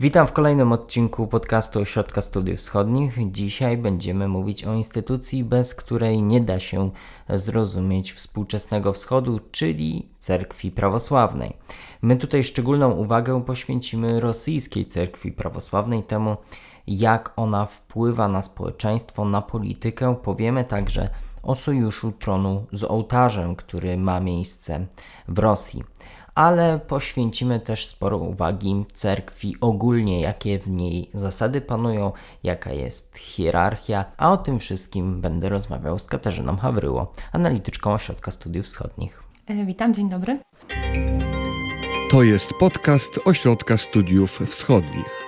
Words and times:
Witam 0.00 0.26
w 0.26 0.32
kolejnym 0.32 0.72
odcinku 0.72 1.26
podcastu 1.26 1.80
Ośrodka 1.80 2.22
Studiów 2.22 2.58
Wschodnich. 2.58 3.30
Dzisiaj 3.30 3.76
będziemy 3.76 4.28
mówić 4.28 4.64
o 4.64 4.74
instytucji, 4.74 5.44
bez 5.44 5.74
której 5.74 6.22
nie 6.22 6.40
da 6.40 6.60
się 6.60 6.90
zrozumieć 7.28 8.12
współczesnego 8.12 8.92
wschodu, 8.92 9.40
czyli 9.52 10.08
cerkwi 10.18 10.70
prawosławnej. 10.70 11.56
My 12.02 12.16
tutaj 12.16 12.44
szczególną 12.44 12.90
uwagę 12.90 13.44
poświęcimy 13.44 14.20
rosyjskiej 14.20 14.86
cerkwi 14.86 15.32
prawosławnej, 15.32 16.02
temu 16.02 16.36
jak 16.86 17.32
ona 17.36 17.66
wpływa 17.66 18.28
na 18.28 18.42
społeczeństwo, 18.42 19.24
na 19.24 19.42
politykę. 19.42 20.16
Powiemy 20.22 20.64
także 20.64 21.08
o 21.42 21.54
sojuszu 21.54 22.12
tronu 22.12 22.66
z 22.72 22.84
ołtarzem, 22.84 23.56
który 23.56 23.96
ma 23.96 24.20
miejsce 24.20 24.86
w 25.28 25.38
Rosji 25.38 25.84
ale 26.34 26.78
poświęcimy 26.78 27.60
też 27.60 27.86
sporo 27.86 28.18
uwagi 28.18 28.84
cerkwi 28.92 29.56
ogólnie, 29.60 30.20
jakie 30.20 30.58
w 30.58 30.68
niej 30.68 31.10
zasady 31.14 31.60
panują, 31.60 32.12
jaka 32.42 32.72
jest 32.72 33.18
hierarchia, 33.18 34.04
a 34.16 34.32
o 34.32 34.36
tym 34.36 34.58
wszystkim 34.58 35.20
będę 35.20 35.48
rozmawiał 35.48 35.98
z 35.98 36.06
Katarzyną 36.06 36.56
Hawryło, 36.56 37.12
analityczką 37.32 37.92
Ośrodka 37.92 38.30
Studiów 38.30 38.66
Wschodnich. 38.66 39.22
E, 39.46 39.66
witam, 39.66 39.94
dzień 39.94 40.10
dobry. 40.10 40.38
To 42.10 42.22
jest 42.22 42.52
podcast 42.60 43.20
Ośrodka 43.24 43.78
Studiów 43.78 44.40
Wschodnich. 44.46 45.24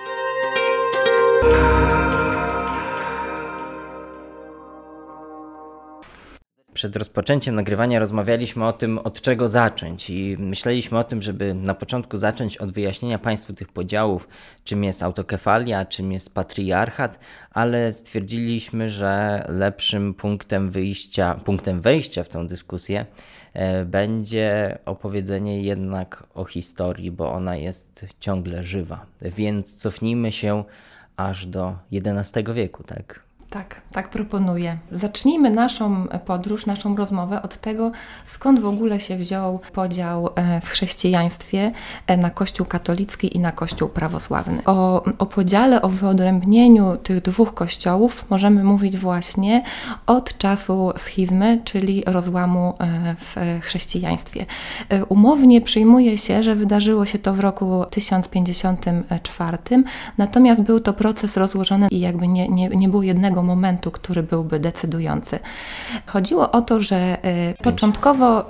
Przed 6.77 6.95
rozpoczęciem 6.95 7.55
nagrywania 7.55 7.99
rozmawialiśmy 7.99 8.65
o 8.65 8.73
tym, 8.73 8.99
od 8.99 9.21
czego 9.21 9.47
zacząć, 9.47 10.09
i 10.09 10.37
myśleliśmy 10.39 10.97
o 10.97 11.03
tym, 11.03 11.21
żeby 11.21 11.53
na 11.53 11.73
początku 11.73 12.17
zacząć 12.17 12.57
od 12.57 12.71
wyjaśnienia 12.71 13.19
Państwu 13.19 13.53
tych 13.53 13.67
podziałów, 13.67 14.27
czym 14.63 14.83
jest 14.83 15.03
autokefalia, 15.03 15.85
czym 15.85 16.11
jest 16.11 16.35
patriarchat, 16.35 17.19
ale 17.51 17.93
stwierdziliśmy, 17.93 18.89
że 18.89 19.43
lepszym 19.49 20.13
punktem 20.13 20.71
wyjścia, 20.71 21.39
punktem 21.45 21.81
wejścia 21.81 22.23
w 22.23 22.29
tę 22.29 22.47
dyskusję 22.47 23.05
e, 23.53 23.85
będzie 23.85 24.77
opowiedzenie 24.85 25.61
jednak 25.61 26.23
o 26.33 26.45
historii, 26.45 27.11
bo 27.11 27.33
ona 27.33 27.55
jest 27.55 28.05
ciągle 28.19 28.63
żywa. 28.63 29.05
Więc 29.21 29.75
cofnijmy 29.75 30.31
się 30.31 30.63
aż 31.15 31.45
do 31.45 31.75
XI 31.91 32.39
wieku, 32.53 32.83
tak? 32.83 33.26
Tak, 33.49 33.81
tak 33.91 34.09
proponuję. 34.09 34.77
Zacznijmy 34.91 35.49
naszą 35.49 36.07
podróż, 36.25 36.65
naszą 36.65 36.95
rozmowę 36.95 37.41
od 37.41 37.57
tego, 37.57 37.91
skąd 38.25 38.59
w 38.59 38.65
ogóle 38.65 38.99
się 38.99 39.17
wziął 39.17 39.59
podział 39.73 40.29
e, 40.35 40.61
w 40.61 40.69
chrześcijaństwie 40.69 41.71
e, 42.07 42.17
na 42.17 42.29
Kościół 42.29 42.65
katolicki 42.65 43.37
i 43.37 43.39
na 43.39 43.51
Kościół 43.51 43.89
prawosławny. 43.89 44.61
O, 44.65 45.03
o 45.17 45.25
podziale, 45.25 45.81
o 45.81 45.89
wyodrębnieniu 45.89 46.97
tych 46.97 47.21
dwóch 47.21 47.53
kościołów 47.53 48.25
możemy 48.29 48.63
mówić 48.63 48.97
właśnie 48.97 49.63
od 50.07 50.37
czasu 50.37 50.91
schizmy, 50.97 51.61
czyli 51.63 52.03
rozłamu 52.05 52.73
e, 52.79 53.15
w 53.19 53.35
chrześcijaństwie. 53.61 54.45
Umownie 55.09 55.61
przyjmuje 55.61 56.17
się, 56.17 56.43
że 56.43 56.55
wydarzyło 56.55 57.05
się 57.05 57.19
to 57.19 57.33
w 57.33 57.39
roku 57.39 57.85
1054, 57.89 59.57
natomiast 60.17 60.61
był 60.61 60.79
to 60.79 60.93
proces 60.93 61.37
rozłożony 61.37 61.87
i 61.91 61.99
jakby 61.99 62.27
nie, 62.27 62.49
nie, 62.49 62.67
nie 62.67 62.89
było 62.89 63.03
jednego 63.03 63.36
momentu, 63.43 63.91
który 63.91 64.23
byłby 64.23 64.59
decydujący. 64.59 65.39
Chodziło 66.05 66.51
o 66.51 66.61
to, 66.61 66.79
że 66.79 66.95
e, 66.95 67.53
początkowo 67.53 68.49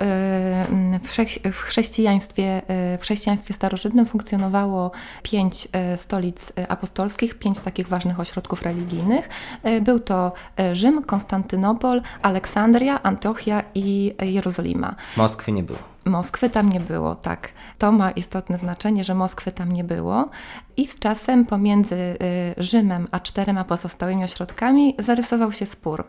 w 1.52 1.60
chrześcijaństwie, 1.60 2.62
e, 2.68 2.98
w 2.98 3.02
chrześcijaństwie 3.02 3.54
starożytnym 3.54 4.06
funkcjonowało 4.06 4.90
pięć 5.22 5.68
stolic 5.96 6.52
apostolskich, 6.68 7.38
pięć 7.38 7.60
takich 7.60 7.88
ważnych 7.88 8.20
ośrodków 8.20 8.62
religijnych. 8.62 9.28
Był 9.82 10.00
to 10.00 10.32
Rzym, 10.72 11.02
Konstantynopol, 11.02 12.02
Aleksandria, 12.22 13.02
Antiochia 13.02 13.62
i 13.74 14.14
Jerozolima. 14.22 14.94
Moskwy 15.16 15.52
nie 15.52 15.62
było. 15.62 15.78
Moskwy 16.08 16.50
tam 16.50 16.70
nie 16.70 16.80
było, 16.80 17.14
tak. 17.14 17.48
To 17.78 17.92
ma 17.92 18.10
istotne 18.10 18.58
znaczenie, 18.58 19.04
że 19.04 19.14
Moskwy 19.14 19.52
tam 19.52 19.72
nie 19.72 19.84
było. 19.84 20.28
I 20.78 20.86
z 20.86 20.98
czasem 20.98 21.46
pomiędzy 21.46 21.94
y, 21.94 22.16
Rzymem 22.56 23.08
a 23.10 23.20
czterema 23.20 23.64
pozostałymi 23.64 24.24
ośrodkami 24.24 24.94
zarysował 24.98 25.52
się 25.52 25.66
spór. 25.66 26.04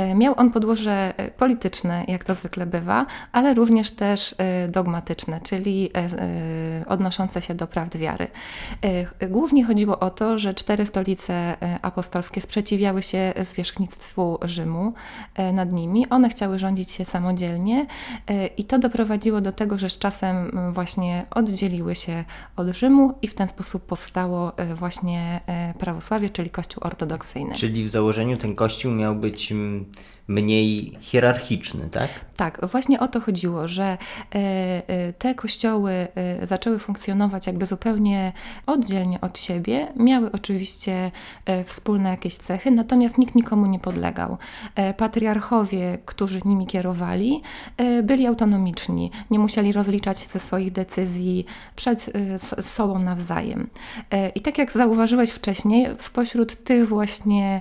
Y, 0.00 0.14
miał 0.14 0.34
on 0.36 0.50
podłoże 0.50 1.14
y, 1.20 1.30
polityczne, 1.30 2.04
jak 2.08 2.24
to 2.24 2.34
zwykle 2.34 2.66
bywa, 2.66 3.06
ale 3.32 3.54
również 3.54 3.90
też 3.90 4.34
dogmatyczne, 4.68 5.40
czyli 5.40 5.90
odnoszące 6.86 7.42
się 7.42 7.54
do 7.54 7.66
prawd 7.66 7.96
wiary. 7.96 8.28
Głównie 9.30 9.64
chodziło 9.64 9.98
o 9.98 10.10
to, 10.10 10.38
że 10.38 10.54
cztery 10.54 10.86
stolice 10.86 11.56
apostolskie 11.82 12.40
sprzeciwiały 12.40 13.02
się 13.02 13.32
zwierzchnictwu 13.50 14.38
Rzymu 14.42 14.92
nad 15.52 15.72
nimi. 15.72 16.08
One 16.08 16.28
chciały 16.28 16.58
rządzić 16.58 16.90
się 16.90 17.04
samodzielnie 17.04 17.86
i 18.56 18.64
to 18.64 18.78
doprowadziło 18.78 19.33
do 19.40 19.52
tego, 19.52 19.78
że 19.78 19.90
z 19.90 19.98
czasem 19.98 20.50
właśnie 20.70 21.26
oddzieliły 21.30 21.94
się 21.94 22.24
od 22.56 22.68
Rzymu 22.68 23.18
i 23.22 23.28
w 23.28 23.34
ten 23.34 23.48
sposób 23.48 23.86
powstało 23.86 24.58
e, 24.58 24.74
właśnie 24.74 25.40
e, 25.46 25.74
prawosławie, 25.78 26.30
czyli 26.30 26.50
Kościół 26.50 26.84
ortodoksyjny. 26.86 27.54
Czyli 27.54 27.84
w 27.84 27.88
założeniu 27.88 28.36
ten 28.36 28.54
Kościół 28.54 28.92
miał 28.92 29.14
być 29.14 29.52
mm, 29.52 29.84
mniej 30.28 30.96
hierarchiczny, 31.00 31.88
tak? 31.90 32.10
Tak, 32.36 32.60
właśnie 32.70 33.00
o 33.00 33.08
to 33.08 33.20
chodziło, 33.20 33.68
że 33.68 33.84
e, 33.84 33.98
e, 34.34 35.12
te 35.12 35.34
kościoły 35.34 35.92
e, 35.92 36.46
zaczęły 36.46 36.78
funkcjonować 36.78 37.46
jakby 37.46 37.66
zupełnie 37.66 38.32
oddzielnie 38.66 39.20
od 39.20 39.38
siebie. 39.38 39.92
Miały 39.96 40.32
oczywiście 40.32 41.10
wspólne 41.64 42.10
jakieś 42.10 42.36
cechy, 42.36 42.70
natomiast 42.70 43.18
nikt 43.18 43.34
nikomu 43.34 43.66
nie 43.66 43.78
podlegał. 43.78 44.38
Patriarchowie, 44.96 45.98
którzy 46.04 46.40
nimi 46.44 46.66
kierowali, 46.66 47.42
byli 48.02 48.26
autonomiczni, 48.26 49.10
nie 49.30 49.38
musieli 49.38 49.72
rozliczać 49.72 50.18
ze 50.18 50.40
swoich 50.40 50.72
decyzji 50.72 51.46
przed 51.76 52.12
sobą 52.60 52.98
nawzajem. 52.98 53.70
I 54.34 54.40
tak 54.40 54.58
jak 54.58 54.72
zauważyłeś 54.72 55.30
wcześniej, 55.30 55.86
spośród 55.98 56.64
tych 56.64 56.88
właśnie 56.88 57.60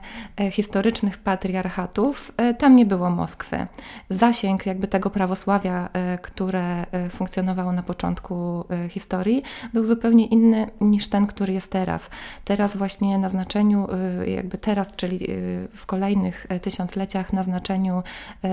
historycznych 0.51 1.17
patriarchatów, 1.17 2.31
tam 2.53 2.75
nie 2.75 2.85
było 2.85 3.09
Moskwy. 3.09 3.67
Zasięg 4.09 4.65
jakby 4.65 4.87
tego 4.87 5.09
prawosławia, 5.09 5.89
e, 5.93 6.17
które 6.17 6.85
e, 6.91 7.09
funkcjonowało 7.09 7.71
na 7.71 7.83
początku 7.83 8.65
e, 8.69 8.89
historii, 8.89 9.43
był 9.73 9.85
zupełnie 9.85 10.25
inny 10.25 10.67
niż 10.81 11.07
ten, 11.07 11.27
który 11.27 11.53
jest 11.53 11.71
teraz. 11.71 12.09
Teraz 12.45 12.77
właśnie 12.77 13.17
na 13.17 13.29
znaczeniu, 13.29 13.87
jakby 14.27 14.57
teraz, 14.57 14.91
czyli 14.95 15.27
w 15.75 15.85
kolejnych 15.85 16.47
tysiącleciach 16.61 17.33
na 17.33 17.43
znaczeniu 17.43 18.03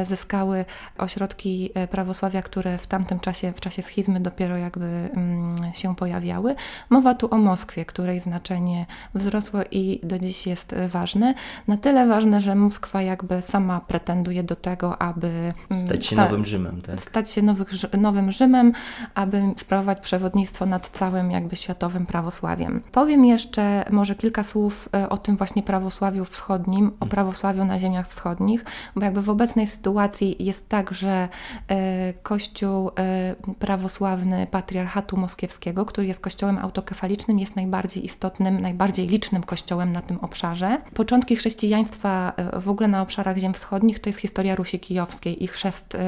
zyskały 0.07 0.65
ośrodki 0.99 1.71
prawosławia, 1.91 2.43
które 2.43 2.79
w 2.79 2.87
tamtym 2.87 3.21
czasie, 3.21 3.53
w 3.53 3.61
czasie 3.61 3.83
schizmy 3.83 4.21
dopiero 4.21 4.57
jakby 4.57 4.87
mm, 4.87 5.75
się 5.75 5.97
pojawiały. 5.97 6.55
Mowa 6.91 7.15
tu 7.15 7.35
o 7.35 7.39
Moskwie, 7.39 7.85
której 7.85 8.21
znaczenie 8.21 8.87
wzrosło 9.15 9.61
i 9.71 10.01
do 10.03 10.19
dziś 10.19 10.47
jest 10.47 10.75
ważne. 10.89 11.35
Na 11.69 11.77
tyle 11.77 12.07
ważne, 12.07 12.41
że 12.41 12.55
Moskwa 12.55 13.03
jakby 13.03 13.43
sama 13.43 13.81
pretenduje 13.91 14.43
do 14.43 14.57
tego, 14.57 15.03
aby 15.03 15.27
mm, 15.71 15.83
stać 15.87 16.07
się 16.07 16.17
sta 16.17 16.25
nowym 16.25 16.45
Rzymem, 16.45 16.81
tak? 16.81 17.01
Stać 17.01 17.31
się 17.31 17.43
nowych, 17.43 17.69
nowym 17.99 18.33
Rzymem, 18.33 18.73
aby 19.15 19.43
sprawować 19.57 20.01
przewodnictwo 20.01 20.67
nad 20.67 20.89
całym 20.89 21.31
jakby 21.31 21.57
światowym 21.57 22.07
prawosławiem. 22.07 22.83
Powiem 22.93 23.25
jeszcze 23.25 23.85
może 23.91 24.15
kilka 24.15 24.45
słów 24.45 24.89
e, 24.95 25.09
o 25.09 25.19
tym 25.19 25.37
właśnie 25.37 25.63
prawosławiu 25.63 26.25
wschodnim, 26.25 26.87
o 26.87 26.93
mhm. 26.93 27.11
prawosławiu 27.11 27.65
na 27.65 27.79
ziemiach 27.79 28.09
wschodnich, 28.09 28.65
bo 28.97 29.05
jakby 29.05 29.23
w 29.23 29.31
obecnej 29.31 29.67
sytuacji 29.67 30.45
jest 30.45 30.69
tak, 30.69 30.95
że 30.95 31.29
e, 31.69 32.13
Kościół 32.23 32.91
e, 32.99 33.35
prawosławny 33.59 34.47
Patriarchatu 34.51 35.17
Moskiewskiego, 35.17 35.85
który 35.85 36.07
jest 36.07 36.21
kościołem 36.21 36.59
autokefalicznym, 36.59 37.39
jest 37.39 37.57
najbardziej 37.57 38.05
istotnym, 38.05 38.61
najbardziej 38.61 39.07
licznym 39.09 39.43
kościołem 39.43 39.93
na 39.93 40.03
tym 40.03 40.19
obszarze. 40.19 40.81
Początki 40.95 41.37
chrześcijaństwa 41.37 42.33
w 42.61 42.69
ogóle 42.69 42.89
na 42.89 43.03
obszarach 43.03 43.37
ziem 43.37 43.55
wschodnich 43.55 43.80
wschodnich 43.81 43.99
to 43.99 44.09
jest 44.09 44.19
historia 44.19 44.55
Rusi 44.55 44.81
Kijowskiej 44.81 45.45
i 45.45 45.47
chrzest 45.47 45.95
y, 45.95 45.99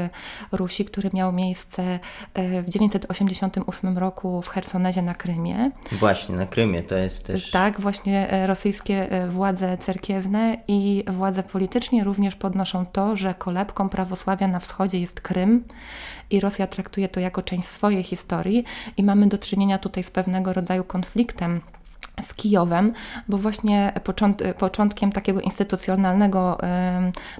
Rusi, 0.53 0.85
który 0.85 1.11
miał 1.13 1.33
miejsce 1.33 1.99
y, 2.39 2.63
w 2.63 2.69
988 2.69 3.99
roku 3.99 4.43
w 4.43 4.49
Hersonezie 4.49 5.03
na 5.03 5.15
Krymie. 5.15 5.71
Właśnie, 5.93 6.35
na 6.35 6.47
Krymie 6.47 6.83
to 6.83 6.95
jest 6.95 7.25
też... 7.25 7.51
Tak, 7.51 7.81
właśnie 7.81 8.45
y, 8.45 8.47
rosyjskie 8.47 9.09
władze 9.29 9.79
cerkiewne 9.79 10.57
i 10.69 11.05
władze 11.09 11.43
politycznie 11.43 12.05
również 12.05 12.37
podnoszą 12.37 12.87
to, 12.87 13.17
że 13.17 13.35
kolebką 13.35 13.89
prawosławia 13.89 14.49
na 14.49 14.61
wschodzie 14.61 15.01
jest 15.01 15.21
Krym 15.21 15.65
i 16.31 16.41
Rosja 16.41 16.67
traktuje 16.67 17.09
to 17.09 17.21
jako 17.21 17.43
część 17.43 17.69
swojej 17.69 18.03
historii 18.03 18.65
i 18.97 19.05
mamy 19.05 19.27
do 19.27 19.39
czynienia 19.39 19.79
tutaj 19.79 20.03
z 20.03 20.11
pewnego 20.11 20.53
rodzaju 20.53 20.85
konfliktem 20.85 21.61
z 22.23 22.35
Kijowem, 22.35 22.93
bo 23.29 23.39
właśnie 23.39 23.93
począt, 24.05 24.43
początkiem 24.59 25.13
takiego 25.13 25.41
instytucjonalnego 25.41 26.59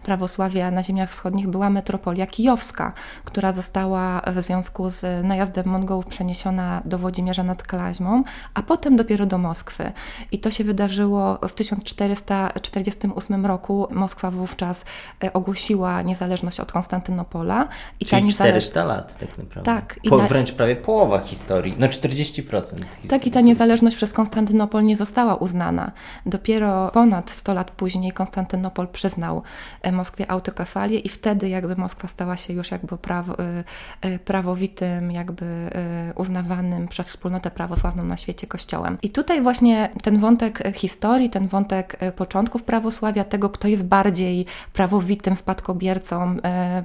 prawosławia 0.03 0.71
na 0.71 0.83
ziemiach 0.83 1.11
wschodnich 1.11 1.49
była 1.49 1.71
metropolia 1.71 2.27
kijowska, 2.27 2.93
która 3.25 3.53
została 3.53 4.23
w 4.27 4.43
związku 4.43 4.91
z 4.91 5.27
najazdem 5.27 5.67
Mongołów 5.67 6.07
przeniesiona 6.07 6.83
do 6.85 6.99
Włodzimierza 6.99 7.43
nad 7.43 7.63
Klaźmą, 7.63 8.25
a 8.55 8.63
potem 8.63 8.97
dopiero 8.97 9.27
do 9.27 9.39
Moskwy. 9.39 9.93
I 10.33 10.39
to 10.39 10.51
się 10.51 10.65
wydarzyło 10.65 11.39
w 11.49 11.53
1448 11.53 13.47
roku. 13.47 13.87
Moskwa 13.91 14.31
wówczas 14.31 14.85
e, 15.25 15.33
ogłosiła 15.33 16.03
niezależność 16.03 16.61
od 16.61 16.73
Konstantynopola. 16.73 17.69
I 18.01 18.05
Czyli 18.05 18.21
ta 18.21 18.27
niezależ... 18.27 18.65
400 18.65 18.85
lat 18.85 19.19
tak 19.19 19.39
naprawdę. 19.39 19.63
Tak. 19.63 20.01
Po, 20.09 20.17
na... 20.17 20.27
Wręcz 20.27 20.53
prawie 20.53 20.77
połowa 20.77 21.21
historii, 21.21 21.77
no 21.79 21.87
40%. 21.87 22.23
Historii. 22.23 23.09
Tak 23.09 23.27
i 23.27 23.31
ta 23.31 23.41
niezależność 23.41 23.97
przez 23.97 24.13
Konstantynopol 24.13 24.62
Konstantynopol 24.63 24.85
nie 24.85 24.97
została 24.97 25.35
uznana. 25.35 25.93
Dopiero 26.27 26.91
ponad 26.91 27.31
100 27.31 27.55
lat 27.55 27.71
później 27.71 28.13
Konstantynopol 28.13 28.89
przyznał 28.89 29.43
e, 29.83 29.93
Moskwie 29.93 30.31
autokefalię 30.31 30.99
i 30.99 31.09
wtedy 31.09 31.49
jakby 31.49 31.77
Moskwa 31.77 32.09
stała 32.09 32.37
się 32.37 32.53
już 32.53 32.71
jakby 32.71 32.99
prawo, 32.99 33.39
e, 33.39 33.65
e, 34.01 34.19
prawowitym, 34.19 35.11
jakby 35.11 35.71
uznawanym 36.15 36.89
przez 36.89 37.07
wspólnotę 37.07 37.51
prawosławną 37.51 38.05
na 38.05 38.17
świecie 38.17 38.47
kościołem. 38.47 38.99
I 39.03 39.11
tutaj 39.11 39.43
właśnie 39.43 39.91
ten 40.03 40.19
wątek 40.19 40.63
historii, 40.75 41.31
ten 41.31 41.47
wątek 41.47 41.99
początków 42.17 42.65
prawosławia, 42.65 43.25
tego 43.25 43.51
kto 43.51 43.69
jest 43.69 43.87
bardziej 43.87 44.47
prawowitym 44.73 45.37
spadkobiercą 45.37 46.37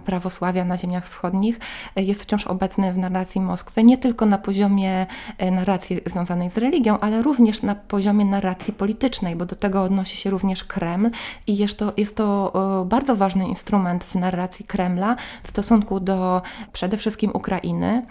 prawosławia 0.05 0.65
na 0.65 0.77
ziemiach 0.77 1.05
wschodnich, 1.05 1.59
jest 1.95 2.23
wciąż 2.23 2.47
obecny 2.47 2.93
w 2.93 2.97
narracji 2.97 3.41
Moskwy, 3.41 3.83
nie 3.83 3.97
tylko 3.97 4.25
na 4.25 4.37
poziomie 4.37 5.05
narracji 5.51 5.99
związanej 6.05 6.49
z 6.49 6.57
religią, 6.57 6.99
ale 6.99 7.21
również 7.21 7.61
na 7.67 7.75
poziomie 7.75 8.25
narracji 8.25 8.73
politycznej, 8.73 9.35
bo 9.35 9.45
do 9.45 9.55
tego 9.55 9.83
odnosi 9.83 10.17
się 10.17 10.29
również 10.29 10.63
Kreml 10.63 11.09
i 11.47 11.57
jest 11.57 11.79
to, 11.79 11.93
jest 11.97 12.17
to 12.17 12.53
e, 12.81 12.85
bardzo 12.85 13.15
ważny 13.15 13.47
instrument 13.47 14.03
w 14.03 14.15
narracji 14.15 14.65
Kremla 14.65 15.15
w 15.43 15.49
stosunku 15.49 15.99
do 15.99 16.41
przede 16.73 16.97
wszystkim 16.97 17.31
Ukrainy 17.33 18.05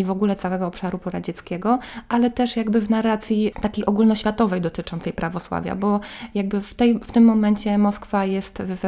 i 0.00 0.04
w 0.04 0.10
ogóle 0.10 0.36
całego 0.36 0.66
obszaru 0.66 0.98
poradzieckiego, 0.98 1.78
ale 2.08 2.30
też 2.30 2.56
jakby 2.56 2.80
w 2.80 2.90
narracji 2.90 3.52
takiej 3.62 3.86
ogólnoświatowej 3.86 4.60
dotyczącej 4.60 5.12
prawosławia, 5.12 5.76
bo 5.76 6.00
jakby 6.34 6.60
w, 6.60 6.74
tej, 6.74 6.98
w 6.98 7.12
tym 7.12 7.24
momencie 7.24 7.78
Moskwa 7.78 8.24
jest 8.24 8.62
w 8.66 8.84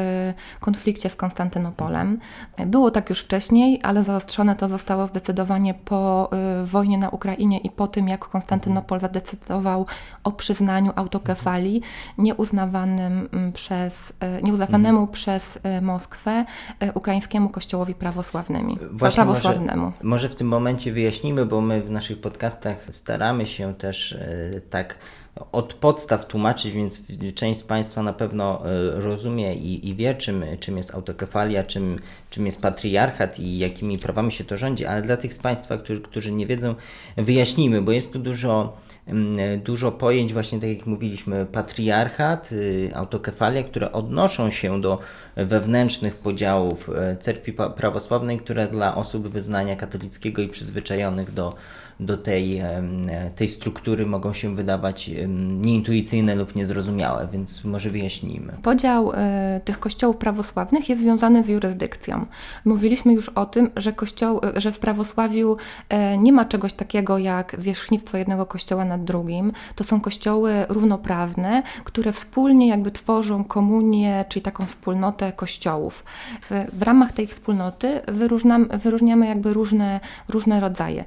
konflikcie 0.61 1.11
z 1.11 1.17
Konstantynopolem. 1.17 2.19
Było 2.67 2.91
tak 2.91 3.11
już 3.11 3.21
wcześniej, 3.21 3.81
ale 3.83 4.05
zaostrzone 4.05 4.57
to 4.57 4.69
zostało 4.69 5.07
zdecydowanie 5.07 5.75
po 5.75 6.31
y, 6.63 6.67
wojnie 6.67 6.99
na 6.99 7.09
Ukrainie 7.09 7.59
i 7.59 7.71
po 7.71 7.87
tym, 7.87 8.09
jak 8.09 8.29
Konstantynopol 8.29 9.01
zadecydował 9.01 9.87
o 10.25 10.33
przyznaniu 10.33 10.93
autokefalii 10.97 11.83
nieuznawanym 12.19 13.29
mm, 13.33 13.53
przez, 13.53 14.11
y, 14.39 14.43
nieuznawanemu 14.43 14.99
mhm. 14.99 15.13
przez 15.13 15.57
y, 15.57 15.83
Moskwę 15.83 16.45
ukraińskiemu 16.95 17.49
kościołowi 17.49 17.95
prawosławnemu. 17.95 18.77
Właśnie. 18.93 19.25
Może, 19.25 19.99
może 20.03 20.29
w 20.29 20.35
tym 20.35 20.49
momencie 20.49 20.93
wyjaśnimy, 21.03 21.47
bo 21.47 21.61
my 21.61 21.83
w 21.83 21.91
naszych 21.91 22.21
podcastach 22.21 22.87
staramy 22.91 23.47
się 23.47 23.75
też 23.75 24.13
e, 24.13 24.61
tak 24.71 24.99
od 25.53 25.75
podstaw 25.75 26.27
tłumaczyć, 26.27 26.75
więc 26.75 27.03
część 27.35 27.61
z 27.61 27.63
Państwa 27.63 28.03
na 28.03 28.13
pewno 28.13 28.63
e, 28.67 29.01
rozumie 29.01 29.55
i, 29.55 29.89
i 29.89 29.95
wie, 29.95 30.15
czym, 30.15 30.45
czym 30.61 30.77
jest 30.77 30.95
autokefalia, 30.95 31.65
czym, 31.65 31.99
czym 32.31 32.47
jest 32.47 32.63
patriarchat 32.63 33.41
i 33.41 33.59
jakimi 33.59 33.99
prawami 33.99 34.33
się 34.33 34.45
to 34.45 34.57
rządzi, 34.57 34.87
ale 34.87 35.03
dla 35.03 35.17
tych 35.17 35.33
z 35.33 35.39
Państwa, 35.39 35.79
którzy, 35.79 36.01
którzy 36.01 36.33
nie 36.33 36.47
wiedzą, 36.47 36.75
wyjaśnijmy, 37.17 37.83
bo 37.83 37.93
jest 37.93 38.13
tu 38.13 38.19
dużo 38.19 38.77
dużo 39.65 39.93
pojęć, 39.93 40.33
właśnie 40.33 40.61
tak 40.61 40.71
jak 40.71 40.87
mówiliśmy, 40.87 41.47
patriarchat, 41.47 42.53
y, 42.53 42.91
autokefalia, 42.95 43.63
które 43.63 43.93
odnoszą 43.93 44.51
się 44.51 44.81
do 44.81 44.99
wewnętrznych 45.37 46.17
podziałów 46.17 46.91
e, 46.95 47.17
cerkwi 47.17 47.53
prawosławnej, 47.53 48.39
które 48.39 48.69
dla 48.69 48.95
osób 48.95 49.29
wyznania 49.29 49.77
katolickiego 49.77 50.43
i 50.43 50.49
przyzwyczajonych 50.49 51.35
do 51.35 51.55
do 52.01 52.17
tej, 52.17 52.63
tej 53.37 53.49
struktury 53.49 54.07
mogą 54.07 54.33
się 54.33 54.55
wydawać 54.55 55.11
nieintuicyjne 55.61 56.35
lub 56.35 56.57
niezrozumiałe, 56.57 57.29
więc 57.33 57.65
może 57.65 57.91
wyjaśnijmy. 57.91 58.53
Podział 58.63 59.13
e, 59.15 59.61
tych 59.65 59.81
kościołów 59.81 60.17
prawosławnych 60.17 60.89
jest 60.89 61.01
związany 61.01 61.43
z 61.43 61.49
jurysdykcją. 61.49 62.27
Mówiliśmy 62.65 63.13
już 63.13 63.29
o 63.29 63.47
tym, 63.47 63.71
że, 63.77 63.93
kościoł, 63.93 64.41
e, 64.57 64.61
że 64.61 64.73
w 64.73 64.79
prawosławiu 64.79 65.57
e, 65.89 66.19
nie 66.19 66.33
ma 66.33 66.45
czegoś 66.45 66.73
takiego 66.73 67.19
jak 67.19 67.55
zwierzchnictwo 67.59 68.19
jednego 68.19 68.47
kościoła 68.47 68.85
nad 68.85 69.05
drugim. 69.05 69.53
To 69.77 69.85
są 69.85 70.01
kościoły 70.01 70.67
równoprawne, 70.69 71.63
które 71.85 72.13
wspólnie 72.13 72.69
jakby 72.69 72.91
tworzą 72.91 73.45
komunię, 73.45 74.25
czyli 74.29 74.43
taką 74.43 74.67
wspólnotę 74.67 75.33
kościołów. 75.33 76.05
W, 76.41 76.51
w 76.73 76.83
ramach 76.83 77.13
tej 77.13 77.27
wspólnoty 77.27 78.01
wyróżniamy, 78.83 79.27
jakby 79.27 79.53
różne, 79.53 80.01
różne 80.29 80.61
rodzaje 80.61 81.05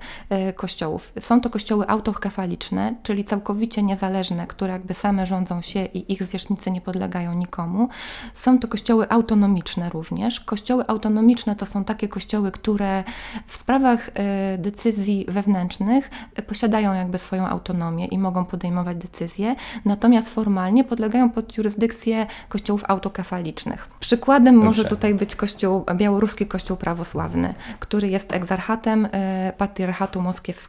kościołów 0.55 0.84
kościołów. 0.85 1.13
Są 1.19 1.41
to 1.41 1.49
kościoły 1.49 1.87
autokefaliczne, 1.87 2.95
czyli 3.03 3.23
całkowicie 3.23 3.83
niezależne, 3.83 4.47
które 4.47 4.73
jakby 4.73 4.93
same 4.93 5.25
rządzą 5.25 5.61
się 5.61 5.85
i 5.85 6.13
ich 6.13 6.23
zwierzchnicy 6.23 6.71
nie 6.71 6.81
podlegają 6.81 7.33
nikomu. 7.33 7.89
Są 8.33 8.59
to 8.59 8.67
kościoły 8.67 9.09
autonomiczne 9.09 9.89
również. 9.89 10.39
Kościoły 10.39 10.87
autonomiczne 10.87 11.55
to 11.55 11.65
są 11.65 11.83
takie 11.83 12.07
kościoły, 12.07 12.51
które 12.51 13.03
w 13.47 13.57
sprawach 13.57 14.09
e, 14.13 14.57
decyzji 14.57 15.25
wewnętrznych 15.27 16.09
posiadają 16.47 16.93
jakby 16.93 17.17
swoją 17.17 17.47
autonomię 17.47 18.05
i 18.05 18.17
mogą 18.17 18.45
podejmować 18.45 18.97
decyzje, 18.97 19.55
natomiast 19.85 20.29
formalnie 20.29 20.83
podlegają 20.83 21.29
pod 21.29 21.57
jurysdykcję 21.57 22.27
kościołów 22.49 22.83
autokefalicznych. 22.87 23.87
Przykładem 23.99 24.55
Dobrze. 24.55 24.67
może 24.67 24.85
tutaj 24.85 25.15
być 25.15 25.35
kościół, 25.35 25.85
białoruski 25.95 26.45
kościół 26.45 26.77
prawosławny, 26.77 27.53
który 27.79 28.07
jest 28.09 28.33
egzarchatem 28.33 29.07
e, 29.11 29.53
patriarchatu 29.57 30.21
moskiewskiego 30.21 30.64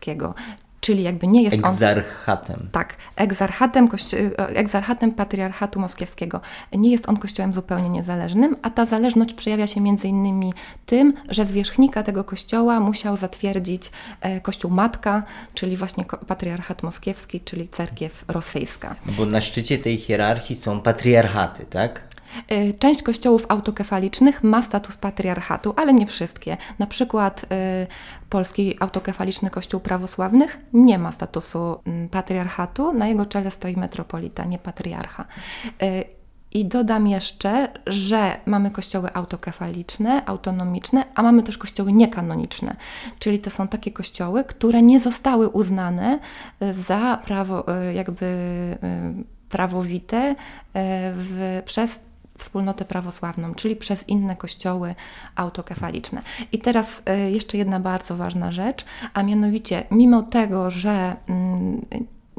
czyli 0.86 1.02
jakby 1.02 1.26
nie 1.26 1.42
jest 1.42 1.54
egzarchatem. 1.54 2.60
on... 2.60 2.68
Tak, 2.72 2.96
egzarchatem, 3.16 3.88
egzarchatem 4.36 5.12
patriarchatu 5.12 5.80
moskiewskiego. 5.80 6.40
Nie 6.72 6.90
jest 6.90 7.08
on 7.08 7.16
kościołem 7.16 7.52
zupełnie 7.52 7.88
niezależnym, 7.88 8.56
a 8.62 8.70
ta 8.70 8.86
zależność 8.86 9.34
przejawia 9.34 9.66
się 9.66 9.80
między 9.80 10.08
innymi 10.08 10.52
tym, 10.86 11.14
że 11.28 11.44
zwierzchnika 11.44 12.02
tego 12.02 12.24
kościoła 12.24 12.80
musiał 12.80 13.16
zatwierdzić 13.16 13.90
e, 14.20 14.40
kościół 14.40 14.70
matka, 14.70 15.22
czyli 15.54 15.76
właśnie 15.76 16.04
patriarchat 16.26 16.82
moskiewski, 16.82 17.40
czyli 17.40 17.68
cerkiew 17.68 18.24
rosyjska. 18.28 18.96
Bo 19.06 19.26
na 19.26 19.40
szczycie 19.40 19.78
tej 19.78 19.98
hierarchii 19.98 20.56
są 20.56 20.80
patriarchaty, 20.80 21.64
tak? 21.70 22.05
Y, 22.52 22.74
część 22.78 23.02
kościołów 23.02 23.46
autokefalicznych 23.48 24.44
ma 24.44 24.62
status 24.62 24.96
patriarchatu, 24.96 25.74
ale 25.76 25.92
nie 25.92 26.06
wszystkie. 26.06 26.56
Na 26.78 26.86
przykład 26.86 27.44
y, 27.44 27.46
Polski 28.30 28.76
Autokefaliczny 28.80 29.50
Kościół 29.50 29.80
Prawosławnych 29.80 30.58
nie 30.72 30.98
ma 30.98 31.12
statusu 31.12 31.76
mm, 31.86 32.08
patriarchatu, 32.08 32.92
na 32.92 33.08
jego 33.08 33.26
czele 33.26 33.50
stoi 33.50 33.76
metropolita, 33.76 34.44
nie 34.44 34.58
patriarcha. 34.58 35.24
Y, 35.82 36.04
I 36.52 36.64
dodam 36.64 37.06
jeszcze, 37.06 37.68
że 37.86 38.40
mamy 38.46 38.70
kościoły 38.70 39.14
autokefaliczne, 39.14 40.26
autonomiczne, 40.26 41.04
a 41.14 41.22
mamy 41.22 41.42
też 41.42 41.58
kościoły 41.58 41.92
niekanoniczne, 41.92 42.76
czyli 43.18 43.38
to 43.38 43.50
są 43.50 43.68
takie 43.68 43.90
kościoły, 43.90 44.44
które 44.44 44.82
nie 44.82 45.00
zostały 45.00 45.48
uznane 45.48 46.18
za 46.72 47.18
prawo, 47.24 47.64
jakby 47.94 48.26
prawowite 49.48 50.34
w, 51.14 51.62
przez 51.64 52.00
wspólnotę 52.38 52.84
prawosławną, 52.84 53.54
czyli 53.54 53.76
przez 53.76 54.08
inne 54.08 54.36
kościoły 54.36 54.94
autokefaliczne. 55.34 56.22
I 56.52 56.58
teraz 56.58 57.02
e, 57.06 57.30
jeszcze 57.30 57.58
jedna 57.58 57.80
bardzo 57.80 58.16
ważna 58.16 58.52
rzecz, 58.52 58.84
a 59.14 59.22
mianowicie, 59.22 59.84
mimo 59.90 60.22
tego, 60.22 60.70
że 60.70 61.16
mm, 61.28 61.86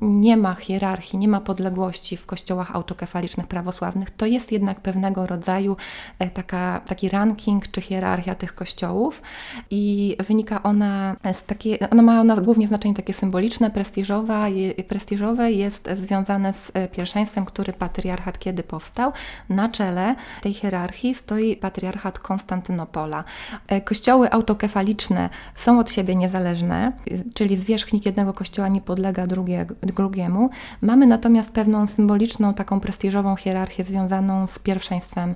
nie 0.02 0.38
ma 0.38 0.56
hierarchii, 0.56 1.20
nie 1.20 1.28
ma 1.28 1.42
podległości 1.42 2.18
w 2.18 2.26
kościołach 2.26 2.76
autokefalicznych 2.76 3.48
prawosławnych, 3.48 4.12
to 4.12 4.26
jest 4.26 4.52
jednak 4.52 4.82
pewnego 4.82 5.28
rodzaju 5.28 5.78
e, 6.20 6.30
taka, 6.30 6.82
taki 6.88 7.10
ranking 7.10 7.68
czy 7.72 7.82
hierarchia 7.82 8.36
tych 8.36 8.56
kościołów 8.56 9.22
i 9.70 10.16
wynika 10.28 10.64
ona 10.64 11.16
z 11.34 11.44
takiej, 11.44 11.80
ona 11.92 12.02
ma 12.02 12.22
ona 12.22 12.36
głównie 12.36 12.68
znaczenie 12.68 12.94
takie 12.94 13.14
symboliczne, 13.14 13.72
prestiżowe, 13.72 14.48
prestiżowe 14.88 15.52
jest 15.52 15.90
związane 16.02 16.54
z 16.54 16.72
e, 16.74 16.88
pierwszeństwem, 16.88 17.46
który 17.46 17.74
patriarchat 17.74 18.40
kiedy 18.40 18.64
powstał. 18.64 19.12
Na 19.50 19.70
czele 19.70 20.16
tej 20.42 20.54
hierarchii 20.54 21.16
stoi 21.16 21.56
patriarchat 21.56 22.20
Konstantynopola. 22.20 23.24
E, 23.68 23.82
kościoły 23.82 24.32
autokefaliczne 24.32 25.30
są 25.56 25.80
od 25.80 25.92
siebie 25.92 26.16
niezależne, 26.16 26.92
czyli 27.34 27.58
zwierzchnik 27.58 28.06
jednego 28.06 28.34
kościoła 28.34 28.68
nie 28.68 28.82
podlega 28.82 29.28
drugiego 29.28 29.76
drugiemu. 29.92 30.50
Mamy 30.82 31.06
natomiast 31.06 31.52
pewną 31.52 31.88
symboliczną, 31.88 32.54
taką 32.54 32.80
prestiżową 32.80 33.36
hierarchię 33.36 33.84
związaną 33.84 34.48
z 34.48 34.60
pierwszeństwem 34.60 35.36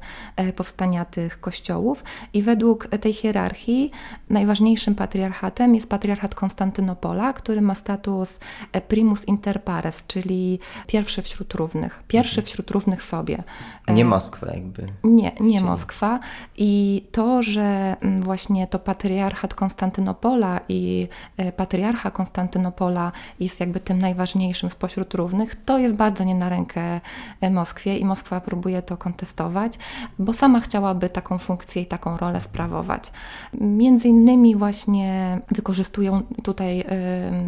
powstania 0.56 1.06
tych 1.06 1.40
kościołów 1.40 2.04
i 2.34 2.44
według 2.44 2.88
tej 2.88 3.14
hierarchii 3.14 3.92
najważniejszym 4.30 4.96
patriarchatem 4.96 5.76
jest 5.76 5.90
patriarchat 5.90 6.36
Konstantynopola, 6.36 7.34
który 7.34 7.62
ma 7.62 7.76
status 7.76 8.40
primus 8.88 9.26
inter 9.26 9.64
pares, 9.64 10.04
czyli 10.08 10.60
pierwszy 10.88 11.22
wśród 11.22 11.54
równych, 11.54 12.04
pierwszy 12.08 12.42
mhm. 12.42 12.48
wśród 12.48 12.72
równych 12.72 13.04
sobie. 13.04 13.44
Nie 13.88 14.06
Moskwa 14.06 14.48
jakby. 14.54 14.88
Nie, 15.04 15.32
nie 15.40 15.62
Moskwa. 15.62 16.20
I 16.58 17.04
to, 17.12 17.44
że 17.44 17.96
mm, 18.02 18.22
właśnie 18.22 18.68
to 18.68 18.80
patriarchat 18.80 19.54
Konstantynopola 19.54 20.60
i 20.70 21.08
e, 21.38 21.52
patriarcha 21.52 22.12
Konstantynopola 22.12 23.12
jest 23.40 23.60
jakby 23.60 23.80
tym 23.80 24.00
najważniejszym 24.00 24.41
spośród 24.70 25.14
równych, 25.14 25.56
to 25.66 25.78
jest 25.78 25.96
bardzo 25.96 26.24
nie 26.24 26.36
na 26.36 26.50
rękę 26.50 27.02
e, 27.42 27.50
Moskwie 27.50 27.98
i 27.98 28.06
Moskwa 28.06 28.42
próbuje 28.42 28.82
to 28.82 28.98
kontestować, 28.98 29.78
bo 30.20 30.34
sama 30.34 30.60
chciałaby 30.60 31.10
taką 31.10 31.38
funkcję 31.38 31.82
i 31.82 31.86
taką 31.86 32.18
rolę 32.18 32.42
sprawować. 32.42 33.12
Między 33.54 34.08
innymi 34.08 34.56
właśnie 34.56 35.40
wykorzystują 35.52 36.22
tutaj 36.44 36.84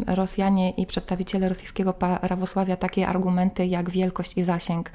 Rosjanie 0.07 0.69
i 0.69 0.85
przedstawiciele 0.85 1.49
rosyjskiego 1.49 1.93
prawosławia 1.93 2.77
takie 2.77 3.07
argumenty 3.07 3.65
jak 3.65 3.89
wielkość 3.89 4.37
i 4.37 4.43
zasięg 4.43 4.91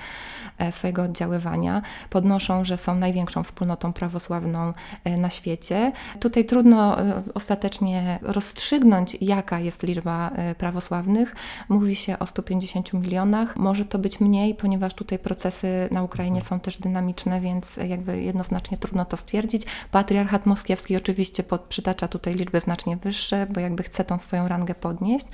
e, 0.59 0.73
swojego 0.73 1.03
oddziaływania. 1.03 1.83
Podnoszą, 2.11 2.65
że 2.65 2.79
są 2.79 2.95
największą 2.95 3.43
wspólnotą 3.43 3.93
prawosławną 3.93 4.73
e, 5.05 5.17
na 5.17 5.31
świecie. 5.31 5.93
Tutaj 6.21 6.45
trudno 6.45 7.01
e, 7.01 7.23
ostatecznie 7.35 8.19
rozstrzygnąć, 8.23 9.17
jaka 9.21 9.61
jest 9.61 9.83
liczba 9.83 10.31
prawosławnych. 10.59 11.37
Mówi 11.69 11.88
się 11.97 12.19
o 12.19 12.27
150 12.27 12.93
milionach. 12.93 13.57
Może 13.57 13.85
to 13.85 13.99
być 13.99 14.21
mniej, 14.21 14.55
ponieważ 14.55 14.95
tutaj 14.95 15.19
procesy 15.19 15.89
na 15.93 16.03
Ukrainie 16.03 16.43
są 16.43 16.61
też 16.61 16.79
dynamiczne, 16.79 17.41
więc 17.41 17.77
jakby 17.77 18.23
jednoznacznie 18.23 18.79
trudno 18.79 19.05
to 19.05 19.17
stwierdzić. 19.17 19.63
Patriarchat 19.91 20.47
moskiewski 20.47 20.97
oczywiście 20.97 21.43
pod, 21.43 21.61
przytacza 21.61 22.09
tutaj 22.09 22.35
liczby 22.35 22.61
znacznie 22.61 22.97
wyższe, 22.97 23.47
bo 23.51 23.61
jakby 23.61 23.83
chce 23.83 24.05
tą 24.05 24.19
swoją 24.19 24.49
rangę 24.49 24.75
podnieść. 24.75 25.27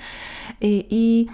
I, 0.61 0.85
i 0.89 1.27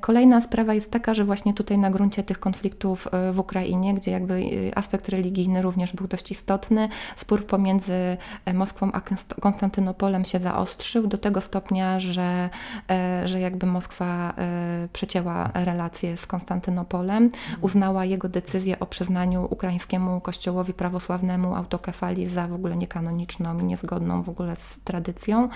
kolejna 0.00 0.40
sprawa 0.40 0.74
jest 0.74 0.90
taka, 0.90 1.14
że 1.14 1.24
właśnie 1.24 1.54
tutaj 1.54 1.78
na 1.78 1.90
gruncie 1.90 2.22
tych 2.22 2.40
konfliktów 2.40 3.08
w 3.32 3.38
Ukrainie, 3.38 3.94
gdzie 3.94 4.10
jakby 4.10 4.34
y, 4.34 4.72
aspekt 4.74 5.08
religijny 5.08 5.62
również 5.62 5.92
był 5.92 6.06
dość 6.06 6.30
istotny. 6.30 6.88
Spór 7.16 7.46
pomiędzy 7.46 8.16
e, 8.44 8.54
Moskwą 8.54 8.92
a 8.92 9.00
Konstantynopolem 9.40 10.24
się 10.24 10.40
zaostrzył 10.40 11.06
do 11.06 11.18
tego 11.18 11.40
stopnia, 11.40 12.00
że, 12.00 12.50
e, 12.90 13.28
że 13.28 13.40
jakby 13.40 13.66
Moskwa 13.66 14.34
e, 14.38 14.59
przecięła 14.92 15.50
relacje 15.54 16.16
z 16.16 16.26
Konstantynopolem, 16.26 17.24
mhm. 17.24 17.58
uznała 17.60 18.04
jego 18.04 18.28
decyzję 18.28 18.80
o 18.80 18.86
przyznaniu 18.86 19.48
ukraińskiemu 19.50 20.20
kościołowi 20.20 20.74
prawosławnemu 20.74 21.54
autokefalii 21.54 22.28
za 22.28 22.48
w 22.48 22.52
ogóle 22.52 22.76
niekanoniczną 22.76 23.58
i 23.58 23.64
niezgodną 23.64 24.22
w 24.22 24.28
ogóle 24.28 24.56
z 24.56 24.80
tradycją 24.84 25.48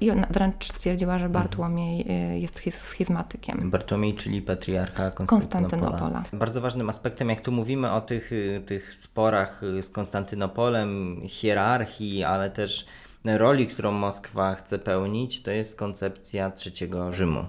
i 0.00 0.10
ona 0.10 0.26
wręcz 0.30 0.64
stwierdziła, 0.64 1.18
że 1.18 1.26
mhm. 1.26 1.32
Bartłomiej 1.32 2.06
jest 2.40 2.80
schizmatykiem. 2.80 3.70
Bartłomiej, 3.70 4.14
czyli 4.14 4.42
patriarcha 4.42 5.10
Konstantynopola. 5.10 5.80
Konstantynopola. 5.80 6.24
Bardzo 6.32 6.60
ważnym 6.60 6.90
aspektem, 6.90 7.28
jak 7.28 7.40
tu 7.40 7.52
mówimy 7.52 7.92
o 7.92 8.00
tych, 8.00 8.32
y, 8.32 8.62
tych 8.66 8.94
sporach 8.94 9.62
y, 9.62 9.82
z 9.82 9.90
Konstantynopolem, 9.90 11.20
hierarchii, 11.28 12.24
ale 12.24 12.50
też 12.50 12.86
roli, 13.24 13.66
którą 13.66 13.92
Moskwa 13.92 14.54
chce 14.54 14.78
pełnić, 14.78 15.42
to 15.42 15.50
jest 15.50 15.76
koncepcja 15.76 16.50
trzeciego 16.50 17.12
Rzymu. 17.12 17.44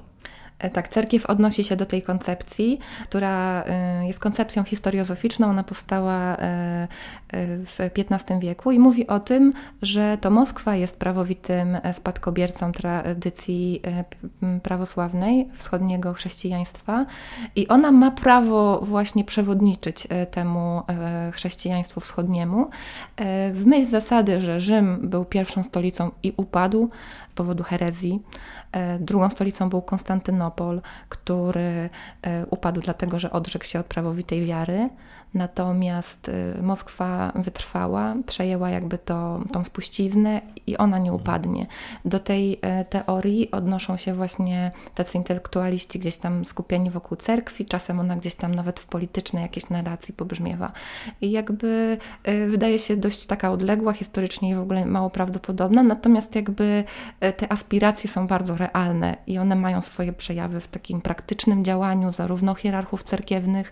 E, 0.64 0.70
tak, 0.70 0.88
cerkiew 0.88 1.26
odnosi 1.26 1.64
się 1.64 1.76
do 1.76 1.86
tej 1.86 2.02
koncepcji, 2.02 2.80
która 3.04 3.64
e, 3.64 4.08
jest 4.08 4.20
koncepcją 4.20 4.64
historiozoficzną. 4.64 5.50
Ona 5.50 5.64
powstała 5.64 6.38
e, 6.38 6.88
w 7.66 7.78
XV 7.80 8.40
wieku 8.40 8.72
i 8.72 8.80
mówi 8.80 9.08
o 9.08 9.20
tym, 9.20 9.54
że 9.82 10.18
to 10.22 10.32
Moskwa 10.32 10.76
jest 10.76 11.00
prawowitym 11.00 11.78
spadkobiercą 11.94 12.72
tradycji 12.72 13.82
prawosławnej, 14.64 15.50
wschodniego 15.56 16.14
chrześcijaństwa 16.14 17.06
i 17.56 17.68
ona 17.68 17.92
ma 17.92 18.12
prawo 18.12 18.80
właśnie 18.84 19.24
przewodniczyć 19.24 20.08
temu 20.32 20.82
chrześcijaństwu 21.34 22.00
wschodniemu. 22.00 22.70
W 23.54 23.64
myśl 23.66 23.92
zasady, 23.92 24.42
że 24.42 24.60
Rzym 24.60 25.10
był 25.10 25.26
pierwszą 25.26 25.64
stolicą 25.64 26.12
i 26.24 26.34
upadł 26.38 26.90
z 27.30 27.34
powodu 27.36 27.64
herezji, 27.64 28.20
drugą 29.00 29.30
stolicą 29.30 29.70
był 29.70 29.82
Konstantynopol, 29.82 30.82
który 31.10 31.90
e, 32.22 32.46
upadł 32.46 32.82
dlatego, 32.82 33.20
że 33.20 33.32
odrzekł 33.32 33.66
się 33.66 33.80
od 33.80 33.86
prawowitej 33.86 34.46
wiary. 34.46 34.90
Natomiast 35.34 36.30
y, 36.30 36.62
Moskwa 36.62 37.32
wytrwała, 37.36 38.16
przejęła 38.26 38.70
jakby 38.70 38.98
to, 38.98 39.42
tą 39.54 39.64
spuściznę 39.64 40.42
i 40.68 40.78
ona 40.78 41.00
nie 41.00 41.14
upadnie. 41.14 41.66
Do 42.06 42.20
tej 42.20 42.60
e, 42.62 42.86
teorii 42.86 43.52
odnoszą 43.52 43.98
się 43.98 44.14
właśnie 44.14 44.72
tacy 44.96 45.18
intelektualiści 45.18 46.00
gdzieś 46.00 46.18
tam 46.18 46.46
skupieni 46.46 46.90
wokół 46.90 47.18
cerkwi, 47.18 47.66
czasem 47.66 48.00
ona 48.00 48.16
gdzieś 48.16 48.36
tam 48.36 48.56
nawet 48.56 48.80
w 48.80 48.88
politycznej 48.88 49.44
jakiejś 49.44 49.70
narracji 49.70 50.14
pobrzmiewa. 50.14 50.72
I 51.22 51.32
jakby 51.32 51.98
e, 52.24 52.48
wydaje 52.48 52.80
się 52.80 52.98
dość 52.98 53.26
taka 53.26 53.52
odległa 53.52 53.94
historycznie 53.94 54.50
i 54.50 54.56
w 54.56 54.60
ogóle 54.60 54.86
mało 54.86 55.10
prawdopodobna, 55.10 55.84
natomiast 55.84 56.36
jakby 56.36 56.84
e, 57.20 57.34
te 57.34 57.52
aspiracje 57.52 58.10
są 58.10 58.28
bardzo 58.28 58.56
realne 58.68 59.18
i 59.28 59.38
one 59.38 59.56
mają 59.56 59.82
swoje 59.82 60.14
przejawy 60.14 60.60
w 60.60 60.68
takim 60.68 61.02
praktycznym 61.02 61.66
działaniu 61.66 62.12
zarówno 62.12 62.56
hierarchów 62.56 63.04
cerkiewnych 63.04 63.72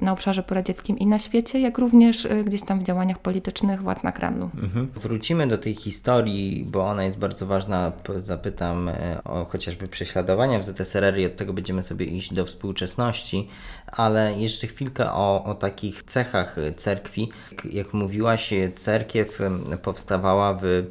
na 0.00 0.12
obszarze 0.12 0.42
poradzieckim 0.42 0.98
i 0.98 1.06
na 1.06 1.18
świecie, 1.18 1.60
jak 1.60 1.78
również 1.78 2.24
y, 2.24 2.44
gdzieś 2.44 2.62
tam 2.62 2.80
w 2.80 2.82
działaniach 2.82 3.18
politycznych 3.18 3.82
władz 3.82 4.02
na 4.02 4.12
Kremlu. 4.12 4.50
Mhm. 4.54 4.88
Wrócimy 4.94 5.46
do 5.46 5.58
tej 5.58 5.74
historii, 5.74 6.66
bo 6.68 6.86
ona 6.86 7.04
jest 7.04 7.18
bardzo 7.18 7.46
ważna. 7.46 7.92
Zapytam 8.16 8.88
e, 8.88 9.24
o 9.24 9.44
chociażby 9.44 9.86
prześladowania 9.86 10.58
w 10.58 10.64
ZSRR 10.64 11.18
i 11.18 11.26
od 11.26 11.36
tego 11.36 11.52
będziemy 11.52 11.82
sobie 11.82 12.06
iść 12.06 12.34
do 12.34 12.46
współczesności, 12.46 13.48
ale 13.86 14.38
jeszcze 14.38 14.66
chwilkę 14.66 15.12
o, 15.12 15.44
o 15.44 15.54
takich 15.54 16.04
cechach 16.04 16.56
cerkwi. 16.76 17.30
Jak 17.72 17.94
mówiłaś, 17.94 18.54
cerkiew 18.76 19.40
powstawała 19.82 20.58
w 20.62 20.84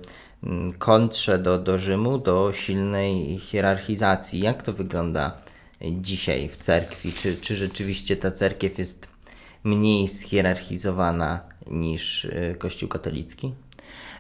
kontrze 0.78 1.40
do, 1.40 1.60
do 1.60 1.80
Rzymu, 1.80 2.18
do 2.18 2.54
silnej 2.54 3.40
hierarchizacji. 3.40 4.40
Jak 4.40 4.64
to 4.64 4.74
wygląda 4.74 5.38
dzisiaj 5.82 6.50
w 6.50 6.58
cerkwi? 6.58 7.14
Czy, 7.14 7.38
czy 7.38 7.56
rzeczywiście 7.56 8.16
ta 8.16 8.32
cerkiew 8.32 8.78
jest 8.78 9.08
mniej 9.64 10.08
schierarchizowana 10.08 11.40
niż 11.68 12.26
y, 12.26 12.56
Kościół 12.60 12.90
katolicki? 12.90 13.54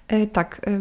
E, 0.07 0.27
tak, 0.27 0.62
e, 0.67 0.79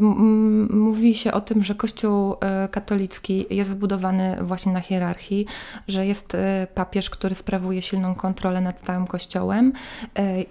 mówi 0.71 1.15
się 1.15 1.33
o 1.33 1.41
tym, 1.41 1.63
że 1.63 1.75
Kościół 1.75 2.37
e, 2.41 2.69
katolicki 2.69 3.47
jest 3.51 3.71
zbudowany 3.71 4.37
właśnie 4.41 4.73
na 4.73 4.81
hierarchii, 4.81 5.47
że 5.89 6.07
jest 6.07 6.37
papież, 6.75 7.11
który 7.11 7.35
sprawuje 7.35 7.83
silną 7.83 8.15
kontrolę 8.15 8.61
nad 8.61 8.81
całym 8.81 9.07
Kościołem 9.07 9.73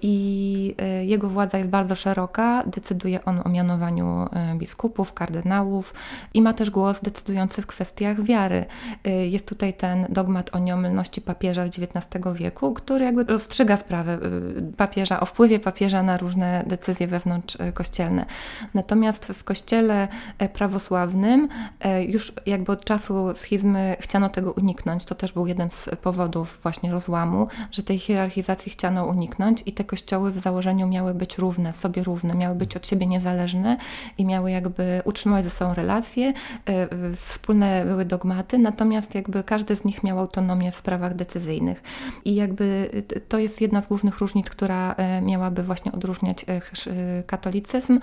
i 0.01 0.75
jego 1.01 1.30
władza 1.30 1.58
jest 1.58 1.70
bardzo 1.70 1.96
szeroka, 1.96 2.63
decyduje 2.68 3.25
on 3.25 3.42
o 3.46 3.50
mianowaniu 3.50 4.27
biskupów, 4.56 5.13
kardynałów 5.13 5.94
i 6.34 6.42
ma 6.42 6.53
też 6.53 6.70
głos 6.70 7.01
decydujący 7.01 7.62
w 7.62 7.68
kwestiach 7.68 8.22
wiary. 8.22 8.65
Jest 9.30 9.48
tutaj 9.48 9.74
ten 9.74 10.06
dogmat 10.10 10.56
o 10.56 10.60
nieomylności 10.60 11.22
papieża 11.22 11.65
z 11.65 11.70
XIX 11.70 12.25
wieku, 12.36 12.74
który 12.74 13.06
jakby 13.06 13.24
rozstrzyga 13.24 13.77
sprawę 13.77 14.20
papieża, 14.77 15.20
o 15.20 15.25
wpływie 15.25 15.60
papieża 15.60 16.03
na 16.03 16.18
różne 16.18 16.63
decyzje 16.68 17.08
wewnątrz 17.08 17.58
kościelne. 17.74 18.25
Natomiast 18.74 19.25
w 19.25 19.43
kościele 19.43 20.08
e, 20.38 20.50
prawosławnym 20.50 21.50
e, 21.79 22.03
już 22.03 22.34
jakby 22.46 22.72
od 22.72 22.86
czasu 22.86 23.34
schizmy 23.34 23.96
chciano 24.00 24.29
tego 24.29 24.51
uniknąć. 24.51 25.05
To 25.05 25.15
też 25.15 25.32
był 25.32 25.48
jeden 25.48 25.70
z 25.70 25.89
powodów 26.01 26.60
właśnie 26.63 26.91
rozłamu, 26.91 27.48
że 27.72 27.84
tej 27.84 28.00
hierarchizacji 28.00 28.72
chciano 28.72 29.05
uniknąć 29.05 29.63
i 29.65 29.74
te 29.74 29.84
kościoły 29.84 30.32
w 30.32 30.39
założeniu 30.39 30.88
miały 30.88 31.13
być 31.13 31.38
równe, 31.38 31.74
sobie 31.74 32.03
równe, 32.03 32.36
miały 32.36 32.55
być 32.55 32.77
od 32.77 32.88
siebie 32.88 33.08
niezależne 33.08 33.77
i 34.17 34.25
miały 34.25 34.51
jakby 34.51 35.01
utrzymywać 35.05 35.43
ze 35.46 35.51
sobą 35.51 35.74
relacje, 35.74 36.34
e, 36.65 36.88
wspólne 37.15 37.86
były 37.86 38.05
dogmaty, 38.05 38.58
natomiast 38.58 39.15
jakby 39.15 39.43
każdy 39.43 39.75
z 39.75 39.84
nich 39.86 40.03
miał 40.03 40.20
autonomię 40.20 40.72
w 40.72 40.77
sprawach 40.77 41.15
decyzyjnych. 41.15 41.84
I 42.25 42.36
jakby 42.36 42.89
to 43.29 43.39
jest 43.39 43.62
jedna 43.62 43.82
z 43.82 43.88
głównych 43.88 44.17
różnic, 44.20 44.50
która 44.50 44.96
miałaby 45.22 45.63
właśnie 45.63 45.91
odróżniać 45.91 46.46
katolicyzm 47.27 48.00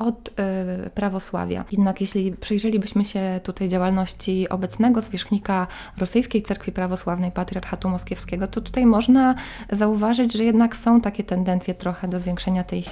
od 0.00 0.28
y, 0.28 0.90
prawosławia. 0.90 1.64
Jednak 1.72 2.00
jeśli 2.00 2.32
przyjrzelibyśmy 2.32 3.04
się 3.04 3.40
tutaj 3.42 3.68
działalności 3.68 4.48
obecnego 4.48 5.00
zwierzchnika 5.00 5.66
rosyjskiej 5.98 6.42
cerkwi 6.42 6.72
prawosławnej, 6.72 7.32
patriarchatu 7.32 7.88
moskiewskiego, 7.88 8.48
to 8.48 8.60
tutaj 8.60 8.86
można 8.86 9.34
zauważyć, 9.72 10.32
że 10.32 10.44
jednak 10.44 10.76
są 10.76 11.00
takie 11.00 11.24
tendencje 11.24 11.74
trochę 11.74 12.08
do 12.08 12.18
zwiększenia 12.18 12.64
tej, 12.64 12.84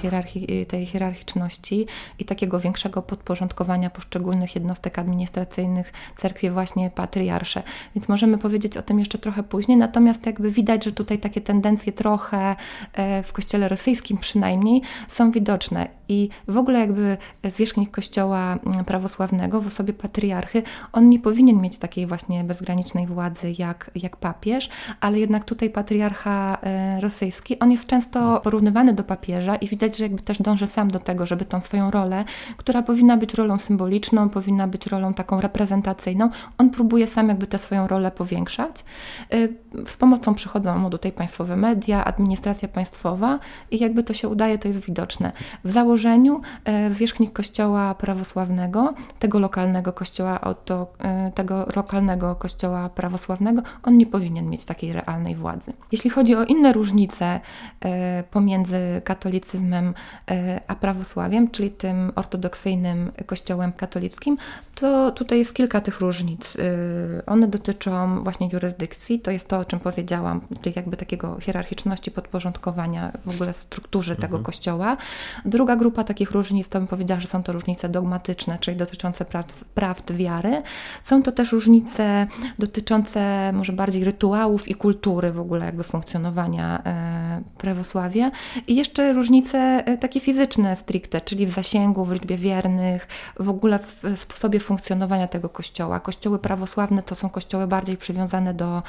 tej 0.67 0.85
hierarchiczności 0.85 1.87
i 2.19 2.25
takiego 2.25 2.59
większego 2.59 3.01
podporządkowania 3.01 3.89
poszczególnych 3.89 4.55
jednostek 4.55 4.99
administracyjnych 4.99 5.93
cerkwi 6.17 6.49
właśnie 6.49 6.89
patriarsze. 6.89 7.63
Więc 7.95 8.09
możemy 8.09 8.37
powiedzieć 8.37 8.77
o 8.77 8.81
tym 8.81 8.99
jeszcze 8.99 9.17
trochę 9.17 9.43
później, 9.43 9.77
natomiast 9.77 10.25
jakby 10.25 10.51
widać, 10.51 10.85
że 10.85 10.91
tutaj 10.91 11.19
takie 11.19 11.41
tendencje 11.41 11.93
trochę 11.93 12.55
e, 12.93 13.23
w 13.23 13.33
kościele 13.33 13.67
rosyjskim 13.69 14.17
przynajmniej 14.17 14.81
są 15.09 15.31
widoczne 15.31 15.98
i 16.09 16.29
w 16.47 16.57
ogóle 16.57 16.79
jakby 16.79 17.17
zwierzchnik 17.43 17.91
kościoła 17.91 18.59
mm, 18.65 18.85
prawosławnego 18.85 19.61
w 19.61 19.67
osobie 19.67 19.93
patriarchy, 19.93 20.63
on 20.93 21.09
nie 21.09 21.19
powinien 21.19 21.61
mieć 21.61 21.77
takiej 21.77 22.07
właśnie 22.07 22.43
bezgranicznej 22.43 23.07
władzy 23.07 23.55
jak, 23.57 23.91
jak 23.95 24.17
papież, 24.17 24.69
ale 24.99 25.19
jednak 25.19 25.43
tutaj 25.43 25.69
patriarcha 25.69 26.57
e, 26.61 27.01
rosyjski, 27.01 27.59
on 27.59 27.71
jest 27.71 27.85
często 27.85 28.41
porównywany 28.43 28.93
do 28.93 29.03
papieża 29.03 29.55
i 29.55 29.67
widać, 29.67 29.97
że 29.97 30.03
jakby 30.03 30.21
też 30.21 30.41
dąży 30.41 30.67
sam 30.67 30.91
do 30.91 30.99
tego, 30.99 31.25
żeby 31.25 31.45
tą 31.45 31.59
swoją 31.59 31.91
rolę, 31.91 32.25
która 32.57 32.81
powinna 32.81 33.17
być 33.17 33.33
rolą 33.33 33.57
symboliczną, 33.57 34.29
powinna 34.29 34.67
być 34.67 34.87
rolą 34.87 35.13
taką 35.13 35.41
reprezentacyjną, 35.41 36.29
on 36.57 36.69
próbuje 36.69 37.07
sam 37.07 37.27
jakby 37.29 37.47
tę 37.47 37.57
swoją 37.57 37.87
rolę 37.87 38.11
powiększać. 38.11 38.83
E, 39.31 39.47
z 39.85 39.97
pomocą 39.97 40.33
przychodzą 40.33 40.77
mu 40.77 40.89
tutaj 40.89 41.11
państwowe 41.11 41.55
media, 41.55 42.05
administracja 42.05 42.67
państwowa 42.67 43.39
i 43.71 43.79
jakby 43.79 44.03
to 44.03 44.13
się 44.13 44.27
udaje, 44.27 44.57
to 44.57 44.67
jest 44.67 44.85
widoczne. 44.85 45.31
W 45.63 45.71
założeniu 45.71 45.98
e, 46.05 46.91
zwierzchnik 46.91 47.33
kościoła 47.33 47.95
prawosławnego, 47.95 48.93
tego 49.19 49.39
lokalnego 49.39 49.93
kościoła, 49.93 50.41
oto, 50.41 50.87
tego 51.35 51.65
lokalnego 51.75 52.35
kościoła 52.35 52.89
prawosławnego, 52.89 53.61
on 53.83 53.97
nie 53.97 54.05
powinien 54.05 54.49
mieć 54.49 54.65
takiej 54.65 54.93
realnej 54.93 55.35
władzy. 55.35 55.73
Jeśli 55.91 56.09
chodzi 56.09 56.35
o 56.35 56.43
inne 56.43 56.73
różnice 56.73 57.39
e, 57.81 58.23
pomiędzy 58.23 59.01
katolicyzmem 59.03 59.93
e, 60.31 60.61
a 60.67 60.75
prawosławiem, 60.75 61.51
czyli 61.51 61.71
tym 61.71 62.11
ortodoksyjnym 62.15 63.11
kościołem 63.25 63.73
katolickim, 63.73 64.37
to 64.75 65.11
tutaj 65.11 65.39
jest 65.39 65.53
kilka 65.53 65.81
tych 65.81 65.99
różnic. 65.99 66.55
E, 66.55 67.25
one 67.25 67.47
dotyczą 67.47 68.23
właśnie 68.23 68.49
jurysdykcji, 68.53 69.19
to 69.19 69.31
jest 69.31 69.47
to, 69.47 69.59
o 69.59 69.65
czym 69.65 69.79
powiedziałam, 69.79 70.41
czyli 70.61 70.73
jakby 70.75 70.97
takiego 70.97 71.39
hierarchiczności 71.39 72.11
podporządkowania 72.11 73.11
w 73.25 73.35
ogóle 73.35 73.53
strukturze 73.53 74.13
mhm. 74.13 74.31
tego 74.31 74.43
kościoła. 74.43 74.97
Druga 75.45 75.75
grupa 75.75 75.88
takich 75.91 76.31
różnic, 76.31 76.69
to 76.69 76.79
bym 76.79 76.87
powiedziała, 76.87 77.19
że 77.19 77.27
są 77.27 77.43
to 77.43 77.51
różnice 77.51 77.89
dogmatyczne, 77.89 78.57
czyli 78.59 78.77
dotyczące 78.77 79.25
praw, 79.25 79.45
prawd 79.75 80.13
wiary. 80.13 80.61
Są 81.03 81.23
to 81.23 81.31
też 81.31 81.51
różnice 81.51 82.27
dotyczące 82.59 83.51
może 83.53 83.73
bardziej 83.73 84.03
rytuałów 84.03 84.67
i 84.67 84.75
kultury 84.75 85.31
w 85.31 85.39
ogóle 85.39 85.65
jakby 85.65 85.83
funkcjonowania 85.83 86.83
e, 86.85 87.41
prawosławia. 87.57 88.31
I 88.67 88.75
jeszcze 88.75 89.13
różnice 89.13 89.57
e, 89.57 89.97
takie 89.97 90.19
fizyczne 90.19 90.75
stricte, 90.75 91.21
czyli 91.21 91.45
w 91.45 91.51
zasięgu, 91.51 92.05
w 92.05 92.11
liczbie 92.11 92.37
wiernych, 92.37 93.07
w 93.39 93.49
ogóle 93.49 93.79
w 93.79 94.19
sposobie 94.19 94.59
funkcjonowania 94.59 95.27
tego 95.27 95.49
kościoła. 95.49 95.99
Kościoły 95.99 96.39
prawosławne 96.39 97.03
to 97.03 97.15
są 97.15 97.29
kościoły 97.29 97.67
bardziej 97.67 97.97
przywiązane 97.97 98.53
do, 98.53 98.83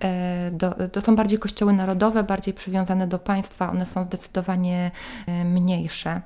e, 0.00 0.50
do 0.50 0.88
to 0.92 1.00
są 1.00 1.16
bardziej 1.16 1.38
kościoły 1.38 1.72
narodowe, 1.72 2.22
bardziej 2.22 2.54
przywiązane 2.54 3.06
do 3.06 3.18
państwa, 3.18 3.70
one 3.70 3.86
są 3.86 4.04
zdecydowanie 4.04 4.90
mniejsze. 5.44 6.20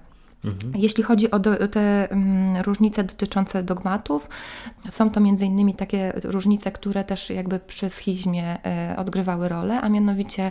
Mhm. 0.45 0.73
Jeśli 0.77 1.03
chodzi 1.03 1.31
o 1.31 1.39
do, 1.39 1.69
te 1.69 2.09
um, 2.11 2.57
różnice 2.57 3.05
dotyczące 3.05 3.63
dogmatów, 3.63 4.29
są 4.91 5.11
to 5.11 5.21
między 5.21 5.45
innymi 5.45 5.75
takie 5.75 6.13
różnice, 6.25 6.73
które 6.73 7.05
też 7.05 7.31
jakby 7.31 7.59
przy 7.59 7.91
schizmie 7.91 8.59
e, 8.67 8.95
odgrywały 8.99 9.49
rolę, 9.49 9.81
a 9.81 9.89
mianowicie 9.89 10.51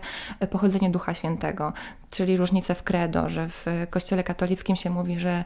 pochodzenie 0.50 0.90
Ducha 0.90 1.14
Świętego 1.14 1.74
czyli 2.14 2.38
różnice 2.38 2.76
w 2.76 2.84
credo, 2.84 3.30
że 3.30 3.50
w 3.50 3.66
Kościele 3.90 4.24
katolickim 4.24 4.76
się 4.76 4.90
mówi, 4.90 5.20
że 5.20 5.44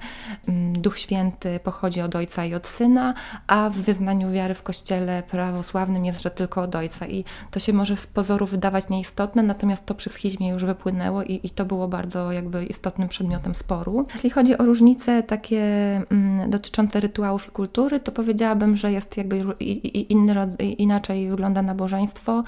mm, 0.48 0.74
Duch 0.74 1.00
Święty 1.00 1.60
pochodzi 1.64 2.02
od 2.02 2.16
Ojca 2.16 2.46
i 2.46 2.54
od 2.54 2.68
Syna, 2.68 3.14
a 3.48 3.70
w 3.70 3.76
wyznaniu 3.76 4.32
wiary 4.32 4.54
w 4.54 4.64
Kościele 4.64 5.24
prawosławnym 5.32 6.06
jest, 6.06 6.22
że 6.22 6.32
tylko 6.32 6.62
od 6.62 6.76
Ojca. 6.76 7.08
I 7.08 7.24
to 7.52 7.60
się 7.60 7.74
może 7.74 7.98
z 7.98 8.08
pozoru 8.08 8.46
wydawać 8.46 8.90
nieistotne, 8.90 9.44
natomiast 9.44 9.86
to 9.86 9.96
przy 9.96 10.10
schizmie 10.10 10.50
już 10.50 10.66
wypłynęło 10.66 11.24
i, 11.24 11.40
i 11.44 11.50
to 11.50 11.66
było 11.66 11.88
bardzo 11.88 12.32
jakby 12.32 12.66
istotnym 12.66 13.08
przedmiotem 13.08 13.56
sporu. 13.56 14.08
Jeśli 14.14 14.30
chodzi 14.30 14.58
o 14.58 14.66
różnice 14.66 15.24
takie 15.24 15.62
mm, 16.12 16.50
dotyczące 16.50 17.00
rytuałów 17.00 17.48
i 17.48 17.52
kultury, 17.52 18.00
to 18.00 18.12
powiedziałabym, 18.12 18.78
że 18.78 18.92
jest 18.92 19.18
jakby 19.18 19.38
inny, 20.10 20.36
inaczej 20.78 21.30
wygląda 21.30 21.62
nabożeństwo. 21.62 22.44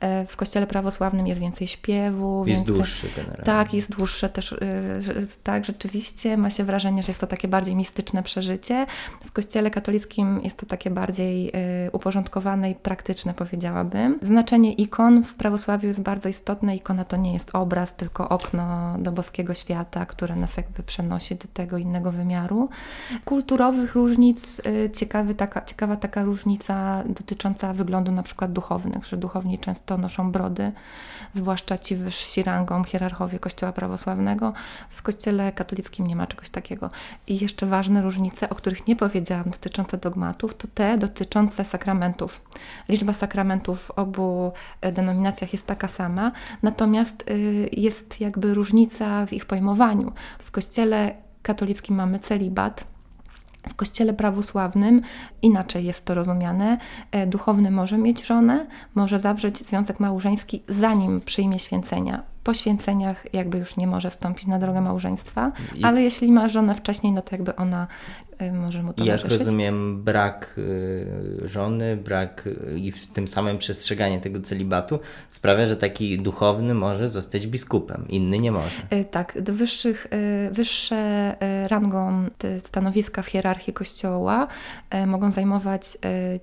E, 0.00 0.26
w 0.26 0.36
Kościele 0.36 0.66
prawosławnym 0.66 1.26
jest 1.26 1.40
więcej 1.40 1.66
śpiewu. 1.66 2.44
Jest 2.46 2.60
więcej, 2.60 2.76
dłuższy 2.76 3.06
generalnie. 3.16 3.44
Tak, 3.44 3.61
tak, 3.64 3.74
jest 3.74 3.96
dłuższe 3.96 4.28
też, 4.28 4.52
y, 4.52 5.26
tak, 5.42 5.64
rzeczywiście 5.64 6.36
ma 6.36 6.50
się 6.50 6.64
wrażenie, 6.64 7.02
że 7.02 7.10
jest 7.10 7.20
to 7.20 7.26
takie 7.26 7.48
bardziej 7.48 7.76
mistyczne 7.76 8.22
przeżycie. 8.22 8.86
W 9.24 9.32
kościele 9.32 9.70
katolickim 9.70 10.40
jest 10.44 10.58
to 10.58 10.66
takie 10.66 10.90
bardziej 10.90 11.48
y, 11.86 11.90
uporządkowane 11.92 12.70
i 12.70 12.74
praktyczne, 12.74 13.34
powiedziałabym. 13.34 14.18
Znaczenie 14.22 14.72
ikon 14.72 15.24
w 15.24 15.34
prawosławiu 15.34 15.86
jest 15.86 16.02
bardzo 16.02 16.28
istotne. 16.28 16.76
Ikona 16.76 17.04
to 17.04 17.16
nie 17.16 17.32
jest 17.32 17.50
obraz, 17.52 17.96
tylko 17.96 18.28
okno 18.28 18.96
do 18.98 19.12
boskiego 19.12 19.54
świata, 19.54 20.06
które 20.06 20.36
nas 20.36 20.56
jakby 20.56 20.82
przenosi 20.82 21.36
do 21.36 21.48
tego 21.54 21.78
innego 21.78 22.12
wymiaru. 22.12 22.68
Kulturowych 23.24 23.94
różnic, 23.94 24.60
y, 24.66 24.90
ciekawy 24.90 25.34
taka, 25.34 25.64
ciekawa 25.64 25.96
taka 25.96 26.24
różnica 26.24 27.04
dotycząca 27.06 27.72
wyglądu 27.72 28.12
na 28.12 28.22
przykład 28.22 28.52
duchownych, 28.52 29.06
że 29.06 29.16
duchowni 29.16 29.58
często 29.58 29.98
noszą 29.98 30.32
brody, 30.32 30.72
zwłaszcza 31.32 31.78
ci 31.78 31.96
wyżsi 31.96 32.42
rangą 32.42 32.84
hierarchowie 32.84 33.38
kościoła 33.38 33.72
prawosławnego. 33.72 34.52
W 34.90 35.02
Kościele 35.02 35.52
katolickim 35.52 36.06
nie 36.06 36.16
ma 36.16 36.26
czegoś 36.26 36.50
takiego. 36.50 36.90
I 37.26 37.38
jeszcze 37.38 37.66
ważne 37.66 38.02
różnice, 38.02 38.50
o 38.50 38.54
których 38.54 38.86
nie 38.86 38.96
powiedziałam, 38.96 39.44
dotyczące 39.44 39.98
dogmatów, 39.98 40.54
to 40.54 40.68
te 40.74 40.98
dotyczące 40.98 41.64
sakramentów. 41.64 42.40
Liczba 42.88 43.12
sakramentów 43.12 43.82
w 43.82 43.90
obu 43.90 44.52
e, 44.80 44.92
denominacjach 44.92 45.52
jest 45.52 45.66
taka 45.66 45.88
sama, 45.88 46.32
natomiast 46.62 47.30
y, 47.30 47.68
jest 47.72 48.20
jakby 48.20 48.54
różnica 48.54 49.26
w 49.26 49.32
ich 49.32 49.46
pojmowaniu. 49.46 50.12
W 50.38 50.50
Kościele 50.50 51.14
katolickim 51.42 51.96
mamy 51.96 52.18
celibat, 52.18 52.91
w 53.68 53.74
kościele 53.74 54.14
prawosławnym 54.14 55.02
inaczej 55.42 55.84
jest 55.84 56.04
to 56.04 56.14
rozumiane. 56.14 56.78
E, 57.10 57.26
duchowny 57.26 57.70
może 57.70 57.98
mieć 57.98 58.26
żonę, 58.26 58.66
może 58.94 59.20
zawrzeć 59.20 59.58
związek 59.58 60.00
małżeński, 60.00 60.62
zanim 60.68 61.20
przyjmie 61.20 61.58
święcenia 61.58 62.22
po 62.44 62.54
święceniach 62.54 63.34
jakby 63.34 63.58
już 63.58 63.76
nie 63.76 63.86
może 63.86 64.10
wstąpić 64.10 64.46
na 64.46 64.58
drogę 64.58 64.80
małżeństwa, 64.80 65.52
I... 65.74 65.84
ale 65.84 66.02
jeśli 66.02 66.32
ma 66.32 66.48
żonę 66.48 66.74
wcześniej, 66.74 67.12
no 67.12 67.22
to 67.22 67.34
jakby 67.34 67.56
ona 67.56 67.86
y, 68.42 68.52
może 68.52 68.82
mu 68.82 68.92
towarzyszyć. 68.92 69.30
Jak 69.30 69.40
rozumiem, 69.40 70.02
brak 70.04 70.54
y, 70.58 71.48
żony, 71.48 71.96
brak 71.96 72.46
y, 72.46 72.78
i 72.78 72.92
w 72.92 73.06
tym 73.06 73.28
samym 73.28 73.58
przestrzeganie 73.58 74.20
tego 74.20 74.40
celibatu 74.40 75.00
sprawia, 75.28 75.66
że 75.66 75.76
taki 75.76 76.18
duchowny 76.18 76.74
może 76.74 77.08
zostać 77.08 77.46
biskupem, 77.46 78.04
inny 78.08 78.38
nie 78.38 78.52
może. 78.52 78.82
Tak, 79.10 79.42
do 79.42 79.52
wyższych, 79.52 80.06
wyższe 80.50 81.36
rangą 81.68 82.24
stanowiska 82.64 83.22
w 83.22 83.26
hierarchii 83.26 83.72
kościoła 83.72 84.48
mogą 85.06 85.30
zajmować 85.30 85.98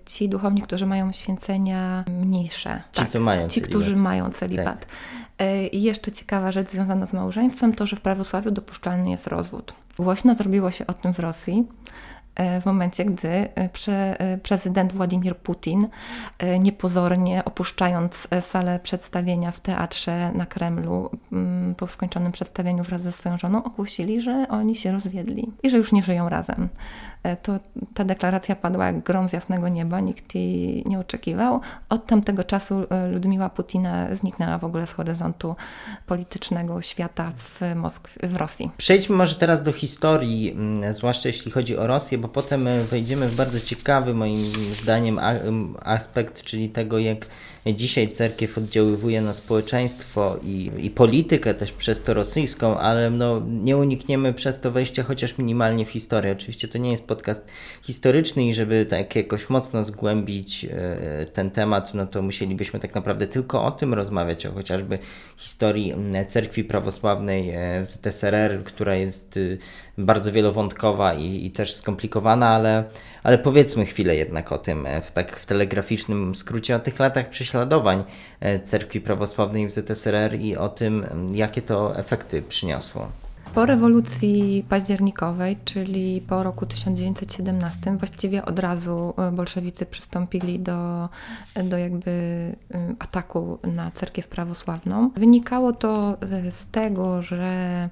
ci 0.06 0.30
duchowni, 0.30 0.62
którzy 0.62 0.86
mają 0.86 1.12
święcenia 1.12 2.04
mniejsze. 2.22 2.82
Ci, 2.92 3.02
tak, 3.02 3.10
co 3.10 3.20
mają 3.20 3.48
Ci, 3.48 3.62
celibat. 3.62 3.70
którzy 3.70 3.96
mają 3.96 4.30
celibat. 4.30 4.80
Tak. 4.80 4.88
E, 5.40 5.68
I 5.68 5.82
jeszcze 5.82 6.12
ciekawa 6.12 6.52
rzecz 6.52 6.70
związana 6.70 7.06
z 7.06 7.14
małżeństwem, 7.14 7.74
to 7.74 7.86
że 7.86 7.96
w 7.96 8.02
prawosławiu 8.02 8.52
dopuszczalny 8.52 9.10
jest 9.10 9.28
rozwód. 9.28 9.74
Głośno 10.00 10.36
zrobiło 10.36 10.72
się 10.72 10.88
o 10.88 10.94
tym 10.94 11.14
w 11.14 11.20
Rosji 11.20 11.68
w 12.62 12.66
momencie, 12.66 13.06
gdy 13.06 13.28
e, 13.28 13.70
pre, 13.70 14.18
prezydent 14.44 14.94
Władimir 14.94 15.38
Putin, 15.38 15.88
niepozornie 16.60 17.46
opuszczając 17.46 18.28
salę 18.42 18.80
przedstawienia 18.84 19.52
w 19.52 19.60
teatrze 19.60 20.32
na 20.32 20.46
Kremlu, 20.46 21.10
mm, 21.32 21.76
po 21.76 21.88
skończonym 21.88 22.32
przedstawieniu 22.32 22.84
wraz 22.84 23.02
ze 23.02 23.12
swoją 23.12 23.38
żoną, 23.38 23.64
ogłosili, 23.64 24.22
że 24.22 24.46
oni 24.50 24.76
się 24.76 24.92
rozwiedli 24.92 25.52
i 25.64 25.70
że 25.70 25.78
już 25.78 25.92
nie 25.92 26.04
żyją 26.04 26.30
razem. 26.30 26.70
E, 27.24 27.36
to 27.36 27.60
ta 27.94 28.06
deklaracja 28.06 28.56
padła 28.56 28.86
jak 28.86 29.04
grom 29.04 29.30
z 29.30 29.34
jasnego 29.34 29.70
nieba, 29.70 30.00
nikt 30.00 30.36
jej 30.36 30.84
nie 30.86 31.00
oczekiwał. 31.00 31.62
Od 31.90 32.06
tamtego 32.06 32.44
czasu 32.44 32.86
e, 32.90 33.08
Ludmiła 33.08 33.50
Putina 33.50 34.16
zniknęła 34.16 34.58
w 34.58 34.64
ogóle 34.64 34.88
z 34.88 34.92
horyzontu 34.92 35.56
politycznego 36.06 36.82
świata 36.82 37.32
w 37.36 37.62
Moskwie, 37.76 38.28
w 38.28 38.36
Rosji. 38.36 38.72
Przejdźmy 38.78 39.16
może 39.16 39.36
teraz 39.36 39.64
do 39.64 39.72
historii, 39.72 40.52
mm, 40.52 40.94
zwłaszcza 40.94 41.30
jeśli 41.30 41.52
chodzi 41.52 41.78
o 41.78 41.88
Rosję, 41.88 42.18
bo 42.20 42.28
potem 42.28 42.68
e, 42.68 42.84
wejdziemy 42.84 43.30
w 43.30 43.36
bardzo 43.36 43.60
ciekawy 43.60 44.14
moim 44.14 44.46
zdaniem 44.82 45.20
aspekt, 45.80 46.44
czyli 46.44 46.70
tego 46.70 47.00
jak 47.00 47.26
dzisiaj 47.66 48.10
cerkiew 48.10 48.58
oddziaływuje 48.58 49.22
na 49.22 49.34
społeczeństwo 49.34 50.38
i, 50.44 50.72
i 50.78 50.90
politykę 50.90 51.54
też 51.54 51.72
przez 51.72 52.04
to 52.04 52.14
rosyjską, 52.14 52.78
ale 52.78 53.10
no, 53.10 53.42
nie 53.48 53.78
unikniemy 53.78 54.34
przez 54.34 54.62
to 54.62 54.72
wejścia 54.72 55.04
chociaż 55.04 55.38
minimalnie 55.38 55.86
w 55.86 55.90
historię. 55.90 56.32
Oczywiście 56.32 56.68
to 56.68 56.78
nie 56.78 56.92
jest 56.92 57.08
podcast 57.08 57.48
historyczny 57.82 58.48
i 58.48 58.54
żeby 58.54 58.86
tak 58.86 59.16
jakoś 59.16 59.50
mocno 59.50 59.84
zgłębić 59.84 60.66
e, 60.66 61.26
ten 61.34 61.52
temat, 61.52 61.94
no 61.94 62.08
to 62.08 62.22
musielibyśmy 62.22 62.80
tak 62.80 62.96
naprawdę 62.96 63.28
tylko 63.28 63.64
o 63.64 63.72
tym 63.72 63.94
rozmawiać, 63.94 64.46
o 64.46 64.52
chociażby 64.52 65.00
historii 65.38 65.94
cerkwi 66.28 66.64
prawosławnej 66.64 67.54
w 67.82 67.86
ZSRR, 67.86 68.64
która 68.64 68.96
jest 68.96 69.38
y, 69.38 69.58
bardzo 70.00 70.32
wielowątkowa 70.32 71.14
i, 71.14 71.46
i 71.46 71.52
też 71.52 71.76
skomplikowana, 71.76 72.50
ale, 72.50 72.84
ale 73.24 73.38
powiedzmy 73.38 73.86
chwilę 73.86 74.16
jednak 74.16 74.52
o 74.52 74.58
tym, 74.58 74.86
e, 74.86 75.02
w 75.02 75.12
tak 75.12 75.40
w 75.40 75.46
telegraficznym 75.46 76.36
skrócie, 76.36 76.76
o 76.76 76.80
tych 76.80 77.00
latach 77.00 77.30
prześladowań 77.30 78.04
e, 78.40 78.60
cerkwi 78.60 79.02
prawosławnej 79.02 79.68
w 79.68 79.72
ZSRR 79.72 80.40
i 80.40 80.58
o 80.58 80.70
tym, 80.70 81.06
jakie 81.34 81.62
to 81.62 81.98
efekty 81.98 82.42
przyniosło. 82.42 83.08
Po 83.56 83.66
rewolucji 83.66 84.66
październikowej, 84.70 85.58
czyli 85.66 86.22
po 86.22 86.44
roku 86.44 86.66
1917, 86.66 87.98
właściwie 87.98 88.46
od 88.46 88.60
razu 88.60 89.14
e, 89.18 89.32
bolszewicy 89.32 89.86
przystąpili 89.86 90.60
do, 90.60 91.10
do 91.64 91.78
jakby 91.78 92.12
ataku 93.00 93.60
na 93.64 93.92
cerkiew 93.92 94.28
prawosławną. 94.28 95.10
Wynikało 95.18 95.74
to 95.74 96.18
z 96.52 96.68
tego, 96.68 97.22
że 97.22 97.90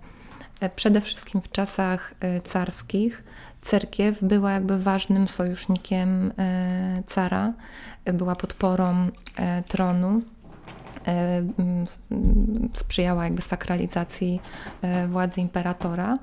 przede 0.75 1.01
wszystkim 1.01 1.41
w 1.41 1.51
czasach 1.51 2.13
carskich 2.43 3.23
cerkiew 3.61 4.23
była 4.23 4.51
jakby 4.51 4.79
ważnym 4.79 5.27
sojusznikiem 5.27 6.31
e, 6.37 7.03
cara, 7.07 7.53
była 8.05 8.35
podporą 8.35 9.07
e, 9.35 9.63
tronu. 9.63 10.21
E, 11.07 11.43
sprzyjała 12.73 13.23
jakby 13.23 13.41
sakralizacji 13.41 14.39
władzy 15.07 15.41
imperatora 15.41 16.17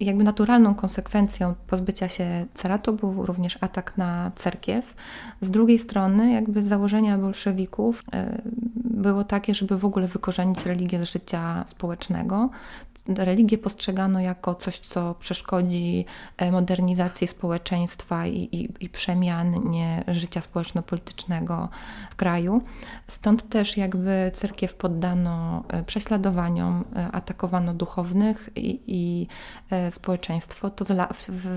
jakby 0.00 0.24
naturalną 0.24 0.74
konsekwencją 0.74 1.54
pozbycia 1.66 2.08
się 2.08 2.46
caratu 2.54 2.92
był 2.92 3.26
również 3.26 3.58
atak 3.60 3.96
na 3.96 4.32
cerkiew. 4.36 4.94
Z 5.40 5.50
drugiej 5.50 5.78
strony, 5.78 6.32
jakby 6.32 6.64
założenia 6.64 7.18
bolszewików 7.18 8.04
e, 8.12 8.42
było 8.74 9.24
takie, 9.24 9.54
żeby 9.54 9.78
w 9.78 9.84
ogóle 9.84 10.08
wykorzenić 10.08 10.66
religię 10.66 11.06
z 11.06 11.10
życia 11.10 11.64
społecznego. 11.66 12.50
Religię 13.08 13.58
postrzegano 13.58 14.20
jako 14.20 14.54
coś, 14.54 14.78
co 14.78 15.14
przeszkodzi 15.14 16.04
e, 16.36 16.52
modernizacji 16.52 17.26
społeczeństwa 17.26 18.26
i, 18.26 18.48
i, 18.52 18.84
i 18.84 18.88
przemianie 18.88 20.04
życia 20.08 20.40
społeczno-politycznego 20.40 21.68
w 22.10 22.16
kraju. 22.16 22.62
Stąd 23.08 23.48
też 23.48 23.76
jakby 23.76 24.30
cerkiew 24.34 24.74
poddano 24.74 25.64
e, 25.68 25.82
prześladowaniom, 25.82 26.84
atakowano 27.12 27.74
duchownych 27.74 28.50
i, 28.56 28.80
i 28.86 29.26
społeczeństwo, 29.90 30.70
to 30.70 30.84
z, 30.84 30.90
la, 30.90 31.08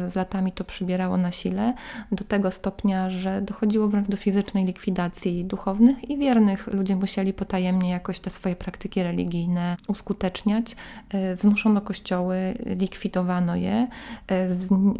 z 0.08 0.16
latami 0.16 0.52
to 0.52 0.64
przybierało 0.64 1.18
na 1.18 1.32
sile 1.32 1.74
do 2.12 2.24
tego 2.24 2.52
stopnia, 2.52 3.10
że 3.10 3.42
dochodziło 3.42 3.88
wręcz 3.88 4.08
do 4.08 4.18
fizycznej 4.18 4.66
likwidacji 4.66 5.46
duchownych 5.46 6.10
i 6.10 6.18
wiernych. 6.18 6.68
Ludzie 6.68 6.96
musieli 6.96 7.34
potajemnie 7.34 7.90
jakoś 7.90 8.20
te 8.20 8.30
swoje 8.30 8.56
praktyki 8.56 9.04
religijne 9.04 9.78
uskuteczniać. 9.88 10.76
E, 11.14 11.38
zmuszono 11.38 11.82
kościoły, 11.82 12.54
likwidowano 12.66 13.56
je, 13.56 13.88
e, 14.28 14.54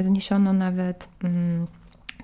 zniesiono 0.04 0.54
nawet. 0.54 1.10
Mm, 1.24 1.68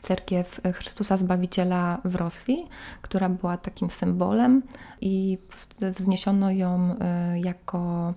cerkiew 0.01 0.61
Chrystusa 0.73 1.17
Zbawiciela 1.17 2.01
w 2.05 2.15
Rosji, 2.15 2.67
która 3.01 3.29
była 3.29 3.57
takim 3.57 3.89
symbolem 3.89 4.61
i 5.01 5.37
wzniesiono 5.81 6.51
ją 6.51 6.95
e, 6.99 7.39
jako 7.39 8.13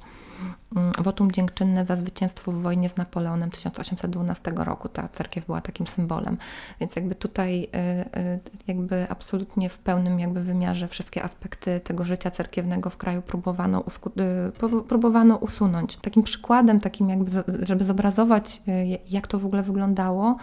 wotum 0.99 1.33
dziękczynne 1.33 1.87
za 1.87 1.97
zwycięstwo 1.97 2.53
w 2.53 2.63
wojnie 2.63 2.89
z 2.89 2.97
Napoleonem 2.97 3.51
1812 3.51 4.53
roku. 4.57 4.89
Ta 4.89 5.09
cerkiew 5.09 5.47
była 5.47 5.61
takim 5.61 5.87
symbolem. 5.87 6.37
Więc 6.81 6.97
jakby 6.97 7.15
tutaj 7.15 7.63
y, 7.63 8.19
y, 8.21 8.41
jakby 8.67 9.07
absolutnie 9.11 9.69
w 9.69 9.79
pełnym 9.79 10.21
jakby 10.21 10.43
wymiarze 10.43 10.89
wszystkie 10.89 11.23
aspekty 11.23 11.81
tego 11.81 12.05
życia 12.05 12.31
cerkiewnego 12.31 12.91
w 12.91 12.97
kraju 12.97 13.23
próbowano, 13.23 13.85
y, 14.17 14.83
próbowano 14.89 15.37
usunąć. 15.37 15.97
Takim 15.97 16.23
przykładem, 16.23 16.81
takim 16.81 17.09
jakby, 17.09 17.31
żeby 17.63 17.85
zobrazować 17.85 18.63
jak 19.11 19.27
to 19.27 19.39
w 19.39 19.47
ogóle 19.47 19.63
wyglądało, 19.63 20.37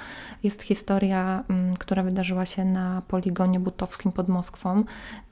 jest 0.44 0.62
historia, 0.62 1.44
mm, 1.50 1.74
która 1.78 2.04
wydarzyła 2.04 2.46
się 2.46 2.66
na 2.66 3.02
poligonie 3.08 3.60
butowskim 3.60 4.12
pod 4.12 4.30
Moskwą, 4.30 4.84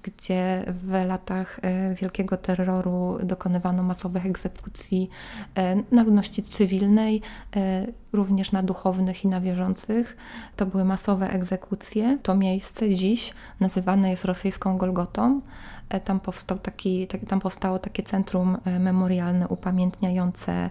gdzie 0.03 0.65
w 0.67 0.91
latach 1.07 1.59
wielkiego 2.01 2.37
terroru 2.37 3.19
dokonywano 3.23 3.83
masowych 3.83 4.25
egzekucji 4.25 4.53
egzekucji 4.63 5.09
e, 5.55 5.75
na 5.91 6.03
ludności 6.03 6.43
cywilnej, 6.43 7.21
e, 7.55 7.87
również 8.13 8.51
na 8.51 8.63
duchownych 8.63 9.23
i 9.23 9.27
na 9.27 9.41
wierzących. 9.41 10.17
To 10.55 10.65
były 10.65 10.85
masowe 10.85 11.29
egzekucje. 11.29 12.17
To 12.23 12.35
miejsce 12.35 12.95
dziś 12.95 13.33
nazywane 13.59 14.09
jest 14.09 14.25
rosyjską 14.25 14.77
Golgotą. 14.77 15.41
E, 15.89 15.99
tam, 15.99 16.19
powstał 16.19 16.59
taki, 16.59 17.07
tam 17.07 17.39
powstało 17.39 17.79
takie 17.79 18.03
centrum 18.03 18.57
memorialne 18.79 19.47
upamiętniające 19.47 20.69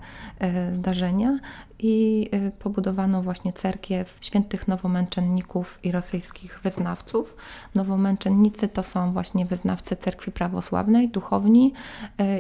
zdarzenia 0.73 1.39
i 1.79 2.31
pobudowano 2.59 3.23
właśnie 3.23 3.53
cerkiew 3.53 4.19
świętych 4.21 4.69
nowomęczenników 4.69 5.79
i 5.83 5.93
rosyjskich 5.93 6.61
wyznawców. 6.63 7.37
Nowomęczennicy 7.75 8.69
to 8.69 8.83
są 8.83 9.13
właśnie 9.13 9.47
wyznawcy 9.47 9.97
cerkwi 9.97 10.33
prawosławnej, 10.33 11.09
duchowni 11.09 11.73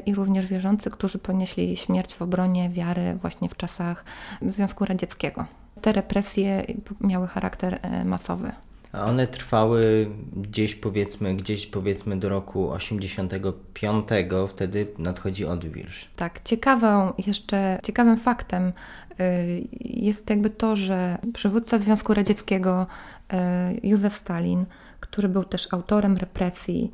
i 0.06 0.14
również 0.14 0.46
wierzący, 0.46 0.90
którzy 0.90 1.18
ponieśli 1.18 1.76
śmierć 1.76 2.14
w 2.14 2.22
obronie 2.22 2.70
wiary 2.70 3.14
właśnie 3.14 3.48
w 3.48 3.56
czasach 3.56 4.04
Związku 4.48 4.84
Radzieckiego. 4.92 5.44
Te 5.80 5.92
represje 5.92 6.66
miały 7.00 7.26
charakter 7.26 7.78
e, 7.82 8.04
masowy. 8.04 8.52
A 8.92 9.04
one 9.04 9.26
trwały 9.26 10.10
gdzieś 10.36 10.74
powiedzmy, 10.74 11.34
gdzieś 11.34 11.66
powiedzmy 11.66 12.16
do 12.16 12.28
roku 12.28 12.70
85, 12.70 14.06
wtedy 14.48 14.86
nadchodzi 14.98 15.44
odwilż. 15.44 16.10
Tak, 16.16 16.40
ciekawą 16.44 17.12
jeszcze, 17.26 17.78
ciekawym 17.82 18.16
faktem 18.16 18.72
y, 19.20 19.68
jest 19.80 20.30
jakby 20.30 20.50
to, 20.50 20.76
że 20.76 21.18
przywódca 21.34 21.78
Związku 21.78 22.14
Radzieckiego 22.14 22.86
y, 23.32 23.36
Józef 23.82 24.16
Stalin, 24.16 24.66
który 25.00 25.28
był 25.28 25.44
też 25.44 25.68
autorem 25.72 26.16
represji 26.16 26.92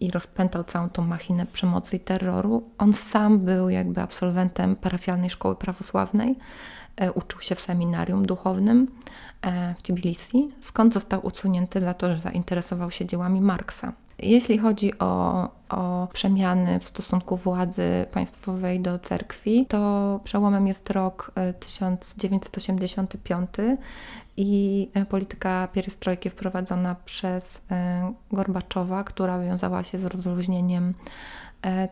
i 0.00 0.10
rozpętał 0.10 0.64
całą 0.64 0.88
tą 0.88 1.06
machinę 1.06 1.46
przemocy 1.46 1.96
i 1.96 2.00
terroru, 2.00 2.70
on 2.78 2.92
sam 2.94 3.38
był 3.38 3.68
jakby 3.68 4.00
absolwentem 4.00 4.76
parafialnej 4.76 5.30
szkoły 5.30 5.56
prawosławnej, 5.56 6.36
E, 6.36 6.81
uczył 7.14 7.40
się 7.40 7.54
w 7.54 7.60
seminarium 7.60 8.26
duchownym 8.26 8.88
e, 9.42 9.74
w 9.74 9.82
Tbilisi, 9.82 10.48
skąd 10.60 10.94
został 10.94 11.26
usunięty 11.26 11.80
za 11.80 11.94
to, 11.94 12.14
że 12.14 12.20
zainteresował 12.20 12.90
się 12.90 13.06
dziełami 13.06 13.40
Marksa. 13.40 13.92
Jeśli 14.18 14.58
chodzi 14.58 14.98
o, 14.98 15.48
o 15.68 16.08
przemiany 16.12 16.80
w 16.80 16.88
stosunku 16.88 17.36
władzy 17.36 18.06
państwowej 18.12 18.80
do 18.80 18.98
cerkwi, 18.98 19.66
to 19.66 20.20
przełomem 20.24 20.66
jest 20.66 20.90
rok 20.90 21.32
1985 21.60 23.48
e, 23.58 23.76
i 24.36 24.88
polityka 25.08 25.68
pierestrojki 25.72 26.30
wprowadzona 26.30 26.96
przez 27.04 27.60
Gorbaczowa, 28.32 29.04
która 29.04 29.38
wiązała 29.38 29.84
się 29.84 29.98
z 29.98 30.04
rozluźnieniem 30.04 30.94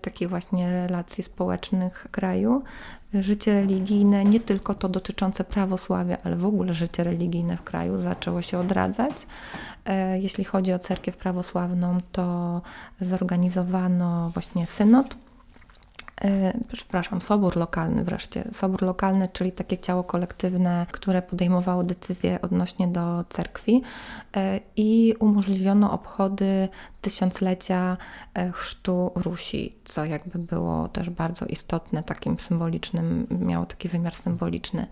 takich 0.02 0.28
właśnie 0.28 0.72
relacji 0.72 1.24
społecznych 1.24 2.06
kraju, 2.10 2.62
życie 3.14 3.52
religijne, 3.52 4.24
nie 4.24 4.40
tylko 4.40 4.74
to 4.74 4.88
dotyczące 4.88 5.44
prawosławia, 5.44 6.16
ale 6.24 6.36
w 6.36 6.46
ogóle 6.46 6.74
życie 6.74 7.04
religijne 7.04 7.56
w 7.56 7.62
kraju 7.62 8.02
zaczęło 8.02 8.42
się 8.42 8.58
odradzać. 8.58 9.12
E, 9.84 10.18
jeśli 10.18 10.44
chodzi 10.44 10.72
o 10.72 10.78
cerkiew 10.78 11.16
prawosławną, 11.16 11.98
to 12.12 12.62
zorganizowano 13.00 14.30
właśnie 14.30 14.66
synod 14.66 15.14
E, 15.14 15.29
przepraszam, 16.72 17.22
sobór 17.22 17.56
lokalny 17.56 18.04
wreszcie. 18.04 18.44
Sobór 18.52 18.82
lokalny, 18.82 19.28
czyli 19.32 19.52
takie 19.52 19.78
ciało 19.78 20.04
kolektywne, 20.04 20.86
które 20.92 21.22
podejmowało 21.22 21.84
decyzje 21.84 22.40
odnośnie 22.42 22.88
do 22.88 23.24
cerkwi 23.28 23.82
e, 24.36 24.60
i 24.76 25.14
umożliwiono 25.18 25.92
obchody 25.92 26.68
tysiąclecia 27.00 27.96
e, 28.34 28.52
chrztu 28.52 29.12
Rusi, 29.14 29.76
co 29.84 30.04
jakby 30.04 30.38
było 30.38 30.88
też 30.88 31.10
bardzo 31.10 31.46
istotne, 31.46 32.02
takim 32.02 32.38
symbolicznym, 32.38 33.26
miało 33.30 33.66
taki 33.66 33.88
wymiar 33.88 34.14
symboliczny. 34.14 34.86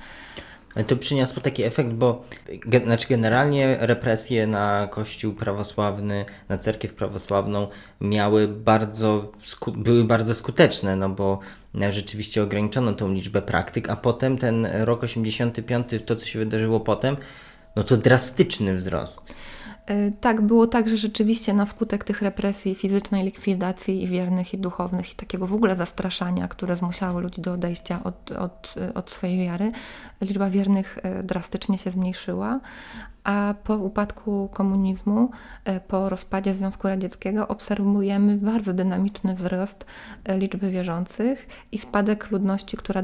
To 0.87 0.97
przyniosło 0.97 1.43
taki 1.43 1.63
efekt, 1.63 1.91
bo 1.91 2.23
ge, 2.67 2.81
znaczy 2.81 3.07
generalnie 3.09 3.77
represje 3.81 4.47
na 4.47 4.89
kościół 4.91 5.35
prawosławny, 5.35 6.25
na 6.49 6.59
cerkiew 6.59 6.95
prawosławną 6.95 7.69
miały 8.01 8.49
bardzo, 8.49 9.33
były 9.77 10.05
bardzo 10.05 10.35
skuteczne, 10.35 10.97
no 10.97 11.09
bo 11.09 11.41
rzeczywiście 11.91 12.43
ograniczono 12.43 12.93
tą 12.93 13.13
liczbę 13.13 13.43
praktyk, 13.43 13.91
a 13.91 13.97
potem 13.97 14.39
ten 14.39 14.67
rok 14.67 15.03
85, 15.03 15.87
to 16.07 16.17
co 16.17 16.27
się 16.27 16.39
wydarzyło 16.39 16.81
potem, 16.81 17.17
no 17.77 17.83
to 17.83 17.97
drastyczny 17.97 18.75
wzrost. 18.75 19.35
E, 19.89 20.11
tak, 20.11 20.41
było 20.41 20.67
tak, 20.67 20.89
że 20.89 20.97
rzeczywiście 20.97 21.55
na 21.55 21.67
skutek 21.67 22.05
tych 22.05 22.23
represji 22.23 22.75
fizycznej, 22.75 23.25
likwidacji 23.25 24.03
i 24.03 24.07
wiernych, 24.07 24.55
i 24.55 24.59
duchownych, 24.59 25.13
i 25.13 25.17
takiego 25.17 25.47
w 25.47 25.55
ogóle 25.55 25.77
zastraszania, 25.77 26.49
które 26.49 26.77
zmuszały 26.77 27.23
ludzi 27.23 27.41
do 27.41 27.53
odejścia 27.53 28.01
od, 28.05 28.33
od, 28.33 28.75
od 28.95 29.11
swojej 29.11 29.39
wiary, 29.39 29.73
liczba 30.21 30.51
wiernych 30.51 30.99
e, 31.03 31.23
drastycznie 31.23 31.79
się 31.79 31.91
zmniejszyła, 31.91 32.61
a 33.25 33.55
po 33.65 33.77
upadku 33.77 34.49
komunizmu, 34.53 35.31
e, 35.65 35.81
po 35.81 36.09
rozpadzie 36.09 36.55
Związku 36.55 36.89
Radzieckiego 36.89 37.49
obserwujemy 37.49 38.37
bardzo 38.37 38.73
dynamiczny 38.73 39.35
wzrost 39.35 39.85
liczby 40.29 40.71
wierzących 40.71 41.49
i 41.73 41.79
spadek 41.79 42.31
ludności, 42.31 42.77
która 42.77 43.03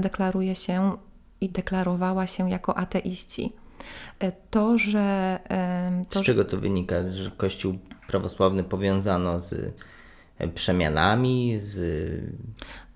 deklaruje 0.00 0.54
się 0.54 0.96
i 1.40 1.48
deklarowała 1.48 2.26
się 2.26 2.50
jako 2.50 2.78
ateiści. 2.78 3.52
E, 4.18 4.32
to, 4.50 4.78
że. 4.78 5.38
To, 6.10 6.18
z 6.18 6.22
czego 6.22 6.44
to 6.44 6.56
wynika, 6.56 7.10
że 7.10 7.30
Kościół 7.30 7.78
prawosławny 8.08 8.64
powiązano 8.64 9.40
z 9.40 9.74
przemianami, 10.54 11.58
z 11.60 11.80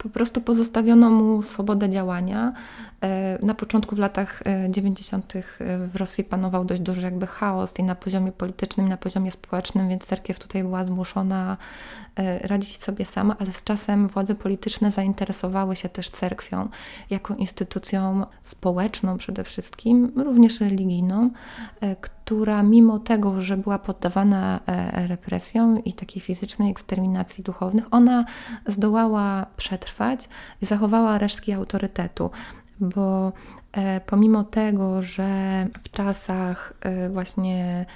po 0.02 0.08
prostu 0.08 0.40
pozostawiono 0.40 1.10
mu 1.10 1.42
swobodę 1.42 1.90
działania. 1.90 2.52
E, 3.02 3.38
na 3.42 3.54
początku 3.54 3.96
w 3.96 3.98
latach 3.98 4.42
90. 4.70 5.36
E, 5.36 5.38
e, 5.38 5.42
w 5.88 5.96
Rosji 5.96 6.24
panował 6.24 6.64
dość 6.64 6.80
duży 6.80 7.00
jakby 7.00 7.26
chaos 7.26 7.74
i 7.78 7.82
na 7.82 7.94
poziomie 7.94 8.32
politycznym, 8.32 8.86
i 8.86 8.90
na 8.90 8.96
poziomie 8.96 9.32
społecznym, 9.32 9.88
więc 9.88 10.04
cerkiew 10.04 10.38
tutaj 10.38 10.62
była 10.62 10.84
zmuszona 10.84 11.56
radzić 12.40 12.82
sobie 12.82 13.04
sama, 13.04 13.36
ale 13.38 13.52
z 13.52 13.62
czasem 13.64 14.08
władze 14.08 14.34
polityczne 14.34 14.92
zainteresowały 14.92 15.76
się 15.76 15.88
też 15.88 16.10
cerkwią 16.10 16.68
jako 17.10 17.34
instytucją 17.34 18.26
społeczną 18.42 19.16
przede 19.16 19.44
wszystkim, 19.44 20.12
również 20.16 20.60
religijną, 20.60 21.30
która 22.00 22.62
mimo 22.62 22.98
tego, 22.98 23.40
że 23.40 23.56
była 23.56 23.78
poddawana 23.78 24.60
represjom 24.92 25.84
i 25.84 25.92
takiej 25.92 26.22
fizycznej 26.22 26.70
eksterminacji 26.70 27.44
duchownych, 27.44 27.84
ona 27.90 28.24
zdołała 28.66 29.46
przetrwać 29.56 29.89
przetrwać 29.90 30.28
zachowała 30.62 31.18
resztki 31.18 31.52
autorytetu, 31.52 32.30
bo 32.80 33.32
e, 33.72 34.00
pomimo 34.00 34.44
tego, 34.44 35.02
że 35.02 35.66
w 35.82 35.90
czasach 35.90 36.72
e, 36.80 37.08
właśnie 37.08 37.86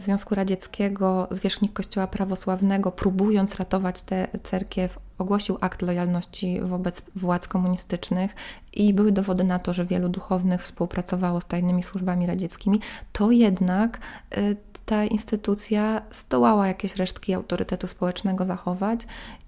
Związku 0.00 0.34
Radzieckiego 0.34 1.28
zwierzchnik 1.30 1.72
Kościoła 1.72 2.06
Prawosławnego, 2.06 2.92
próbując 2.92 3.54
ratować 3.54 4.02
tę 4.02 4.28
cerkiew, 4.42 4.98
ogłosił 5.20 5.58
akt 5.60 5.82
lojalności 5.82 6.60
wobec 6.62 7.02
władz 7.16 7.48
komunistycznych 7.48 8.34
i 8.72 8.94
były 8.94 9.12
dowody 9.12 9.44
na 9.44 9.58
to, 9.58 9.72
że 9.72 9.84
wielu 9.84 10.08
duchownych 10.08 10.62
współpracowało 10.62 11.40
z 11.40 11.46
tajnymi 11.46 11.82
służbami 11.82 12.26
radzieckimi, 12.26 12.80
to 13.12 13.30
jednak 13.30 13.98
e, 14.30 14.54
ta 14.86 15.04
instytucja 15.04 16.02
zdołała 16.12 16.66
jakieś 16.66 16.96
resztki 16.96 17.34
autorytetu 17.34 17.86
społecznego 17.86 18.44
zachować 18.44 19.00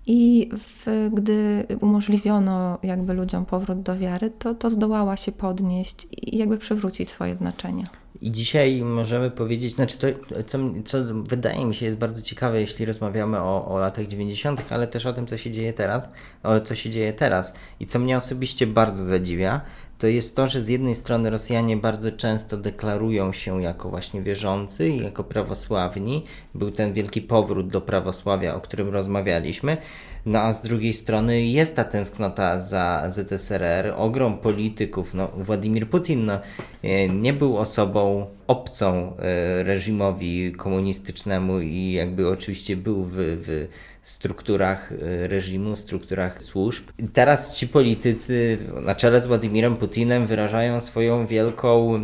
i 0.07 0.51
w, 0.59 1.11
gdy 1.13 1.67
umożliwiono 1.81 2.79
jakby 2.83 3.15
ludziom 3.15 3.47
powrót 3.47 3.83
do 3.83 3.99
wiary, 3.99 4.31
to, 4.31 4.55
to 4.55 4.71
zdołała 4.71 5.17
się 5.17 5.33
podnieść 5.33 6.07
i 6.11 6.39
jakby 6.39 6.59
przywrócić 6.59 7.11
swoje 7.11 7.37
znaczenie. 7.37 8.02
I 8.21 8.33
dzisiaj 8.33 8.83
możemy 8.83 9.31
powiedzieć, 9.31 9.73
znaczy 9.73 9.99
to, 9.99 10.07
co, 10.47 10.59
co 10.85 10.99
wydaje 11.15 11.65
mi 11.65 11.75
się 11.75 11.87
jest 11.87 11.99
bardzo 11.99 12.23
ciekawe, 12.23 12.61
jeśli 12.61 12.85
rozmawiamy 12.85 13.39
o, 13.41 13.69
o 13.69 13.79
latach 13.79 14.07
90., 14.07 14.63
ale 14.71 14.87
też 14.87 15.07
o 15.07 15.13
tym, 15.13 15.27
co 15.27 15.37
się 15.37 15.51
dzieje 15.51 15.73
teraz, 15.73 16.03
o 16.43 16.61
co 16.61 16.75
się 16.75 16.91
dzieje 16.91 17.13
teraz. 17.13 17.55
I 17.81 17.87
co 17.87 17.99
mnie 17.99 18.17
osobiście 18.17 18.67
bardzo 18.67 19.05
zadziwia, 19.05 19.61
to 20.03 20.07
jest 20.07 20.37
to, 20.37 20.47
że 20.47 20.63
z 20.63 20.69
jednej 20.69 20.95
strony 20.95 21.31
Rosjanie 21.31 21.77
bardzo 21.77 22.13
często 22.13 22.57
deklarują 22.57 23.33
się 23.33 23.63
jako 23.63 23.91
właśnie 23.91 24.23
wierzący 24.23 24.89
i 24.89 25.03
jako 25.03 25.25
prawosławni. 25.25 26.25
Był 26.55 26.71
ten 26.71 26.93
wielki 26.93 27.21
powrót 27.21 27.69
do 27.69 27.81
prawosławia, 27.81 28.55
o 28.55 28.61
którym 28.61 28.89
rozmawialiśmy. 28.89 29.77
No 30.27 30.39
a 30.39 30.53
z 30.53 30.63
drugiej 30.63 30.93
strony 30.93 31.47
jest 31.47 31.77
ta 31.77 31.85
tęsknota 31.85 32.59
za 32.59 33.05
ZSRR, 33.09 33.93
ogrom 33.97 34.39
polityków. 34.39 35.15
No, 35.15 35.29
Władimir 35.29 35.89
Putin 35.89 36.25
no, 36.25 36.41
e, 36.83 37.09
nie 37.09 37.33
był 37.33 37.59
osobą 37.59 38.27
obcą 38.47 39.17
e, 39.17 39.63
reżimowi 39.63 40.53
komunistycznemu 40.53 41.61
i 41.61 41.93
jakby 41.93 42.29
oczywiście 42.29 42.77
był 42.77 43.05
w, 43.05 43.13
w 43.17 43.69
strukturach 44.03 44.93
e, 44.93 45.29
reżimu, 45.29 45.77
strukturach 45.77 46.43
służb. 46.43 46.85
Teraz 47.13 47.57
ci 47.57 47.69
politycy 47.69 48.59
na 48.83 48.95
czele 48.95 49.21
z 49.21 49.27
Władimirem 49.27 49.77
Putinem 49.77 50.27
wyrażają 50.27 50.81
swoją 50.81 51.27
wielką 51.27 52.01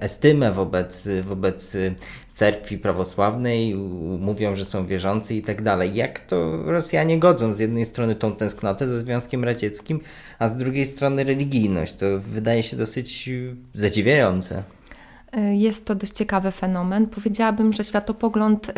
estymę 0.00 0.52
wobec, 0.52 1.08
wobec 1.22 1.76
cerkwi 2.36 2.78
prawosławnej, 2.78 3.74
mówią, 4.18 4.54
że 4.54 4.64
są 4.64 4.86
wierzący 4.86 5.34
i 5.34 5.42
tak 5.42 5.62
dalej. 5.62 5.94
Jak 5.94 6.20
to 6.20 6.62
Rosjanie 6.64 7.18
godzą 7.18 7.54
z 7.54 7.58
jednej 7.58 7.84
strony 7.84 8.14
tą 8.14 8.32
tęsknotę 8.32 8.88
ze 8.88 9.00
Związkiem 9.00 9.44
Radzieckim, 9.44 10.00
a 10.38 10.48
z 10.48 10.56
drugiej 10.56 10.84
strony 10.84 11.24
religijność? 11.24 11.94
To 11.94 12.06
wydaje 12.18 12.62
się 12.62 12.76
dosyć 12.76 13.30
zadziwiające. 13.74 14.62
Y, 15.36 15.56
jest 15.56 15.84
to 15.84 15.94
dość 15.94 16.12
ciekawy 16.12 16.50
fenomen. 16.50 17.06
Powiedziałabym, 17.06 17.72
że 17.72 17.84
światopogląd 17.84 18.68
y, 18.68 18.72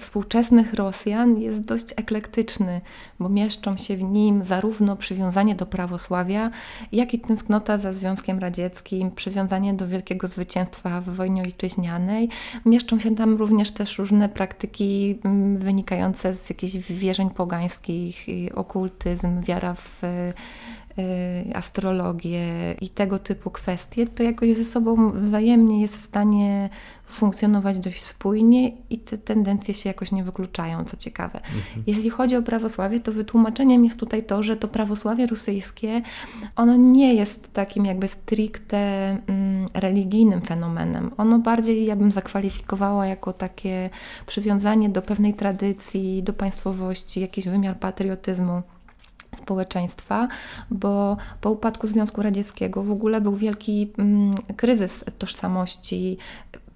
współczesnych 0.00 0.74
Rosjan 0.74 1.40
jest 1.40 1.64
dość 1.64 1.86
eklektyczny, 1.96 2.80
bo 3.20 3.28
mieszczą 3.28 3.76
się 3.76 3.96
w 3.96 4.02
nim 4.02 4.44
zarówno 4.44 4.96
przywiązanie 4.96 5.54
do 5.54 5.66
prawosławia, 5.66 6.50
jak 6.92 7.14
i 7.14 7.18
tęsknota 7.18 7.78
za 7.78 7.92
Związkiem 7.92 8.38
Radzieckim, 8.38 9.10
przywiązanie 9.10 9.74
do 9.74 9.88
wielkiego 9.88 10.28
zwycięstwa 10.28 11.00
w 11.00 11.04
wojnie 11.04 11.42
ojczyźnianej. 11.42 12.28
Mieszczą 12.66 12.98
się 12.98 13.14
tam 13.14 13.36
również 13.36 13.70
też 13.70 13.98
różne 13.98 14.28
praktyki 14.28 15.18
wynikające 15.56 16.36
z 16.36 16.50
jakichś 16.50 16.76
wierzeń 16.76 17.30
pogańskich, 17.30 18.26
okultyzm, 18.54 19.42
wiara 19.42 19.74
w 19.74 20.02
astrologię 21.54 22.74
i 22.80 22.88
tego 22.88 23.18
typu 23.18 23.50
kwestie, 23.50 24.06
to 24.06 24.22
jakoś 24.22 24.56
ze 24.56 24.64
sobą 24.64 25.12
wzajemnie 25.12 25.82
jest 25.82 25.96
w 25.96 26.02
stanie 26.02 26.70
funkcjonować 27.08 27.78
dość 27.78 28.04
spójnie 28.04 28.72
i 28.90 28.98
te 28.98 29.18
tendencje 29.18 29.74
się 29.74 29.88
jakoś 29.88 30.12
nie 30.12 30.24
wykluczają, 30.24 30.84
co 30.84 30.96
ciekawe. 30.96 31.40
Mhm. 31.40 31.82
Jeśli 31.86 32.10
chodzi 32.10 32.36
o 32.36 32.42
prawosławie, 32.42 33.00
to 33.00 33.12
wytłumaczeniem 33.12 33.84
jest 33.84 33.98
tutaj 33.98 34.22
to, 34.22 34.42
że 34.42 34.56
to 34.56 34.68
prawosławie 34.68 35.26
rosyjskie, 35.26 36.02
ono 36.56 36.76
nie 36.76 37.14
jest 37.14 37.52
takim 37.52 37.84
jakby 37.84 38.08
stricte 38.08 38.78
mm, 39.26 39.66
religijnym 39.74 40.40
fenomenem. 40.40 41.10
Ono 41.16 41.38
bardziej, 41.38 41.86
ja 41.86 41.96
bym 41.96 42.12
zakwalifikowała 42.12 43.06
jako 43.06 43.32
takie 43.32 43.90
przywiązanie 44.26 44.88
do 44.88 45.02
pewnej 45.02 45.34
tradycji, 45.34 46.22
do 46.22 46.32
państwowości, 46.32 47.20
jakiś 47.20 47.48
wymiar 47.48 47.78
patriotyzmu 47.78 48.62
społeczeństwa, 49.38 50.28
bo 50.70 51.16
po 51.40 51.50
upadku 51.50 51.86
Związku 51.86 52.22
Radzieckiego 52.22 52.82
w 52.82 52.90
ogóle 52.90 53.20
był 53.20 53.36
wielki 53.36 53.92
mm, 53.98 54.34
kryzys 54.56 55.04
tożsamości 55.18 56.18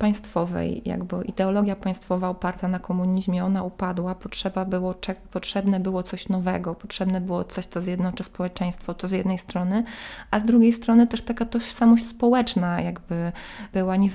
państwowej, 0.03 0.83
jakby 0.85 1.25
ideologia 1.25 1.77
państwowa 1.77 2.29
oparta 2.29 2.69
na 2.69 2.79
komunizmie, 2.79 3.45
ona 3.45 3.63
upadła, 3.63 4.15
potrzeba 4.15 4.65
było, 4.65 4.95
potrzebne 5.31 5.81
było 5.81 6.03
coś 6.03 6.29
nowego, 6.29 6.75
potrzebne 6.75 7.21
było 7.21 7.45
coś, 7.45 7.67
co 7.67 7.83
zjednoczy 7.83 8.25
społeczeństwo, 8.25 8.95
to 8.95 9.09
z 9.09 9.11
jednej 9.11 9.39
strony, 9.39 9.85
a 10.31 10.41
z 10.41 10.45
drugiej 10.45 10.73
strony 10.73 11.07
też 11.07 11.23
taka 11.23 11.45
tożsamość 11.45 12.07
społeczna 12.07 12.81
jakby 12.81 13.33
była, 13.73 13.97
nie, 13.97 14.11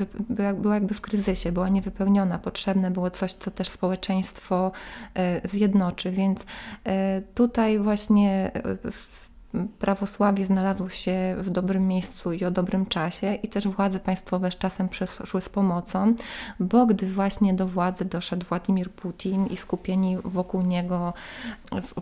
była 0.53 0.73
jakby 0.73 0.93
w 0.93 1.01
kryzysie, 1.01 1.51
była 1.51 1.69
niewypełniona, 1.69 2.39
potrzebne 2.39 2.91
było 2.91 3.09
coś, 3.09 3.33
co 3.33 3.51
też 3.51 3.69
społeczeństwo 3.69 4.71
e, 5.15 5.47
zjednoczy, 5.47 6.11
więc 6.11 6.39
e, 6.85 7.21
tutaj 7.21 7.79
właśnie 7.79 8.51
e, 8.53 8.91
w 8.91 9.27
prawosławie 9.79 10.45
znalazło 10.45 10.89
się 10.89 11.35
w 11.37 11.49
dobrym 11.49 11.87
miejscu 11.87 12.33
i 12.33 12.45
o 12.45 12.51
dobrym 12.51 12.85
czasie, 12.85 13.35
i 13.35 13.47
też 13.47 13.67
władze 13.67 13.99
państwowe 13.99 14.51
z 14.51 14.57
czasem 14.57 14.89
przyszły 14.89 15.41
z 15.41 15.49
pomocą, 15.49 16.15
bo 16.59 16.85
gdy 16.85 17.11
właśnie 17.11 17.53
do 17.53 17.67
władzy 17.67 18.05
doszedł 18.05 18.45
Władimir 18.45 18.91
Putin 18.91 19.45
i 19.45 19.57
skupieni 19.57 20.17
wokół 20.23 20.61
niego, 20.61 21.13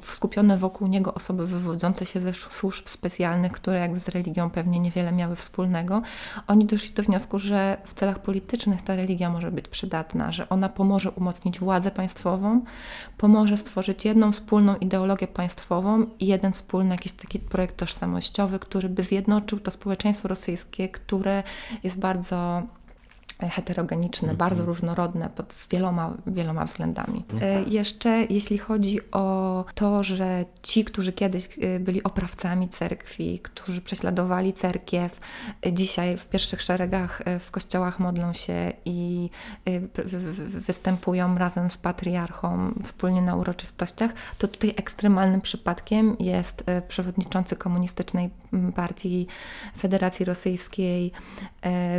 skupione 0.01 0.57
wokół 0.57 0.87
niego 0.87 1.13
osoby 1.13 1.47
wywodzące 1.47 2.05
się 2.05 2.21
ze 2.21 2.33
służb 2.33 2.87
specjalnych, 2.87 3.51
które 3.51 3.79
jakby 3.79 3.99
z 3.99 4.09
religią 4.09 4.49
pewnie 4.49 4.79
niewiele 4.79 5.11
miały 5.11 5.35
wspólnego, 5.35 6.01
oni 6.47 6.65
doszli 6.65 6.93
do 6.93 7.03
wniosku, 7.03 7.39
że 7.39 7.77
w 7.85 7.93
celach 7.93 8.19
politycznych 8.19 8.81
ta 8.81 8.95
religia 8.95 9.29
może 9.29 9.51
być 9.51 9.67
przydatna, 9.67 10.31
że 10.31 10.49
ona 10.49 10.69
pomoże 10.69 11.11
umocnić 11.11 11.59
władzę 11.59 11.91
państwową, 11.91 12.61
pomoże 13.17 13.57
stworzyć 13.57 14.05
jedną 14.05 14.31
wspólną 14.31 14.75
ideologię 14.75 15.27
państwową 15.27 16.05
i 16.19 16.25
jeden 16.25 16.51
wspólny 16.51 16.89
jakiś 16.89 17.11
taki 17.11 17.39
projekt 17.45 17.77
tożsamościowy, 17.77 18.59
który 18.59 18.89
by 18.89 19.03
zjednoczył 19.03 19.59
to 19.59 19.71
społeczeństwo 19.71 20.27
rosyjskie, 20.27 20.89
które 20.89 21.43
jest 21.83 21.97
bardzo 21.97 22.63
heterogeniczne, 23.39 24.33
bardzo 24.33 24.65
różnorodne 24.65 25.29
pod 25.29 25.53
wieloma, 25.71 26.13
wieloma 26.27 26.65
względami. 26.65 27.23
E, 27.41 27.63
jeszcze 27.63 28.09
jeśli 28.29 28.57
chodzi 28.57 29.11
o 29.11 29.65
to, 29.75 30.03
że 30.03 30.45
ci, 30.63 30.85
którzy 30.85 31.13
kiedyś 31.13 31.59
e, 31.61 31.79
byli 31.79 32.03
oprawcami 32.03 32.69
cerkwi, 32.69 33.39
którzy 33.39 33.81
prześladowali 33.81 34.53
cerkiew, 34.53 35.19
e, 35.65 35.73
dzisiaj 35.73 36.17
w 36.17 36.25
pierwszych 36.25 36.61
szeregach 36.61 37.21
w 37.39 37.51
kościołach 37.51 37.99
modlą 37.99 38.33
się 38.33 38.73
i 38.85 39.29
występują 40.67 41.37
razem 41.37 41.71
z 41.71 41.77
patriarchą 41.77 42.73
wspólnie 42.83 43.21
na 43.21 43.35
uroczystościach, 43.35 44.13
to 44.37 44.47
tutaj 44.47 44.73
ekstremalnym 44.77 45.41
przypadkiem 45.41 46.15
jest 46.19 46.63
przewodniczący 46.87 47.55
komunistycznej 47.55 48.29
partii 48.75 49.27
Federacji 49.77 50.25
Rosyjskiej 50.25 51.11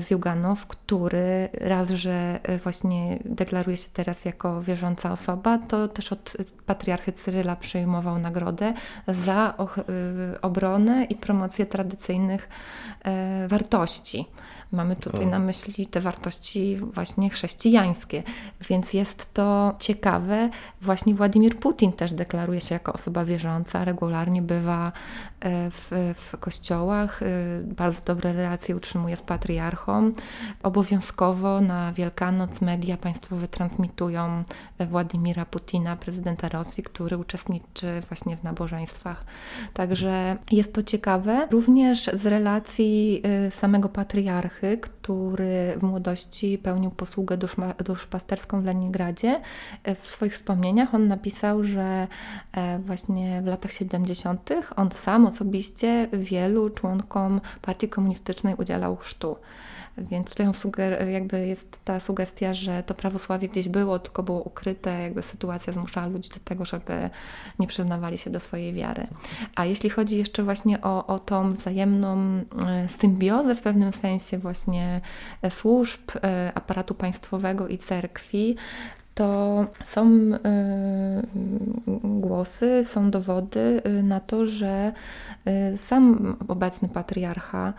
Zjuganow, 0.00 0.66
który 0.66 1.25
raz, 1.52 1.90
że 1.90 2.40
e, 2.42 2.58
właśnie 2.58 3.18
deklaruje 3.24 3.76
się 3.76 3.88
teraz 3.92 4.24
jako 4.24 4.62
wierząca 4.62 5.12
osoba, 5.12 5.58
to 5.58 5.88
też 5.88 6.12
od 6.12 6.36
patriarchy 6.66 7.12
Cyryla 7.12 7.56
przyjmował 7.56 8.18
nagrodę 8.18 8.72
za 9.08 9.54
e, 9.58 10.40
obronę 10.40 11.04
i 11.04 11.14
promocję 11.14 11.66
tradycyjnych 11.66 12.48
e, 13.04 13.48
wartości. 13.48 14.26
Mamy 14.72 14.96
tutaj 14.96 15.26
na 15.26 15.38
myśli 15.38 15.86
te 15.86 16.00
wartości 16.00 16.76
właśnie 16.76 17.30
chrześcijańskie, 17.30 18.22
więc 18.68 18.92
jest 18.92 19.34
to 19.34 19.74
ciekawe. 19.78 20.50
Właśnie 20.80 21.14
Władimir 21.14 21.56
Putin 21.56 21.92
też 21.92 22.12
deklaruje 22.12 22.60
się 22.60 22.74
jako 22.74 22.92
osoba 22.92 23.24
wierząca, 23.24 23.84
regularnie 23.84 24.42
bywa 24.42 24.92
w, 25.70 26.14
w 26.16 26.36
kościołach, 26.38 27.20
bardzo 27.64 28.00
dobre 28.04 28.32
relacje 28.32 28.76
utrzymuje 28.76 29.16
z 29.16 29.22
patriarchą. 29.22 30.12
Obowiązkowo 30.62 31.60
na 31.60 31.92
Wielkanoc 31.92 32.60
media 32.60 32.96
państwowe 32.96 33.48
transmitują 33.48 34.44
Władimira 34.80 35.44
Putina, 35.44 35.96
prezydenta 35.96 36.48
Rosji, 36.48 36.82
który 36.82 37.18
uczestniczy 37.18 38.02
właśnie 38.08 38.36
w 38.36 38.42
nabożeństwach. 38.42 39.24
Także 39.74 40.36
jest 40.52 40.72
to 40.72 40.82
ciekawe. 40.82 41.48
Również 41.50 42.10
z 42.14 42.26
relacji 42.26 43.22
samego 43.50 43.88
patriarchy, 43.88 44.78
który 44.78 45.74
w 45.76 45.82
młodości 45.82 46.58
pełnił 46.58 46.90
posługę 46.90 47.36
duszma, 47.36 47.74
duszpasterską 47.84 48.62
w 48.62 48.64
Leningradzie. 48.64 49.40
E, 49.84 49.94
w 49.94 50.10
swoich 50.10 50.34
wspomnieniach 50.34 50.94
on 50.94 51.08
napisał, 51.08 51.64
że 51.64 52.06
e, 52.52 52.78
właśnie 52.78 53.42
w 53.42 53.46
latach 53.46 53.72
70. 53.72 54.50
on 54.76 54.90
sam 54.90 55.26
osobiście 55.36 56.08
wielu 56.12 56.70
członkom 56.70 57.40
partii 57.62 57.88
komunistycznej 57.88 58.54
udzielał 58.54 58.96
chrztu. 58.96 59.36
Więc 59.98 60.30
tutaj 60.30 60.54
suger, 60.54 61.08
jakby 61.08 61.46
jest 61.46 61.84
ta 61.84 62.00
sugestia, 62.00 62.54
że 62.54 62.82
to 62.82 62.94
prawosławie 62.94 63.48
gdzieś 63.48 63.68
było, 63.68 63.98
tylko 63.98 64.22
było 64.22 64.42
ukryte, 64.42 65.02
jakby 65.02 65.22
sytuacja 65.22 65.72
zmuszała 65.72 66.06
ludzi 66.06 66.28
do 66.28 66.40
tego, 66.44 66.64
żeby 66.64 67.10
nie 67.58 67.66
przyznawali 67.66 68.18
się 68.18 68.30
do 68.30 68.40
swojej 68.40 68.72
wiary. 68.72 69.06
A 69.54 69.64
jeśli 69.64 69.90
chodzi 69.90 70.18
jeszcze 70.18 70.42
właśnie 70.42 70.80
o, 70.80 71.06
o 71.06 71.18
tą 71.18 71.52
wzajemną 71.52 72.16
e, 72.66 72.88
symbiozę 72.88 73.54
w 73.54 73.60
pewnym 73.60 73.92
sensie 73.92 74.38
właśnie 74.38 75.00
e, 75.42 75.50
służb, 75.50 76.00
e, 76.24 76.52
aparatu 76.54 76.94
państwowego 76.94 77.68
i 77.68 77.78
cerkwi, 77.78 78.56
to 79.16 79.66
są 79.84 80.06
y, 80.08 80.38
głosy, 82.04 82.84
są 82.84 83.10
dowody 83.10 83.82
y, 83.86 84.02
na 84.02 84.20
to, 84.20 84.46
że 84.46 84.92
y, 85.74 85.78
sam 85.78 86.36
obecny 86.48 86.88
patriarcha 86.88 87.72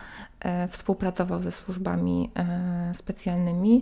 współpracował 0.69 1.41
ze 1.41 1.51
służbami 1.51 2.31
specjalnymi 2.93 3.81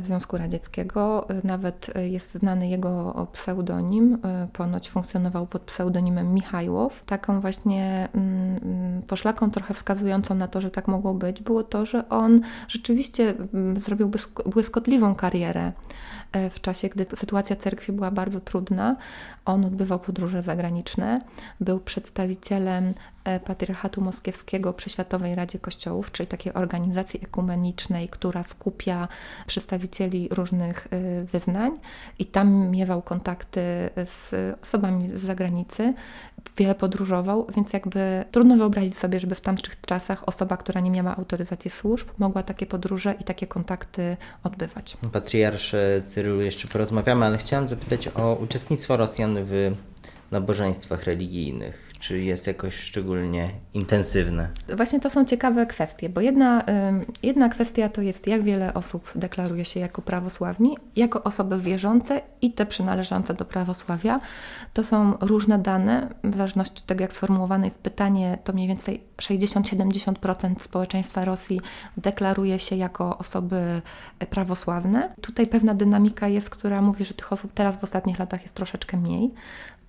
Związku 0.00 0.38
Radzieckiego. 0.38 1.28
Nawet 1.44 1.90
jest 1.96 2.34
znany 2.34 2.68
jego 2.68 3.26
pseudonim, 3.32 4.18
ponoć 4.52 4.90
funkcjonował 4.90 5.46
pod 5.46 5.62
pseudonimem 5.62 6.34
Michajłow. 6.34 7.04
Taką 7.04 7.40
właśnie 7.40 8.08
mm, 8.14 8.60
mm, 8.62 9.02
poszlaką 9.02 9.50
trochę 9.50 9.74
wskazującą 9.74 10.34
na 10.34 10.48
to, 10.48 10.60
że 10.60 10.70
tak 10.70 10.88
mogło 10.88 11.14
być, 11.14 11.42
było 11.42 11.62
to, 11.62 11.86
że 11.86 12.08
on 12.08 12.40
rzeczywiście 12.68 13.34
mm, 13.54 13.80
zrobił 13.80 14.10
błyskotliwą 14.46 15.14
karierę 15.14 15.72
E, 16.34 16.50
w 16.50 16.60
czasie, 16.60 16.88
gdy 16.88 17.06
sytuacja 17.16 17.56
cerkwi 17.56 17.92
była 17.92 18.10
bardzo 18.10 18.40
trudna. 18.40 18.96
On 19.44 19.64
odbywał 19.64 19.98
podróże 19.98 20.42
zagraniczne, 20.42 21.20
był 21.60 21.80
przedstawicielem 21.80 22.94
e, 23.24 23.40
Patriarchatu 23.40 24.00
Moskiewskiego 24.00 24.72
przy 24.72 24.90
Światowej 24.90 25.34
Radzie 25.34 25.58
Kościołów, 25.58 26.12
czyli 26.12 26.26
takiej 26.26 26.54
organizacji 26.54 27.20
ekumenicznej, 27.22 28.08
która 28.08 28.44
skupia 28.44 29.08
przedstawicieli 29.46 30.28
różnych 30.30 30.88
e, 30.90 31.24
wyznań 31.24 31.72
i 32.18 32.26
tam 32.26 32.68
miewał 32.70 33.02
kontakty 33.02 33.60
z 34.06 34.34
osobami 34.62 35.18
z 35.18 35.20
zagranicy, 35.20 35.94
wiele 36.56 36.74
podróżował, 36.74 37.46
więc 37.56 37.72
jakby 37.72 38.24
trudno 38.30 38.56
wyobrazić 38.56 38.98
sobie, 38.98 39.20
żeby 39.20 39.34
w 39.34 39.40
tamtych 39.40 39.80
czasach 39.80 40.28
osoba, 40.28 40.56
która 40.56 40.80
nie 40.80 40.90
miała 40.90 41.16
autoryzacji 41.16 41.70
służb, 41.70 42.08
mogła 42.18 42.42
takie 42.42 42.66
podróże 42.66 43.14
i 43.20 43.24
takie 43.24 43.46
kontakty 43.46 44.16
odbywać. 44.42 44.96
Patriarsze 45.12 46.02
Cyrylu 46.06 46.40
jeszcze 46.40 46.68
porozmawiamy, 46.68 47.26
ale 47.26 47.38
chciałam 47.38 47.68
zapytać 47.68 48.08
o 48.08 48.34
uczestnictwo 48.34 48.96
Rosjan 48.96 49.33
w 49.42 49.74
nabożeństwach 50.30 51.04
religijnych. 51.04 51.83
Czy 52.04 52.20
jest 52.20 52.46
jakoś 52.46 52.74
szczególnie 52.74 53.48
intensywne? 53.74 54.48
Właśnie 54.76 55.00
to 55.00 55.10
są 55.10 55.24
ciekawe 55.24 55.66
kwestie, 55.66 56.08
bo 56.08 56.20
jedna, 56.20 56.64
jedna 57.22 57.48
kwestia 57.48 57.88
to 57.88 58.02
jest, 58.02 58.26
jak 58.26 58.42
wiele 58.42 58.74
osób 58.74 59.12
deklaruje 59.14 59.64
się 59.64 59.80
jako 59.80 60.02
prawosławni, 60.02 60.76
jako 60.96 61.22
osoby 61.22 61.58
wierzące 61.58 62.20
i 62.42 62.52
te 62.52 62.66
przynależące 62.66 63.34
do 63.34 63.44
prawosławia. 63.44 64.20
To 64.72 64.84
są 64.84 65.14
różne 65.20 65.58
dane, 65.58 66.14
w 66.24 66.36
zależności 66.36 66.78
od 66.78 66.86
tego, 66.86 67.02
jak 67.02 67.12
sformułowane 67.12 67.66
jest 67.66 67.78
pytanie, 67.78 68.38
to 68.44 68.52
mniej 68.52 68.68
więcej 68.68 69.00
60-70% 69.16 70.54
społeczeństwa 70.60 71.24
Rosji 71.24 71.60
deklaruje 71.96 72.58
się 72.58 72.76
jako 72.76 73.18
osoby 73.18 73.82
prawosławne. 74.30 75.14
Tutaj 75.20 75.46
pewna 75.46 75.74
dynamika 75.74 76.28
jest, 76.28 76.50
która 76.50 76.82
mówi, 76.82 77.04
że 77.04 77.14
tych 77.14 77.32
osób 77.32 77.52
teraz 77.54 77.76
w 77.76 77.84
ostatnich 77.84 78.18
latach 78.18 78.42
jest 78.42 78.54
troszeczkę 78.54 78.96
mniej. 78.96 79.34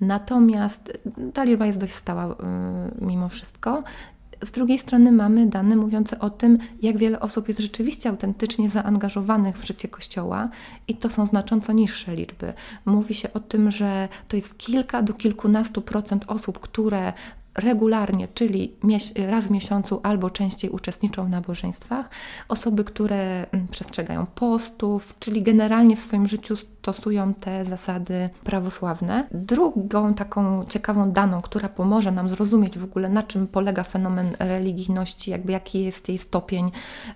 Natomiast 0.01 0.99
ta 1.33 1.43
liczba 1.43 1.65
jest 1.65 1.79
dość 1.79 1.93
stała 1.93 2.31
y, 2.31 2.35
mimo 3.01 3.29
wszystko. 3.29 3.83
Z 4.43 4.51
drugiej 4.51 4.79
strony 4.79 5.11
mamy 5.11 5.47
dane 5.47 5.75
mówiące 5.75 6.19
o 6.19 6.29
tym, 6.29 6.57
jak 6.81 6.97
wiele 6.97 7.19
osób 7.19 7.47
jest 7.47 7.59
rzeczywiście 7.59 8.09
autentycznie 8.09 8.69
zaangażowanych 8.69 9.57
w 9.57 9.65
życie 9.67 9.87
Kościoła 9.87 10.49
i 10.87 10.95
to 10.95 11.09
są 11.09 11.27
znacząco 11.27 11.73
niższe 11.73 12.15
liczby. 12.15 12.53
Mówi 12.85 13.13
się 13.13 13.33
o 13.33 13.39
tym, 13.39 13.71
że 13.71 14.07
to 14.27 14.35
jest 14.35 14.57
kilka 14.57 15.01
do 15.01 15.13
kilkunastu 15.13 15.81
procent 15.81 16.25
osób, 16.27 16.59
które 16.59 17.13
regularnie, 17.55 18.27
czyli 18.33 18.73
raz 19.27 19.45
w 19.45 19.51
miesiącu 19.51 19.99
albo 20.03 20.29
częściej 20.29 20.69
uczestniczą 20.71 21.25
w 21.25 21.29
nabożeństwach, 21.29 22.09
osoby, 22.49 22.83
które 22.83 23.45
mm, 23.51 23.67
przestrzegają 23.67 24.25
postów, 24.25 25.15
czyli 25.19 25.41
generalnie 25.41 25.95
w 25.95 26.01
swoim 26.01 26.27
życiu 26.27 26.57
stosują 26.57 27.33
te 27.33 27.65
zasady 27.65 28.29
prawosławne. 28.43 29.27
Drugą 29.31 30.13
taką 30.13 30.65
ciekawą 30.65 31.11
daną, 31.11 31.41
która 31.41 31.69
pomoże 31.69 32.11
nam 32.11 32.29
zrozumieć 32.29 32.77
w 32.77 32.83
ogóle 32.83 33.09
na 33.09 33.23
czym 33.23 33.47
polega 33.47 33.83
fenomen 33.83 34.35
religijności, 34.39 35.31
jakby 35.31 35.51
jaki 35.51 35.83
jest 35.83 36.09
jej 36.09 36.17
stopień, 36.17 36.71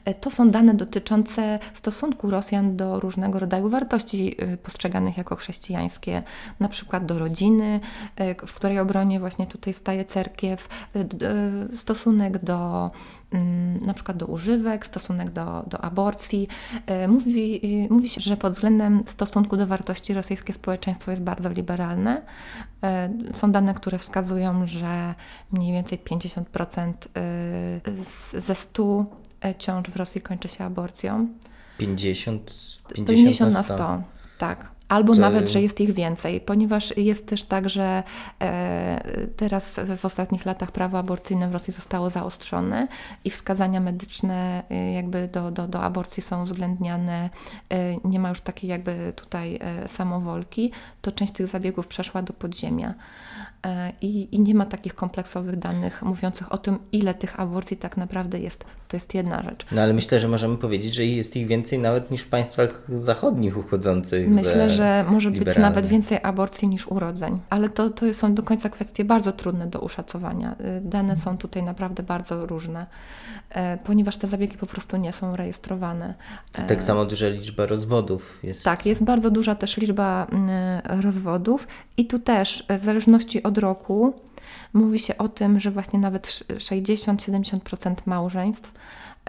e, 0.06 0.14
to 0.14 0.32
są 0.32 0.50
dane 0.50 0.74
dotyczące 0.74 1.60
stosunku 1.74 2.30
Rosjan 2.30 2.78
do 2.78 3.00
różnego 3.00 3.40
rodzaju 3.40 3.70
wartości 3.70 4.36
e, 4.38 4.58
postrzeganych 4.58 5.18
jako 5.18 5.36
chrześcijańskie, 5.36 6.24
na 6.60 6.70
przykład 6.70 7.06
do 7.06 7.20
rodziny, 7.20 7.80
e, 8.16 8.36
w 8.36 8.54
której 8.54 8.80
obronie 8.80 9.20
właśnie 9.20 9.48
tutaj 9.48 9.74
staje 9.74 10.06
cerkiew, 10.06 10.29
stosunek 11.76 12.44
do 12.44 12.92
Mm, 13.32 13.80
na 13.86 13.94
przykład 13.94 14.18
do 14.18 14.26
używek, 14.26 14.86
stosunek 14.86 15.30
do, 15.30 15.64
do 15.68 15.82
aborcji. 15.82 16.48
E, 16.86 17.08
mówi, 17.08 17.62
mówi 17.90 18.10
się, 18.10 18.22
że 18.22 18.38
pod 18.38 18.54
względem 18.54 19.04
stosunku 19.08 19.58
do 19.58 19.68
wartości 19.68 20.14
rosyjskie 20.14 20.54
społeczeństwo 20.54 21.12
jest 21.12 21.24
bardzo 21.24 21.50
liberalne. 21.50 22.22
Są 23.34 23.52
dane, 23.52 23.74
które 23.74 23.98
wskazują, 23.98 24.68
że 24.68 25.16
mniej 25.52 25.74
więcej 25.74 26.00
50% 26.00 26.94
e, 27.18 28.42
ze 28.42 28.56
100 28.56 29.06
ciąż 29.58 29.88
w 29.88 29.96
Rosji 29.96 30.22
kończy 30.22 30.48
się 30.48 30.66
aborcją. 30.66 31.28
50, 31.78 32.54
50, 32.96 33.08
50 33.08 33.54
na 33.54 33.64
100. 33.64 33.76
100. 33.76 34.04
Tak. 34.38 34.72
Albo 34.90 35.16
nawet, 35.16 35.50
że 35.50 35.62
jest 35.62 35.82
ich 35.82 35.94
więcej, 35.94 36.42
ponieważ 36.42 36.98
jest 36.98 37.28
też 37.28 37.44
tak, 37.44 37.70
że 37.70 38.04
e, 38.42 39.28
teraz 39.38 39.80
w 39.98 40.06
ostatnich 40.06 40.46
latach 40.46 40.72
prawo 40.72 40.98
aborcyjne 40.98 41.50
w 41.50 41.54
Rosji 41.54 41.74
zostało 41.74 42.10
zaostrzone 42.10 42.88
i 43.26 43.30
wskazania 43.30 43.80
medyczne 43.80 44.64
e, 44.70 44.94
jakby 44.94 45.28
do, 45.28 45.52
do, 45.52 45.68
do 45.68 45.82
aborcji 45.82 46.24
są 46.24 46.44
uwzględniane, 46.44 47.30
e, 47.70 47.96
nie 48.04 48.20
ma 48.20 48.30
już 48.30 48.42
takiej 48.42 48.70
jakby 48.70 49.14
tutaj 49.16 49.60
samowolki, 49.88 50.72
to 51.02 51.12
część 51.12 51.34
tych 51.34 51.48
zabiegów 51.48 51.88
przeszła 51.88 52.22
do 52.22 52.34
podziemia. 52.34 52.94
E, 53.66 53.94
I, 54.02 54.36
I 54.36 54.40
nie 54.40 54.56
ma 54.56 54.66
takich 54.66 54.96
kompleksowych 54.96 55.56
danych 55.56 56.02
mówiących 56.02 56.52
o 56.52 56.58
tym, 56.58 56.80
ile 56.92 57.14
tych 57.14 57.40
aborcji 57.40 57.78
tak 57.78 57.98
naprawdę 57.98 58.40
jest. 58.40 58.66
To 58.88 58.98
jest 58.98 59.14
jedna 59.14 59.44
rzecz. 59.44 59.66
No 59.72 59.82
ale 59.82 59.94
myślę, 59.94 60.20
że 60.20 60.28
możemy 60.28 60.58
powiedzieć, 60.58 60.94
że 60.94 61.06
jest 61.06 61.36
ich 61.36 61.48
więcej 61.48 61.80
nawet 61.80 62.12
niż 62.12 62.22
w 62.22 62.30
państwach 62.30 62.82
zachodnich 62.90 63.58
uchodzących 63.58 64.30
Myślę, 64.30 64.70
że 64.70 65.06
może 65.10 65.32
być 65.32 65.58
nawet 65.58 65.86
więcej 65.86 66.20
aborcji 66.24 66.68
niż 66.68 66.88
urodzeń, 66.88 67.40
ale 67.50 67.70
to, 67.70 67.90
to 67.90 68.14
są 68.14 68.34
do 68.34 68.44
końca 68.44 68.70
kwestie 68.70 69.06
bardzo 69.06 69.32
trudne 69.32 69.68
do 69.68 69.80
uszacowania. 69.80 70.56
Y, 70.78 70.82
Dane 70.82 71.18
są 71.18 71.38
tutaj 71.38 71.64
naprawdę 71.64 72.04
bardzo 72.04 72.46
różne, 72.46 72.86
e, 73.50 73.78
ponieważ 73.78 74.18
te 74.18 74.28
zabiegi 74.28 74.58
po 74.58 74.66
prostu 74.66 74.98
nie 74.98 75.14
są 75.14 75.36
rejestrowane. 75.36 76.14
To 76.52 76.62
tak 76.62 76.84
samo 76.84 77.06
duża 77.06 77.30
liczba 77.30 77.66
rozwodów 77.66 78.40
jest. 78.44 78.64
Tak, 78.64 78.86
jest 78.86 79.04
bardzo 79.04 79.32
duża 79.32 79.56
też 79.56 79.78
liczba 79.78 80.28
mm, 80.32 80.52
rozwodów 81.02 81.68
i 81.98 82.06
tu 82.06 82.20
też 82.20 82.66
e, 82.68 82.80
w 82.80 82.84
zależności 82.84 83.44
od 83.44 83.49
roku 83.58 84.14
mówi 84.74 85.00
się 85.00 85.18
o 85.18 85.28
tym, 85.30 85.60
że 85.60 85.72
właśnie 85.72 86.00
nawet 86.00 86.28
sz- 86.28 86.48
60-70% 86.60 87.94
małżeństw 88.06 88.74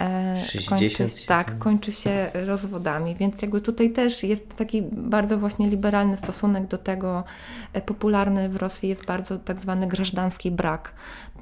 e, 0.00 0.38
60? 0.46 0.80
kończy, 0.80 1.26
tak, 1.26 1.58
kończy 1.58 1.92
się 1.92 2.30
rozwodami, 2.34 3.14
więc 3.16 3.42
jakby 3.42 3.60
tutaj 3.60 3.90
też 3.90 4.22
jest 4.24 4.56
taki 4.56 4.82
bardzo 4.92 5.38
właśnie 5.38 5.68
liberalny 5.70 6.16
stosunek 6.16 6.66
do 6.66 6.78
tego. 6.78 7.24
E, 7.72 7.80
Popularny 7.80 8.48
w 8.48 8.56
Rosji 8.56 8.88
jest 8.88 9.04
bardzo 9.04 9.38
tak 9.38 9.58
zwany 9.58 9.86
grażdanski 9.86 10.50
brak, 10.50 10.92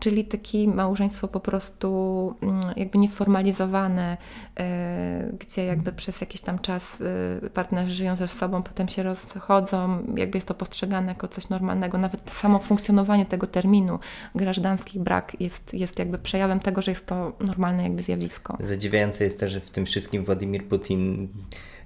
czyli 0.01 0.25
takie 0.25 0.69
małżeństwo 0.69 1.29
po 1.29 1.41
prostu 1.41 2.35
mm, 2.43 2.61
jakby 2.77 2.99
niesformalizowane, 2.99 4.17
e, 4.59 5.33
gdzie 5.41 5.65
jakby 5.65 5.93
przez 5.93 6.21
jakiś 6.21 6.41
tam 6.41 6.59
czas 6.59 7.03
e, 7.45 7.51
partnerzy 7.51 7.95
żyją 7.95 8.17
ze 8.17 8.29
sobą, 8.29 8.63
potem 8.63 8.89
się 8.89 9.03
rozchodzą, 9.03 10.05
jakby 10.17 10.39
jest 10.39 10.49
to 10.49 10.55
postrzegane 10.55 11.09
jako 11.09 11.29
coś 11.29 11.49
normalnego. 11.49 11.99
Nawet 11.99 12.31
samo 12.31 12.59
funkcjonowanie 12.59 13.27
tego 13.27 13.47
terminu 13.47 13.99
grażdanski 14.35 15.01
brak 15.01 15.41
jest, 15.41 15.75
jest 15.75 15.99
jakby 15.99 16.19
przejawem 16.19 16.61
tego, 16.61 16.83
że 16.83 16.91
jest 16.91 17.07
to 17.07 17.33
normalne 17.41 17.83
jakby 17.83 18.03
zjawisko. 18.03 18.57
Zadziwiające 18.61 19.25
jest 19.25 19.41
to, 19.41 19.49
że 19.49 19.61
w 19.61 19.71
tym 19.71 19.87
wszystkim 19.87 20.25
Władimir 20.25 20.65
Putin 20.65 21.29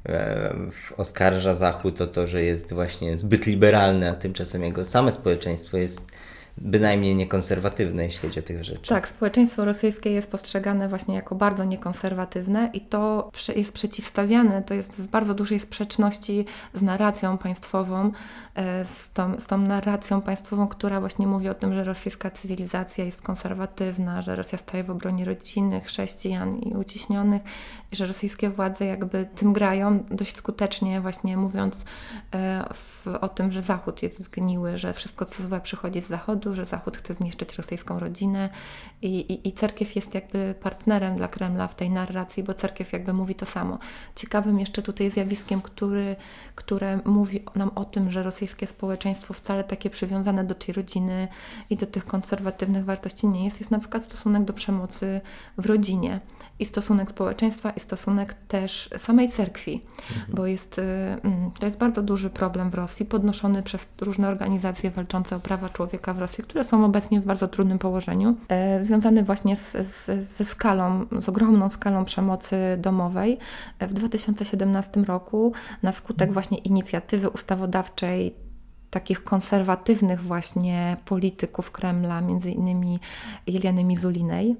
e, 0.06 0.54
oskarża 0.96 1.54
Zachód 1.54 2.00
o 2.00 2.06
to, 2.06 2.26
że 2.26 2.42
jest 2.42 2.72
właśnie 2.72 3.16
zbyt 3.16 3.46
liberalny, 3.46 4.10
a 4.10 4.14
tymczasem 4.14 4.62
jego 4.62 4.84
same 4.84 5.12
społeczeństwo 5.12 5.76
jest 5.76 6.06
bynajmniej 6.58 7.16
niekonserwatywne, 7.16 8.04
jeśli 8.04 8.28
chodzi 8.28 8.40
o 8.40 8.42
tych 8.42 8.64
rzeczy. 8.64 8.88
Tak, 8.88 9.08
społeczeństwo 9.08 9.64
rosyjskie 9.64 10.10
jest 10.10 10.30
postrzegane 10.30 10.88
właśnie 10.88 11.14
jako 11.14 11.34
bardzo 11.34 11.64
niekonserwatywne 11.64 12.70
i 12.72 12.80
to 12.80 13.30
jest 13.56 13.72
przeciwstawiane, 13.72 14.62
to 14.62 14.74
jest 14.74 14.96
w 14.96 15.08
bardzo 15.08 15.34
dużej 15.34 15.60
sprzeczności 15.60 16.44
z 16.74 16.82
narracją 16.82 17.38
państwową, 17.38 18.12
e, 18.54 18.86
z 18.86 19.12
tą, 19.12 19.40
z 19.40 19.46
tą 19.46 19.58
narracją 19.58 20.20
państwową, 20.20 20.68
która 20.68 21.00
właśnie 21.00 21.26
mówi 21.26 21.48
o 21.48 21.54
tym, 21.54 21.74
że 21.74 21.84
rosyjska 21.84 22.30
cywilizacja 22.30 23.04
jest 23.04 23.22
konserwatywna, 23.22 24.22
że 24.22 24.36
Rosja 24.36 24.58
staje 24.58 24.84
w 24.84 24.90
obronie 24.90 25.24
rodziny, 25.24 25.80
chrześcijan 25.80 26.58
i 26.58 26.74
uciśnionych, 26.74 27.42
że 27.92 28.06
rosyjskie 28.06 28.50
władze 28.50 28.84
jakby 28.84 29.28
tym 29.34 29.52
grają 29.52 30.04
dość 30.10 30.36
skutecznie, 30.36 31.00
właśnie 31.00 31.36
mówiąc 31.36 31.84
e, 32.34 32.64
w, 32.74 33.06
o 33.20 33.28
tym, 33.28 33.52
że 33.52 33.62
Zachód 33.62 34.02
jest 34.02 34.22
zgniły, 34.22 34.78
że 34.78 34.92
wszystko 34.92 35.24
co 35.24 35.42
złe 35.42 35.60
przychodzi 35.60 36.02
z 36.02 36.08
Zachodu, 36.08 36.54
że 36.54 36.64
Zachód 36.64 36.96
chce 36.96 37.14
zniszczyć 37.14 37.54
rosyjską 37.54 38.00
rodzinę 38.00 38.50
i, 39.02 39.08
i, 39.08 39.48
i 39.48 39.52
cerkiew 39.52 39.96
jest 39.96 40.14
jakby 40.14 40.54
partnerem 40.60 41.16
dla 41.16 41.28
Kremla 41.28 41.68
w 41.68 41.74
tej 41.74 41.90
narracji, 41.90 42.42
bo 42.42 42.54
cerkiew 42.54 42.92
jakby 42.92 43.12
mówi 43.12 43.34
to 43.34 43.46
samo. 43.46 43.78
Ciekawym 44.16 44.60
jeszcze 44.60 44.82
tutaj 44.82 45.10
zjawiskiem, 45.10 45.62
który, 45.62 46.16
które 46.54 46.98
mówi 47.04 47.44
nam 47.54 47.70
o 47.74 47.84
tym, 47.84 48.10
że 48.10 48.22
rosyjskie 48.22 48.66
społeczeństwo 48.66 49.34
wcale 49.34 49.64
takie 49.64 49.90
przywiązane 49.90 50.44
do 50.44 50.54
tej 50.54 50.74
rodziny 50.74 51.28
i 51.70 51.76
do 51.76 51.86
tych 51.86 52.06
konserwatywnych 52.06 52.84
wartości 52.84 53.26
nie 53.26 53.44
jest, 53.44 53.60
jest 53.60 53.70
na 53.70 53.78
przykład 53.78 54.04
stosunek 54.04 54.44
do 54.44 54.52
przemocy 54.52 55.20
w 55.58 55.66
rodzinie 55.66 56.20
i 56.58 56.64
stosunek 56.64 57.10
społeczeństwa 57.10 57.70
i 57.70 57.80
stosunek 57.82 58.34
też 58.48 58.90
samej 58.96 59.28
cerkwi, 59.28 59.82
bo 60.28 60.46
jest, 60.46 60.78
y, 60.78 60.82
mm, 60.82 61.50
to 61.60 61.66
jest 61.66 61.78
bardzo 61.78 62.02
duży 62.02 62.30
problem 62.30 62.70
w 62.70 62.74
Rosji, 62.74 63.06
podnoszony 63.06 63.62
przez 63.62 63.86
różne 64.00 64.28
organizacje 64.28 64.90
walczące 64.90 65.36
o 65.36 65.40
prawa 65.40 65.68
człowieka 65.68 66.14
w 66.14 66.18
Rosji, 66.18 66.44
które 66.44 66.64
są 66.64 66.84
obecnie 66.84 67.20
w 67.20 67.24
bardzo 67.24 67.48
trudnym 67.48 67.78
położeniu, 67.78 68.36
e, 68.48 68.82
związany 68.82 69.22
właśnie 69.24 69.56
z, 69.56 69.72
z, 69.72 70.28
ze 70.36 70.44
skalą, 70.44 71.06
z 71.20 71.28
ogromną 71.28 71.70
skalą 71.70 72.04
przemocy 72.04 72.56
domowej. 72.78 73.38
E, 73.78 73.86
W 73.86 73.92
2017 73.92 75.04
roku 75.04 75.52
na 75.82 75.92
skutek 75.92 76.32
właśnie 76.32 76.58
inicjatywy 76.58 77.30
ustawodawczej 77.30 78.34
takich 78.92 79.24
konserwatywnych 79.24 80.22
właśnie 80.22 80.96
polityków 81.04 81.70
Kremla, 81.70 82.20
między 82.20 82.50
innymi 82.50 83.00
Jeliany 83.46 83.84
Mizulinej, 83.84 84.56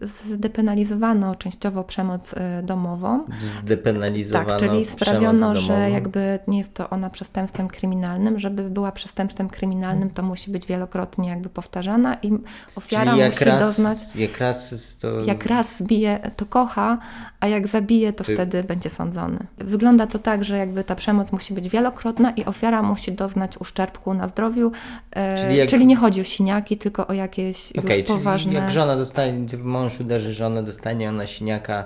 zdepenalizowano 0.00 1.34
częściowo 1.34 1.84
przemoc 1.84 2.34
e, 2.34 2.62
domową. 2.62 3.24
Zdepenalizowano 3.40 4.48
Tak, 4.48 4.58
czyli 4.58 4.84
sprawiono, 4.84 5.56
że 5.56 5.90
jakby 5.90 6.38
nie 6.48 6.58
jest 6.58 6.74
to 6.74 6.90
ona 6.90 7.10
przestępstwem 7.10 7.68
kryminalnym. 7.68 8.38
Żeby 8.38 8.70
była 8.70 8.92
przestępstwem 8.92 9.48
kryminalnym, 9.48 10.10
to 10.10 10.22
musi 10.22 10.50
być 10.50 10.66
wielokrotnie 10.66 11.28
jakby 11.28 11.48
powtarzana 11.48 12.14
i 12.22 12.32
ofiara 12.76 13.12
Czyli 13.12 13.24
musi 13.26 13.44
raz, 13.44 13.60
doznać. 13.60 13.98
jak 14.16 14.38
raz 14.38 14.74
to... 15.00 15.20
Jak 15.24 15.46
raz 15.46 15.78
zbije, 15.78 16.30
to 16.36 16.46
kocha, 16.46 16.98
a 17.40 17.46
jak 17.46 17.68
zabije, 17.68 18.12
to 18.12 18.24
Ty- 18.24 18.34
wtedy 18.34 18.64
będzie 18.64 18.90
sądzony. 18.90 19.38
Wygląda 19.58 20.06
to 20.06 20.18
tak, 20.18 20.44
że 20.44 20.58
jakby 20.58 20.84
ta 20.84 20.94
przemoc 20.94 21.32
musi 21.32 21.54
być 21.54 21.68
wielokrotna 21.68 22.30
i 22.30 22.44
ofiara 22.44 22.82
musi 22.82 23.12
doznać 23.12 23.58
uszczerbku 23.58 24.14
na 24.14 24.28
zdrowiu. 24.28 24.72
e, 25.10 25.38
Czyli 25.38 25.56
jak- 25.56 25.68
Czyli 25.68 25.86
nie 25.86 25.96
chodzi 25.96 26.20
o 26.20 26.24
siniaki, 26.24 26.76
tylko 26.78 27.06
o 27.06 27.12
jakieś 27.12 27.72
Okej, 27.72 27.98
już 27.98 28.08
poważne... 28.08 28.52
jak 28.52 28.70
żona 28.70 28.96
dostanie, 28.96 29.21
mąż 29.62 30.00
uderzy 30.00 30.32
żonę, 30.32 30.62
dostanie 30.62 31.08
ona 31.08 31.26
siniaka, 31.26 31.84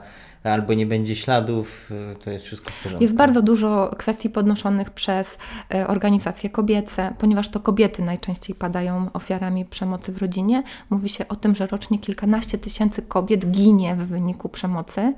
albo 0.53 0.74
nie 0.74 0.87
będzie 0.87 1.16
śladów, 1.16 1.91
y, 2.12 2.24
to 2.24 2.30
jest 2.30 2.45
wszystko 2.45 2.70
w 2.70 2.82
porządku. 2.82 3.03
Jest 3.03 3.14
bardzo 3.14 3.43
dużo 3.43 3.95
kwestii 3.99 4.30
podnoszonych 4.30 4.91
przez 4.91 5.39
e, 5.74 5.87
organizacje 5.87 6.51
kobiece, 6.51 7.14
ponieważ 7.18 7.49
to 7.49 7.61
kobiety 7.61 8.03
najczęściej 8.03 8.57
padają 8.57 9.12
ofiarami 9.12 9.64
przemocy 9.64 10.12
w 10.12 10.18
rodzinie. 10.18 10.62
Mówi 10.91 11.09
się 11.09 11.28
o 11.28 11.37
tym, 11.37 11.55
że 11.55 11.66
rocznie 11.66 11.99
kilkanaście 11.99 12.59
tysięcy 12.59 13.03
kobiet 13.03 13.51
ginie 13.51 13.95
w 13.95 14.07
wyniku 14.07 14.49
przemocy. 14.49 15.14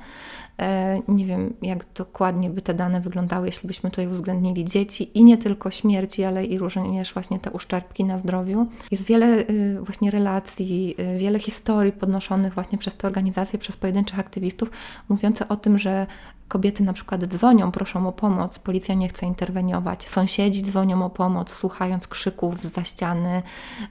E, 0.62 1.02
Nie 1.08 1.26
wiem, 1.26 1.54
jak 1.62 1.84
dokładnie 1.94 2.50
by 2.50 2.62
te 2.62 2.74
dane 2.74 3.00
wyglądały, 3.00 3.46
jeśli 3.46 3.66
byśmy 3.66 3.90
tutaj 3.90 4.06
uwzględnili 4.06 4.64
dzieci 4.64 5.18
i 5.18 5.24
nie 5.24 5.38
tylko 5.38 5.70
śmierci, 5.70 6.24
ale 6.24 6.44
i 6.44 6.58
również 6.58 7.12
właśnie 7.14 7.38
te 7.38 7.50
uszczerbki 7.50 8.04
na 8.04 8.18
zdrowiu. 8.18 8.66
Jest 8.90 9.04
wiele 9.04 9.26
y, 9.26 9.78
właśnie 9.82 10.10
relacji, 10.10 10.94
y, 11.16 11.18
wiele 11.18 11.38
historii 11.38 11.92
podnoszonych 11.92 12.54
właśnie 12.54 12.78
przez 12.78 12.96
te 12.96 13.06
organizacje, 13.06 13.58
przez 13.58 13.76
pojedynczych 13.76 14.18
aktywistów, 14.18 14.70
mówiące 15.08 15.48
o 15.48 15.56
tym, 15.56 15.78
że 15.78 16.06
kobiety 16.48 16.82
na 16.82 16.92
przykład 16.92 17.24
dzwonią, 17.24 17.72
proszą 17.72 18.08
o 18.08 18.12
pomoc, 18.12 18.58
policja 18.58 18.94
nie 18.94 19.08
chce 19.08 19.26
interweniować, 19.26 20.08
sąsiedzi 20.08 20.62
dzwonią 20.62 21.04
o 21.04 21.10
pomoc, 21.10 21.52
słuchając 21.52 22.08
krzyków 22.08 22.64
za 22.64 22.84
ściany 22.84 23.42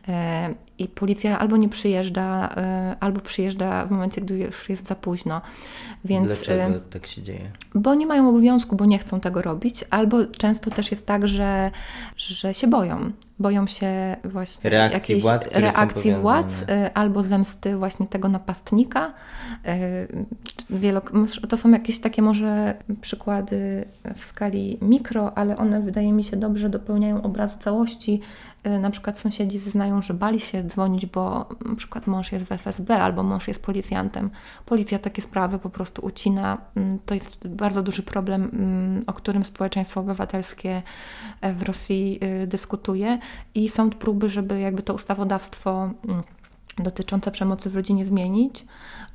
e, 0.07 0.53
i 0.77 0.87
policja 0.87 1.39
albo 1.39 1.57
nie 1.57 1.69
przyjeżdża, 1.69 2.55
e, 2.57 2.95
albo 2.99 3.21
przyjeżdża 3.21 3.85
w 3.85 3.91
momencie, 3.91 4.21
gdy 4.21 4.37
już 4.37 4.69
jest 4.69 4.87
za 4.87 4.95
późno. 4.95 5.41
Więc, 6.05 6.27
Dlaczego 6.27 6.63
e, 6.63 6.79
tak 6.79 7.07
się 7.07 7.21
dzieje? 7.21 7.51
bo 7.75 7.95
nie 7.95 8.05
mają 8.05 8.29
obowiązku, 8.29 8.75
bo 8.75 8.85
nie 8.85 8.99
chcą 8.99 9.19
tego 9.19 9.41
robić, 9.41 9.85
albo 9.89 10.25
często 10.25 10.71
też 10.71 10.91
jest 10.91 11.05
tak, 11.05 11.27
że, 11.27 11.71
że 12.17 12.53
się 12.53 12.67
boją. 12.67 13.11
Boją 13.39 13.67
się 13.67 14.15
właśnie 14.23 14.69
Reakcji 14.69 14.93
jakiejś 14.95 15.23
władz, 15.23 15.47
reakcji 15.51 16.13
władz, 16.21 16.61
y, 16.61 16.93
albo 16.93 17.23
zemsty 17.23 17.77
właśnie 17.77 18.07
tego 18.07 18.29
napastnika. 18.29 19.13
Y, 19.65 20.25
wielok- 20.77 21.47
To 21.47 21.57
są 21.57 21.71
jakieś 21.71 21.99
takie 21.99 22.21
może 22.21 22.73
przykłady 23.01 23.85
w 24.15 24.23
skali 24.23 24.77
mikro, 24.81 25.37
ale 25.37 25.57
one 25.57 25.81
wydaje 25.81 26.13
mi 26.13 26.23
się 26.23 26.37
dobrze 26.37 26.69
dopełniają 26.69 27.21
obrazu 27.23 27.57
całości. 27.59 28.21
Y, 28.67 28.79
Na 28.79 28.89
przykład 28.89 29.19
sąsiedzi 29.19 29.59
zeznają, 29.59 30.01
że 30.01 30.13
bali 30.13 30.39
się 30.39 30.63
dzwonić, 30.63 31.05
bo 31.05 31.49
na 31.65 31.75
przykład 31.75 32.07
mąż 32.07 32.31
jest 32.31 32.45
w 32.45 32.51
FSB 32.51 33.01
albo 33.01 33.23
mąż 33.23 33.47
jest 33.47 33.63
policjantem. 33.63 34.29
Policja 34.65 34.99
takie 34.99 35.21
sprawy 35.21 35.59
po 35.59 35.69
prostu 35.69 36.05
ucina. 36.05 36.57
Mm, 36.75 36.99
To 37.05 37.13
jest 37.13 37.47
bardzo 37.47 37.83
duży 37.83 38.03
problem, 38.03 38.49
mm, 38.53 39.03
o 39.07 39.13
którym 39.13 39.43
społeczeństwo 39.43 39.99
obywatelskie 40.01 40.81
e, 41.41 41.53
w 41.53 41.63
Rosji 41.63 42.19
y, 42.43 42.47
dyskutuje 42.47 43.19
i 43.55 43.69
są 43.69 43.89
próby, 43.89 44.29
żeby 44.29 44.59
jakby 44.59 44.83
to 44.83 44.93
ustawodawstwo 44.93 45.89
mm, 46.07 46.23
dotyczące 46.79 47.31
przemocy 47.31 47.69
w 47.69 47.75
rodzinie 47.75 48.05
zmienić, 48.05 48.65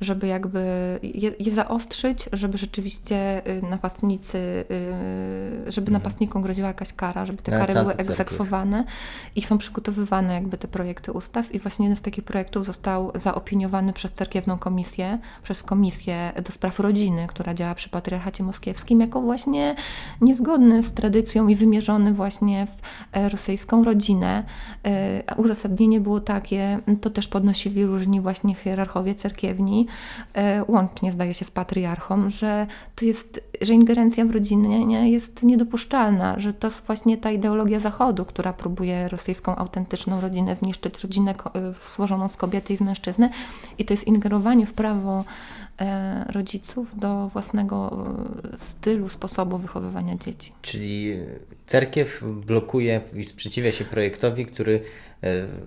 żeby 0.01 0.27
jakby 0.27 0.59
je, 1.03 1.31
je 1.39 1.51
zaostrzyć, 1.51 2.29
żeby 2.33 2.57
rzeczywiście 2.57 3.41
y, 3.47 3.61
napastnicy, 3.69 4.37
y, 5.67 5.71
żeby 5.71 5.87
Mhm. 5.87 5.93
napastnikom 5.93 6.41
groziła 6.41 6.67
jakaś 6.67 6.93
kara, 6.93 7.25
żeby 7.25 7.43
te 7.43 7.51
Ale 7.51 7.61
kary 7.61 7.73
co 7.73 7.81
były 7.81 7.93
egzekwowane 7.95 8.83
i 9.35 9.41
są 9.41 9.57
przygotowywane 9.57 10.33
jakby 10.33 10.57
te 10.57 10.67
projekty 10.67 11.11
ustaw 11.11 11.55
i 11.55 11.59
właśnie 11.59 11.85
jeden 11.85 11.97
z 11.97 12.01
takich 12.01 12.23
projektów 12.23 12.65
został 12.65 13.11
zaopiniowany 13.15 13.93
przez 13.93 14.13
cerkiewną 14.13 14.57
komisję, 14.57 15.19
przez 15.43 15.63
komisję 15.63 16.31
do 16.45 16.51
spraw 16.51 16.79
rodziny, 16.79 17.27
która 17.27 17.53
działa 17.53 17.75
przy 17.75 17.89
patriarchacie 17.89 18.43
moskiewskim, 18.43 18.99
jako 18.99 19.21
właśnie 19.21 19.75
niezgodny 20.21 20.83
z 20.83 20.93
tradycją 20.93 21.47
i 21.47 21.55
wymierzony 21.55 22.13
właśnie 22.13 22.67
w 22.67 22.81
e, 23.17 23.29
rosyjską 23.29 23.83
rodzinę. 23.83 24.43
E, 24.85 25.23
a 25.27 25.35
Uzasadnienie 25.35 25.99
było 25.99 26.19
takie, 26.19 26.79
to 27.01 27.09
też 27.09 27.27
podnosili 27.53 27.85
różni 27.85 28.21
właśnie 28.21 28.55
hierarchowie 28.55 29.15
cerkiewni, 29.15 29.87
e, 30.33 30.63
łącznie 30.67 31.11
zdaje 31.11 31.33
się 31.33 31.45
z 31.45 31.51
patriarchą, 31.51 32.29
że 32.29 32.67
to 32.95 33.05
jest, 33.05 33.43
że 33.61 33.73
ingerencja 33.73 34.25
w 34.25 34.31
rodzinę 34.31 34.85
nie, 34.85 35.11
jest 35.11 35.43
niedopuszczalna, 35.43 36.39
że 36.39 36.53
to 36.53 36.67
jest 36.67 36.85
właśnie 36.85 37.17
ta 37.17 37.31
ideologia 37.31 37.79
Zachodu, 37.79 38.25
która 38.25 38.53
próbuje 38.53 39.07
rosyjską 39.07 39.55
autentyczną 39.55 40.21
rodzinę 40.21 40.55
zniszczyć, 40.55 41.03
rodzinę 41.03 41.31
e, 41.31 41.73
złożoną 41.95 42.29
z 42.29 42.37
kobiety 42.37 42.73
i 42.73 42.77
z 42.77 42.81
mężczyzny 42.81 43.29
i 43.77 43.85
to 43.85 43.93
jest 43.93 44.07
ingerowanie 44.07 44.65
w 44.65 44.73
prawo 44.73 45.23
e, 45.79 46.25
rodziców 46.29 46.99
do 46.99 47.27
własnego 47.27 48.07
stylu, 48.57 49.09
sposobu 49.09 49.57
wychowywania 49.57 50.15
dzieci. 50.17 50.51
Czyli 50.61 51.19
cerkiew 51.67 52.23
blokuje 52.45 53.01
i 53.13 53.23
sprzeciwia 53.23 53.71
się 53.71 53.85
projektowi, 53.85 54.45
który 54.45 54.81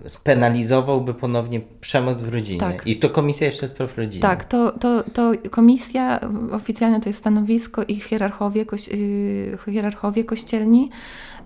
spenalizowałby 0.07 1.13
ponownie 1.13 1.61
przemoc 1.81 2.21
w 2.21 2.33
rodzinie. 2.33 2.59
Tak. 2.59 2.87
I 2.87 2.95
to 2.95 3.09
Komisja 3.09 3.47
jeszcze 3.47 3.67
spraw 3.67 3.97
rodziny. 3.97 4.21
Tak, 4.21 4.45
to, 4.45 4.71
to, 4.71 5.03
to 5.13 5.31
komisja, 5.51 6.19
oficjalnie 6.51 6.99
to 7.01 7.09
jest 7.09 7.19
stanowisko 7.19 7.83
i 7.83 7.95
hierarchowie, 7.95 8.65
koś, 8.65 8.87
yy, 8.87 9.57
hierarchowie 9.73 10.23
kościelni, 10.23 10.89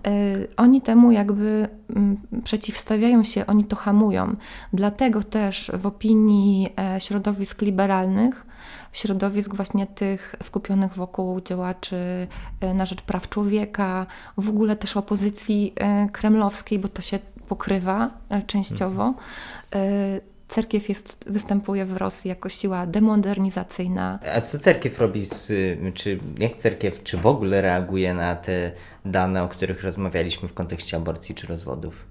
yy, 0.06 0.12
oni 0.56 0.82
temu 0.82 1.12
jakby 1.12 1.68
mm, 1.96 2.16
przeciwstawiają 2.44 3.24
się, 3.24 3.46
oni 3.46 3.64
to 3.64 3.76
hamują. 3.76 4.34
Dlatego 4.72 5.22
też 5.22 5.70
w 5.74 5.86
opinii 5.86 6.72
e, 6.78 7.00
środowisk 7.00 7.62
liberalnych, 7.62 8.46
środowisk 8.92 9.54
właśnie 9.54 9.86
tych 9.86 10.36
skupionych 10.42 10.94
wokół 10.94 11.40
działaczy 11.40 12.26
e, 12.60 12.74
na 12.74 12.86
rzecz 12.86 13.02
praw 13.02 13.28
człowieka, 13.28 14.06
w 14.36 14.48
ogóle 14.48 14.76
też 14.76 14.96
opozycji 14.96 15.72
e, 15.76 16.08
kremlowskiej, 16.08 16.78
bo 16.78 16.88
to 16.88 17.02
się 17.02 17.18
pokrywa 17.56 18.10
e, 18.30 18.42
częściowo. 18.42 19.14
E, 19.74 20.20
Cerkiew 20.48 20.88
jest, 20.88 21.24
występuje 21.26 21.84
w 21.84 21.96
Rosji 21.96 22.28
jako 22.28 22.48
siła 22.48 22.86
demodernizacyjna. 22.86 24.18
A 24.36 24.40
co 24.40 24.58
cerkiew 24.58 24.98
robi 24.98 25.24
z, 25.24 25.52
czy 25.94 26.18
jak 26.38 26.56
cerkiew, 26.56 27.02
czy 27.02 27.16
w 27.16 27.26
ogóle 27.26 27.62
reaguje 27.62 28.14
na 28.14 28.36
te 28.36 28.72
dane, 29.04 29.42
o 29.42 29.48
których 29.48 29.82
rozmawialiśmy 29.84 30.48
w 30.48 30.54
kontekście 30.54 30.96
aborcji 30.96 31.34
czy 31.34 31.46
rozwodów? 31.46 32.06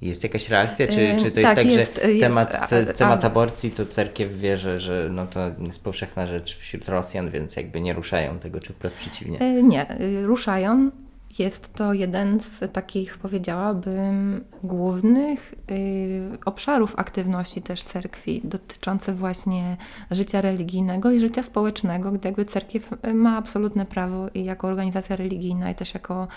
Jest 0.00 0.22
jakaś 0.22 0.48
reakcja, 0.48 0.88
czy, 0.88 1.00
E, 1.00 1.16
czy 1.16 1.30
to 1.30 1.40
jest 1.40 1.54
tak, 1.54 1.56
tak, 1.56 1.66
jest, 1.66 2.00
że 2.02 2.10
jest, 2.12 2.20
temat, 2.20 2.68
ce, 2.68 2.86
a- 2.90 2.92
temat 2.92 3.24
aborcji 3.24 3.70
to 3.70 3.86
cerkiew 3.86 4.38
wie, 4.38 4.56
że, 4.58 4.80
że 4.80 5.08
no 5.12 5.26
to 5.26 5.40
jest 5.66 5.84
powszechna 5.84 6.26
rzecz 6.26 6.58
wśród 6.58 6.88
Rosjan, 6.88 7.30
więc 7.30 7.56
jakby 7.56 7.80
nie 7.80 7.92
ruszają 7.92 8.38
tego, 8.38 8.60
czy 8.60 8.72
wprost 8.72 8.96
przeciwnie? 8.96 9.62
Nie, 9.62 9.86
ruszają. 10.24 10.90
Jest 11.38 11.74
to 11.74 11.92
jeden 11.92 12.40
z 12.40 12.72
takich, 12.72 13.18
powiedziałabym, 13.18 14.44
głównych 14.62 15.54
y, 15.70 16.38
obszarów 16.44 16.94
aktywności 16.98 17.62
też 17.62 17.82
cerkwi, 17.82 18.40
dotyczący 18.44 19.12
właśnie 19.12 19.76
życia 20.10 20.40
religijnego 20.40 21.10
i 21.10 21.20
życia 21.20 21.42
społecznego, 21.42 22.12
gdy 22.12 22.28
jakby 22.28 22.44
cerkiew 22.44 22.90
ma 23.14 23.36
absolutne 23.36 23.86
prawo 23.86 24.28
i 24.34 24.44
jako 24.44 24.68
organizacja 24.68 25.16
religijna 25.16 25.70
i 25.70 25.74
też 25.74 25.94
jako 25.94 26.28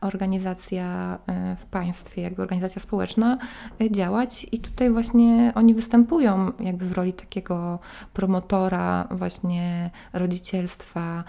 organizacja 0.00 1.18
y, 1.52 1.56
w 1.56 1.66
państwie, 1.66 2.22
jakby 2.22 2.42
organizacja 2.42 2.82
społeczna 2.82 3.38
y, 3.82 3.90
działać. 3.90 4.46
I 4.52 4.58
tutaj 4.58 4.90
właśnie 4.90 5.52
oni 5.54 5.74
występują 5.74 6.52
jakby 6.60 6.86
w 6.86 6.92
roli 6.92 7.12
takiego 7.12 7.78
promotora 8.12 9.08
właśnie 9.10 9.90
rodzicielstwa, 10.12 11.24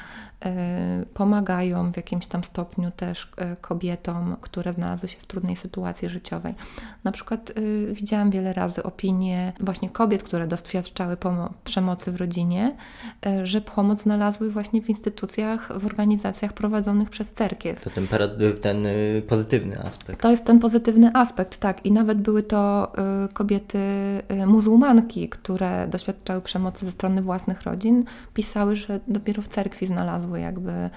pomagają 1.13 1.91
w 1.91 1.97
jakimś 1.97 2.27
tam 2.27 2.43
stopniu 2.43 2.91
też 2.91 3.23
y, 3.23 3.55
kobietom, 3.61 4.35
które 4.41 4.73
znalazły 4.73 5.09
się 5.09 5.17
w 5.19 5.25
trudnej 5.25 5.55
sytuacji 5.55 6.09
życiowej. 6.09 6.53
Na 7.03 7.11
przykład 7.11 7.49
y, 7.49 7.93
widziałam 7.93 8.31
wiele 8.31 8.53
razy 8.53 8.83
opinie 8.83 9.53
właśnie 9.59 9.89
kobiet, 9.89 10.23
które 10.23 10.47
doświadczały 10.47 11.17
przemocy 11.63 12.11
w 12.11 12.15
rodzinie, 12.15 12.75
y, 13.25 13.45
że 13.45 13.61
pomoc 13.61 14.01
znalazły 14.01 14.51
właśnie 14.51 14.81
w 14.81 14.89
instytucjach, 14.89 15.79
w 15.79 15.85
organizacjach 15.85 16.53
prowadzonych 16.53 17.09
przez 17.09 17.31
cerkiew. 17.31 17.83
To 17.83 17.89
ten, 17.89 18.07
ten 18.61 18.85
y, 18.85 19.23
pozytywny 19.27 19.79
aspekt. 19.83 20.21
To 20.21 20.31
jest 20.31 20.45
ten 20.45 20.59
pozytywny 20.59 21.11
aspekt, 21.13 21.57
tak. 21.57 21.85
I 21.85 21.91
nawet 21.91 22.21
były 22.21 22.43
to 22.43 22.91
y, 23.25 23.33
kobiety 23.33 23.77
y, 24.41 24.45
muzułmanki, 24.45 25.29
które 25.29 25.87
doświadczały 25.87 26.41
przemocy 26.41 26.85
ze 26.85 26.91
strony 26.91 27.21
własnych 27.21 27.61
rodzin, 27.61 28.05
pisały, 28.33 28.75
że 28.75 28.99
dopiero 29.07 29.41
w 29.41 29.47
cerkwi 29.47 29.87
znalazły 29.87 30.30
jakby 30.35 30.89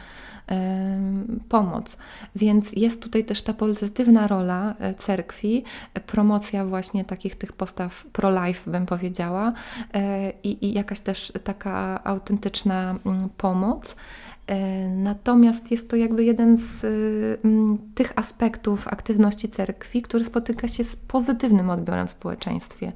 pomoc. 1.49 1.97
Więc 2.37 2.72
jest 2.72 3.03
tutaj 3.03 3.24
też 3.24 3.43
ta 3.43 3.53
pozytywna 3.53 4.26
rola 4.26 4.74
e, 4.78 4.95
cerkwi, 4.95 5.64
e, 5.95 6.01
promocja 6.01 6.64
właśnie 6.64 7.05
takich 7.05 7.35
tych 7.37 7.53
postaw 7.53 8.07
pro-life, 8.12 8.70
bym 8.70 8.87
powiedziała, 8.87 9.53
e, 9.95 10.30
i, 10.30 10.66
i 10.66 10.72
jakaś 10.72 11.01
też 11.01 11.32
taka 11.45 12.05
autentyczna 12.05 12.95
mm, 13.07 13.28
pomoc. 13.37 13.97
E, 14.47 14.89
Natomiast 14.89 15.71
jest 15.71 15.91
to 15.91 15.97
jakby 15.97 16.25
jeden 16.25 16.57
z 16.57 16.85
y, 16.85 17.39
tych 17.95 18.13
aspektów 18.17 18.89
aktywności 18.89 19.49
cerkwi, 19.49 20.03
który 20.03 20.25
spotyka 20.25 20.69
się 20.69 20.85
z 20.85 20.97
pozytywnym 20.97 21.71
odbiorem 21.71 22.07
w 22.07 22.11
społeczeństwie, 22.11 22.93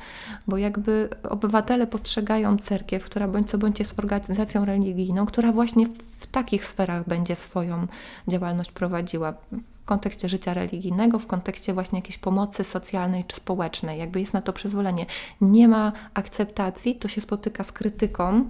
bo 0.47 0.57
jakby 0.57 1.09
obywatele 1.29 1.87
postrzegają 1.87 2.59
cerkiew, 2.59 3.05
która 3.05 3.29
bądź 3.29 3.51
co 3.51 3.59
bądź 3.59 3.79
jest 3.79 3.99
organizacją 3.99 4.65
religijną, 4.65 5.27
która 5.27 5.53
właśnie 5.53 5.87
w 6.19 6.27
takich 6.27 6.67
sferach 6.67 7.09
będzie 7.09 7.37
swoją 7.37 7.87
działalność 8.29 8.73
prowadziła. 8.73 9.33
W 9.53 9.85
kontekście 9.85 10.29
życia 10.29 10.55
religijnego, 10.55 11.19
w 11.19 11.27
kontekście 11.27 11.75
właśnie 11.75 11.99
jakiejś 11.99 12.19
pomocy 12.19 12.65
socjalnej 12.65 13.25
czy 13.25 13.37
społecznej, 13.37 13.99
jakby 13.99 14.21
jest 14.21 14.35
na 14.35 14.43
to 14.43 14.53
przyzwolenie. 14.53 15.07
Nie 15.41 15.69
ma 15.69 15.93
akceptacji, 16.15 16.95
to 16.95 17.09
się 17.09 17.21
spotyka 17.21 17.65
z 17.65 17.73
krytyką, 17.73 18.49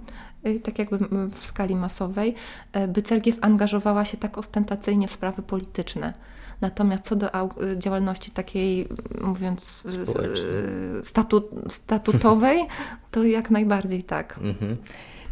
tak 0.63 0.79
jakby 0.79 0.97
w 1.29 1.45
skali 1.45 1.75
masowej, 1.75 2.35
y, 2.75 2.87
by 2.87 3.01
cerkiew 3.01 3.37
angażowała 3.41 4.05
się 4.05 4.17
tak 4.17 4.37
ostentacyjnie 4.37 5.07
w 5.07 5.11
sprawy 5.11 5.41
polityczne. 5.41 6.13
Natomiast 6.61 7.03
co 7.03 7.15
do 7.15 7.27
y, 7.27 7.77
działalności 7.77 8.31
takiej, 8.31 8.81
y, 8.81 9.23
mówiąc, 9.23 9.85
y, 9.85 10.99
y, 10.99 11.05
statu, 11.05 11.49
statutowej, 11.67 12.59
to 13.11 13.23
jak 13.23 13.51
najbardziej 13.51 14.03
tak. 14.03 14.39
Mhm. 14.41 14.77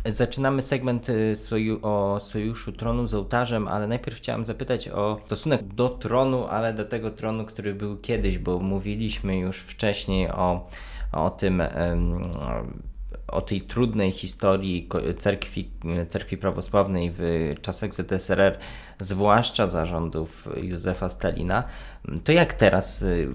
Zaczynamy 0.06 0.62
segment 0.62 1.10
y, 1.10 1.36
soju, 1.36 1.80
o 1.82 2.20
sojuszu 2.20 2.72
tronu 2.72 3.08
z 3.08 3.14
ołtarzem, 3.14 3.68
ale 3.68 3.88
najpierw 3.88 4.18
chciałem 4.18 4.46
zapytać 4.46 4.90
o 4.90 5.20
stosunek 5.26 5.64
do 5.74 5.90
tronu, 5.90 6.46
ale 6.46 6.74
do 6.74 6.86
tego 6.86 7.12
tronu, 7.12 7.46
który 7.46 7.74
był 7.74 7.98
kiedyś, 7.98 8.38
bo 8.38 8.60
mówiliśmy 8.60 9.38
już 9.38 9.60
wcześniej 9.60 10.30
o, 10.30 10.68
o 11.12 11.30
tym, 11.30 11.62
em, 11.62 12.22
o 13.28 13.42
tej 13.42 13.62
trudnej 13.62 14.12
historii 14.12 14.90
cerkwi, 15.18 15.72
cerkwi 16.10 16.38
prawosławnej 16.38 17.12
w 17.18 17.56
czasach 17.62 17.94
ZSRR, 17.94 18.58
zwłaszcza 19.00 19.68
zarządów 19.68 20.50
Józefa 20.62 21.10
Stalina. 21.10 21.64
To 22.24 22.32
jak 22.32 22.54
teraz 22.54 23.02
y, 23.02 23.28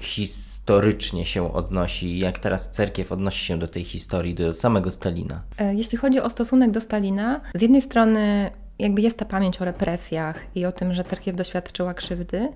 historycznie 0.00 1.24
się 1.24 1.54
odnosi, 1.54 2.18
jak 2.18 2.38
teraz 2.38 2.70
cerkiew 2.70 3.12
odnosi 3.12 3.44
się 3.44 3.58
do 3.58 3.68
tej 3.68 3.84
historii, 3.84 4.34
do 4.34 4.54
samego 4.54 4.90
Stalina? 4.90 5.42
E, 5.58 5.74
Jeśli 5.74 5.98
chodzi 5.98 6.20
o 6.20 6.30
stosunek 6.30 6.70
do 6.70 6.80
Stalina, 6.80 7.40
z 7.54 7.62
jednej 7.62 7.82
strony 7.82 8.50
jakby 8.78 9.00
jest 9.00 9.18
ta 9.18 9.24
pamięć 9.24 9.60
o 9.60 9.64
represjach 9.64 10.40
i 10.54 10.66
o 10.66 10.72
tym, 10.72 10.94
że 10.94 11.04
cerkiew 11.04 11.36
doświadczyła 11.36 11.94
krzywdy, 11.94 12.48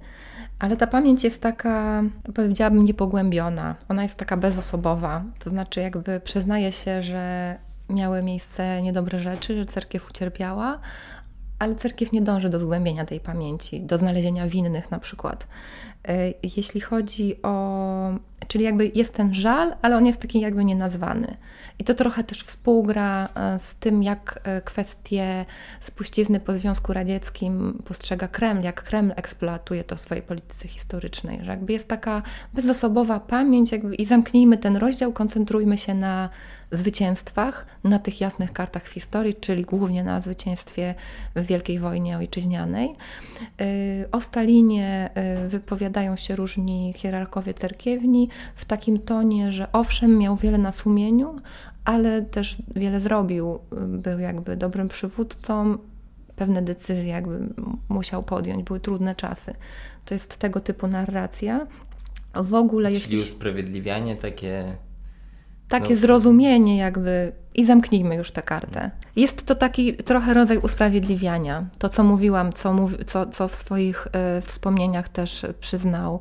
ale 0.63 0.77
ta 0.77 0.87
pamięć 0.87 1.25
jest 1.25 1.43
taka, 1.43 2.03
powiedziałabym, 2.35 2.85
niepogłębiona. 2.85 3.77
Ona 3.89 4.03
jest 4.03 4.19
taka 4.19 4.37
bezosobowa, 4.37 5.25
to 5.39 5.51
znaczy 5.51 5.81
jakby 5.81 6.21
przyznaje 6.21 6.73
się, 6.73 7.03
że 7.03 7.57
miały 7.89 8.23
miejsce 8.23 8.83
niedobre 8.83 9.19
rzeczy, 9.19 9.57
że 9.59 9.67
cerkiew 9.67 10.11
ucierpiała, 10.11 10.79
ale 11.59 11.75
cerkiew 11.75 12.13
nie 12.13 12.23
dąży 12.23 12.49
do 12.49 12.59
zgłębienia 12.59 13.05
tej 13.05 13.21
pamięci, 13.21 13.81
do 13.81 13.99
znalezienia 13.99 14.49
winnych 14.49 14.91
na 14.91 14.99
przykład. 14.99 15.47
Jeśli 16.57 16.81
chodzi 16.81 17.43
o 17.43 18.19
Czyli 18.49 18.65
jakby 18.65 18.91
jest 18.95 19.15
ten 19.15 19.35
żal, 19.35 19.75
ale 19.83 19.97
on 19.97 20.07
jest 20.07 20.23
taki 20.23 20.41
jakby 20.41 20.65
nienazwany. 20.65 21.37
I 21.79 21.85
to 21.85 21.95
trochę 21.95 22.25
też 22.25 22.43
współgra 22.43 23.29
e, 23.35 23.59
z 23.59 23.77
tym, 23.77 24.03
jak 24.03 24.41
e, 24.45 24.61
kwestie 24.61 25.45
spuścizny 25.81 26.41
po 26.41 26.55
Związku 26.55 26.93
Radzieckim 26.93 27.83
postrzega 27.85 28.29
Kreml, 28.29 28.63
jak 28.63 28.83
Kreml 28.83 29.13
eksploatuje 29.17 29.85
to 29.85 29.97
w 29.97 30.01
swojej 30.01 30.23
polityce 30.23 30.69
historycznej, 30.69 31.45
że 31.45 31.51
jakby 31.51 31.73
jest 31.73 31.89
taka 31.89 32.23
bezosobowa 32.55 33.21
pamięć 33.21 33.73
jakby 33.73 33.95
i 33.95 34.07
zamknijmy 34.07 34.59
ten 34.59 34.77
rozdział, 34.77 35.13
koncentrujmy 35.13 35.79
się 35.79 35.95
na 35.95 36.29
zwycięstwach, 36.73 37.67
na 37.85 37.99
tych 37.99 38.21
jasnych 38.21 38.53
kartach 38.53 38.85
w 38.85 38.93
historii, 38.93 39.35
czyli 39.35 39.65
głównie 39.65 40.05
na 40.05 40.21
zwycięstwie 40.21 40.95
w 41.37 41.47
Wielkiej 41.47 41.79
Wojnie 41.79 42.17
Ojczyźnianej. 42.17 42.95
Y, 43.61 44.09
o 44.13 44.21
Stalinie 44.21 45.11
y, 45.45 45.49
wypowiadają 45.49 46.17
się 46.17 46.37
różni 46.37 46.93
hierarchowie 46.97 47.55
cerkiewni 47.55 48.29
w 48.55 48.65
takim 48.65 48.99
tonie, 48.99 49.53
że 49.53 49.73
owszem, 49.73 50.19
miał 50.19 50.37
wiele 50.37 50.59
na 50.59 50.73
sumieniu, 50.73 51.37
ale 51.85 52.23
też 52.23 52.57
wiele 52.77 53.01
zrobił. 53.01 53.59
Był 53.89 54.19
jakby 54.19 54.57
dobrym 54.57 54.89
przywódcą, 54.89 55.79
pewne 56.37 56.63
decyzje 56.63 57.07
jakby 57.07 57.39
musiał 57.89 58.23
podjąć, 58.23 58.63
były 58.63 58.81
trudne 58.81 59.15
czasy. 59.15 59.55
To 60.05 60.15
jest 60.15 60.37
tego 60.37 60.61
typu 60.61 60.87
narracja. 60.87 61.67
W 62.35 62.55
ogóle 62.55 62.89
Czyli 62.89 63.01
jeśli... 63.01 63.19
usprawiedliwianie 63.19 64.17
takie 64.17 64.77
takie 65.69 65.95
no. 65.95 66.01
zrozumienie 66.01 66.77
jakby 66.77 67.33
i 67.55 67.65
zamknijmy 67.65 68.17
już 68.17 68.31
tę 68.31 68.43
kartę. 68.43 68.91
Jest 69.17 69.47
to 69.47 69.55
taki 69.55 69.97
trochę 69.97 70.35
rodzaj 70.35 70.59
usprawiedliwiania. 70.59 71.67
To, 71.79 71.89
co 71.89 72.05
mówiłam, 72.05 72.53
co, 72.53 72.77
co, 73.07 73.27
co 73.27 73.49
w 73.49 73.55
swoich 73.55 74.07
y, 74.07 74.43
wspomnieniach 74.43 75.09
też 75.09 75.47
przyznał 75.61 76.21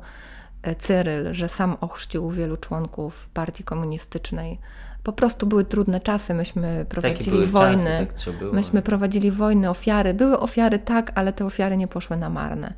y, 0.66 0.74
Cyryl, 0.74 1.34
że 1.34 1.48
sam 1.48 1.76
ochrzcił 1.80 2.30
wielu 2.30 2.56
członków 2.56 3.28
partii 3.28 3.64
komunistycznej. 3.64 4.58
Po 5.02 5.12
prostu 5.12 5.46
były 5.46 5.64
trudne 5.64 6.00
czasy, 6.00 6.34
myśmy 6.34 6.86
prowadzili 6.88 7.46
wojny. 7.46 8.06
Czasy, 8.14 8.32
tak 8.32 8.52
myśmy 8.52 8.82
prowadzili 8.82 9.30
wojny, 9.30 9.70
ofiary. 9.70 10.14
Były 10.14 10.38
ofiary, 10.38 10.78
tak, 10.78 11.12
ale 11.14 11.32
te 11.32 11.46
ofiary 11.46 11.76
nie 11.76 11.88
poszły 11.88 12.16
na 12.16 12.30
marne. 12.30 12.74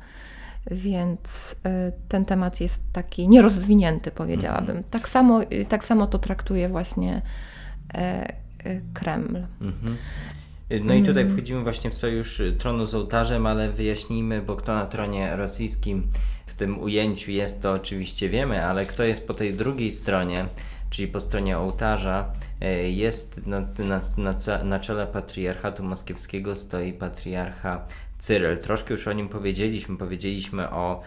Więc 0.71 1.51
y, 1.51 1.91
ten 2.07 2.25
temat 2.25 2.61
jest 2.61 2.83
taki 2.93 3.27
nierozwinięty, 3.27 4.11
powiedziałabym. 4.11 4.77
Mhm. 4.77 4.83
Tak, 4.83 5.09
samo, 5.09 5.43
y, 5.43 5.65
tak 5.69 5.85
samo 5.85 6.07
to 6.07 6.19
traktuje 6.19 6.69
właśnie 6.69 7.21
e, 7.93 8.33
e, 8.63 8.81
Kreml. 8.93 9.35
Mhm. 9.61 9.97
No 10.81 10.93
i 10.93 11.03
tutaj 11.03 11.23
mm. 11.23 11.33
wchodzimy 11.33 11.63
właśnie 11.63 11.89
w 11.89 11.93
sojusz 11.93 12.41
tronu 12.57 12.85
z 12.85 12.95
ołtarzem, 12.95 13.45
ale 13.45 13.71
wyjaśnijmy, 13.71 14.41
bo 14.41 14.55
kto 14.55 14.75
na 14.75 14.85
tronie 14.85 15.35
rosyjskim 15.35 16.07
w 16.45 16.53
tym 16.53 16.79
ujęciu 16.79 17.31
jest, 17.31 17.61
to 17.61 17.71
oczywiście 17.71 18.29
wiemy, 18.29 18.65
ale 18.65 18.85
kto 18.85 19.03
jest 19.03 19.27
po 19.27 19.33
tej 19.33 19.53
drugiej 19.53 19.91
stronie, 19.91 20.45
czyli 20.89 21.07
po 21.07 21.21
stronie 21.21 21.57
ołtarza, 21.57 22.33
e, 22.61 22.91
jest 22.91 23.47
na, 23.47 23.61
na, 23.61 23.99
na, 24.17 24.63
na 24.63 24.79
czele 24.79 25.07
patriarchatu 25.07 25.83
moskiewskiego 25.83 26.55
stoi 26.55 26.93
patriarcha 26.93 27.85
Cyryl. 28.17 28.57
Troszkę 28.57 28.93
już 28.93 29.07
o 29.07 29.13
nim 29.13 29.29
powiedzieliśmy. 29.29 29.97
Powiedzieliśmy 29.97 30.69
o, 30.69 31.01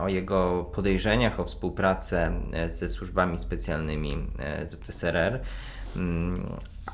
o 0.00 0.08
jego 0.08 0.64
podejrzeniach 0.74 1.40
o 1.40 1.44
współpracę 1.44 2.40
e, 2.52 2.70
ze 2.70 2.88
służbami 2.88 3.38
specjalnymi 3.38 4.26
e, 4.38 4.66
ZSRR, 4.66 5.40
mm, 5.96 6.46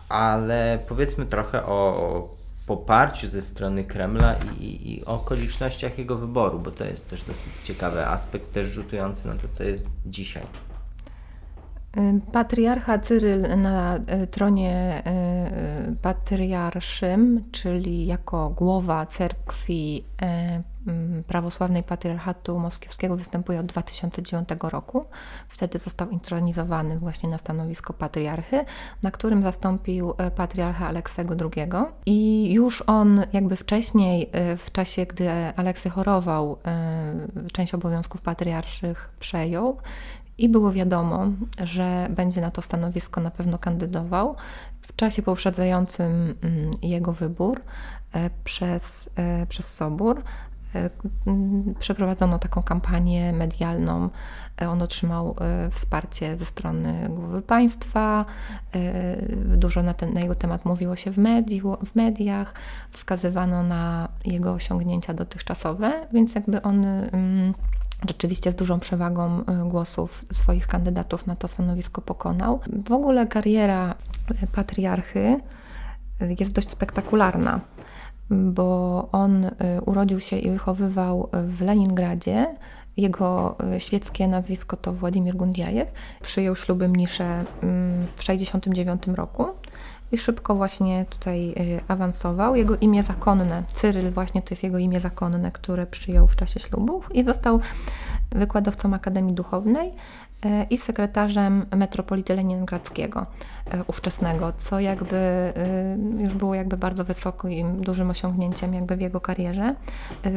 ale 0.08 0.78
powiedzmy 0.88 1.26
trochę 1.26 1.64
o 1.64 2.42
poparciu 2.66 3.28
ze 3.28 3.42
strony 3.42 3.84
Kremla 3.84 4.36
i, 4.60 4.92
i, 4.92 5.04
o 5.04 5.14
okolicznościach 5.14 5.98
jego 5.98 6.16
wyboru, 6.16 6.58
bo 6.58 6.70
to 6.70 6.84
jest 6.84 7.10
też 7.10 7.22
dosyć 7.22 7.52
ciekawy 7.64 8.06
aspekt, 8.06 8.52
też 8.52 8.66
rzutujący 8.66 9.28
na 9.28 9.34
to, 9.34 9.48
co 9.52 9.64
jest 9.64 9.90
dzisiaj. 10.06 10.42
Patriarcha 12.32 12.98
Cyryl 12.98 13.40
na 13.56 13.94
e, 13.94 14.26
tronie 14.26 14.70
e, 14.70 15.06
e, 15.06 15.94
patriarszym, 16.02 17.44
czyli 17.52 18.06
jako 18.06 18.50
głowa 18.50 19.06
cerkwi 19.06 20.04
prawosławnej 21.26 21.82
patriarchatu 21.82 22.58
moskiewskiego 22.58 23.16
występuje 23.16 23.60
od 23.60 23.66
2009 23.66 24.48
roku. 24.62 25.04
Wtedy 25.48 25.78
został 25.78 26.10
intronizowany 26.10 26.98
właśnie 26.98 27.28
na 27.28 27.38
stanowisko 27.38 27.92
patriarchy, 27.92 28.64
na 29.02 29.10
którym 29.10 29.42
zastąpił 29.42 30.14
patriarcha 30.36 30.86
Aleksego 30.86 31.34
II. 31.56 31.68
I 32.06 32.52
już 32.52 32.84
on 32.86 33.22
jakby 33.32 33.56
wcześniej, 33.56 34.30
w 34.58 34.72
czasie 34.72 35.06
gdy 35.06 35.30
Aleksy 35.56 35.90
chorował, 35.90 36.58
część 37.52 37.74
obowiązków 37.74 38.20
patriarszych 38.20 39.10
przejął 39.20 39.78
i 40.38 40.48
było 40.48 40.72
wiadomo, 40.72 41.26
że 41.64 42.08
będzie 42.10 42.40
na 42.40 42.50
to 42.50 42.62
stanowisko 42.62 43.20
na 43.20 43.30
pewno 43.30 43.58
kandydował. 43.58 44.36
W 44.80 44.96
czasie 44.96 45.22
poprzedzającym 45.22 46.34
mm, 46.42 46.70
jego 46.82 47.12
wybór 47.12 47.60
e, 48.12 48.30
przez, 48.44 49.10
e, 49.16 49.46
przez 49.46 49.74
Sobór 49.74 50.22
e, 50.74 50.90
mm, 51.26 51.74
przeprowadzono 51.78 52.38
taką 52.38 52.62
kampanię 52.62 53.32
medialną. 53.32 54.10
On 54.68 54.82
otrzymał 54.82 55.36
wsparcie 55.70 56.38
ze 56.38 56.44
strony 56.44 57.08
głowy 57.08 57.42
państwa. 57.42 58.24
Dużo 59.56 59.82
na, 59.82 59.94
ten, 59.94 60.14
na 60.14 60.20
jego 60.20 60.34
temat 60.34 60.64
mówiło 60.64 60.96
się 60.96 61.10
w, 61.10 61.18
mediu, 61.18 61.76
w 61.86 61.96
mediach, 61.96 62.54
wskazywano 62.90 63.62
na 63.62 64.08
jego 64.24 64.52
osiągnięcia 64.52 65.14
dotychczasowe, 65.14 66.06
więc 66.12 66.34
jakby 66.34 66.62
on 66.62 66.84
mm, 66.84 67.54
rzeczywiście 68.08 68.52
z 68.52 68.54
dużą 68.54 68.80
przewagą 68.80 69.40
y, 69.40 69.68
głosów 69.68 70.24
swoich 70.32 70.66
kandydatów 70.66 71.26
na 71.26 71.36
to 71.36 71.48
stanowisko 71.48 72.00
pokonał. 72.00 72.60
W 72.86 72.92
ogóle 72.92 73.26
kariera 73.26 73.94
y, 74.42 74.46
patriarchy 74.46 75.40
y, 76.22 76.36
jest 76.40 76.52
dość 76.52 76.70
spektakularna, 76.70 77.60
bo 78.30 79.08
on 79.12 79.50
urodził 79.86 80.20
się 80.20 80.38
i 80.38 80.50
wychowywał 80.50 81.28
w 81.32 81.60
Leningradzie. 81.62 82.56
Jego 82.96 83.56
świeckie 83.78 84.28
nazwisko 84.28 84.76
to 84.76 84.92
Władimir 84.92 85.36
Gundiajew. 85.36 85.88
Przyjął 86.22 86.56
śluby 86.56 86.88
mnisze 86.88 87.24
mm, 87.24 88.06
w 88.06 88.16
1969 88.16 89.16
roku 89.18 89.46
i 90.12 90.18
szybko 90.18 90.54
właśnie 90.54 91.04
tutaj 91.10 91.54
awansował. 91.88 92.56
Jego 92.56 92.76
imię 92.76 93.02
zakonne, 93.02 93.62
Cyryl 93.66 94.10
właśnie 94.10 94.42
to 94.42 94.48
jest 94.50 94.62
jego 94.62 94.78
imię 94.78 95.00
zakonne, 95.00 95.52
które 95.52 95.86
przyjął 95.86 96.26
w 96.26 96.36
czasie 96.36 96.60
ślubów 96.60 97.14
i 97.14 97.24
został 97.24 97.60
wykładowcą 98.30 98.94
Akademii 98.94 99.34
Duchownej 99.34 99.92
e, 100.44 100.66
i 100.70 100.78
sekretarzem 100.78 101.66
metropolity 101.76 102.36
leningradzkiego 102.36 103.26
ówczesnego, 103.86 104.52
co 104.56 104.80
jakby 104.80 105.16
e, 105.16 105.52
już 106.18 106.34
było 106.34 106.54
jakby 106.54 106.76
bardzo 106.76 107.04
wysokim, 107.04 107.80
dużym 107.80 108.10
osiągnięciem 108.10 108.74
jakby 108.74 108.96
w 108.96 109.00
jego 109.00 109.20
karierze. 109.20 109.74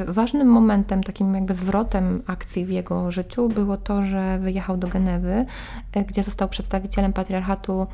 Ważnym 0.07 0.47
momentem, 0.47 1.03
takim 1.03 1.36
jakby 1.36 1.53
zwrotem 1.53 2.23
akcji 2.28 2.65
w 2.65 2.69
jego 2.69 3.11
życiu 3.11 3.47
było 3.47 3.78
to, 3.78 4.03
że 4.03 4.39
wyjechał 4.39 4.78
do 4.78 4.88
Genewy, 4.88 5.45
gdzie 6.07 6.23
został 6.23 6.49
przedstawicielem 6.49 7.13
patriarchatu 7.13 7.88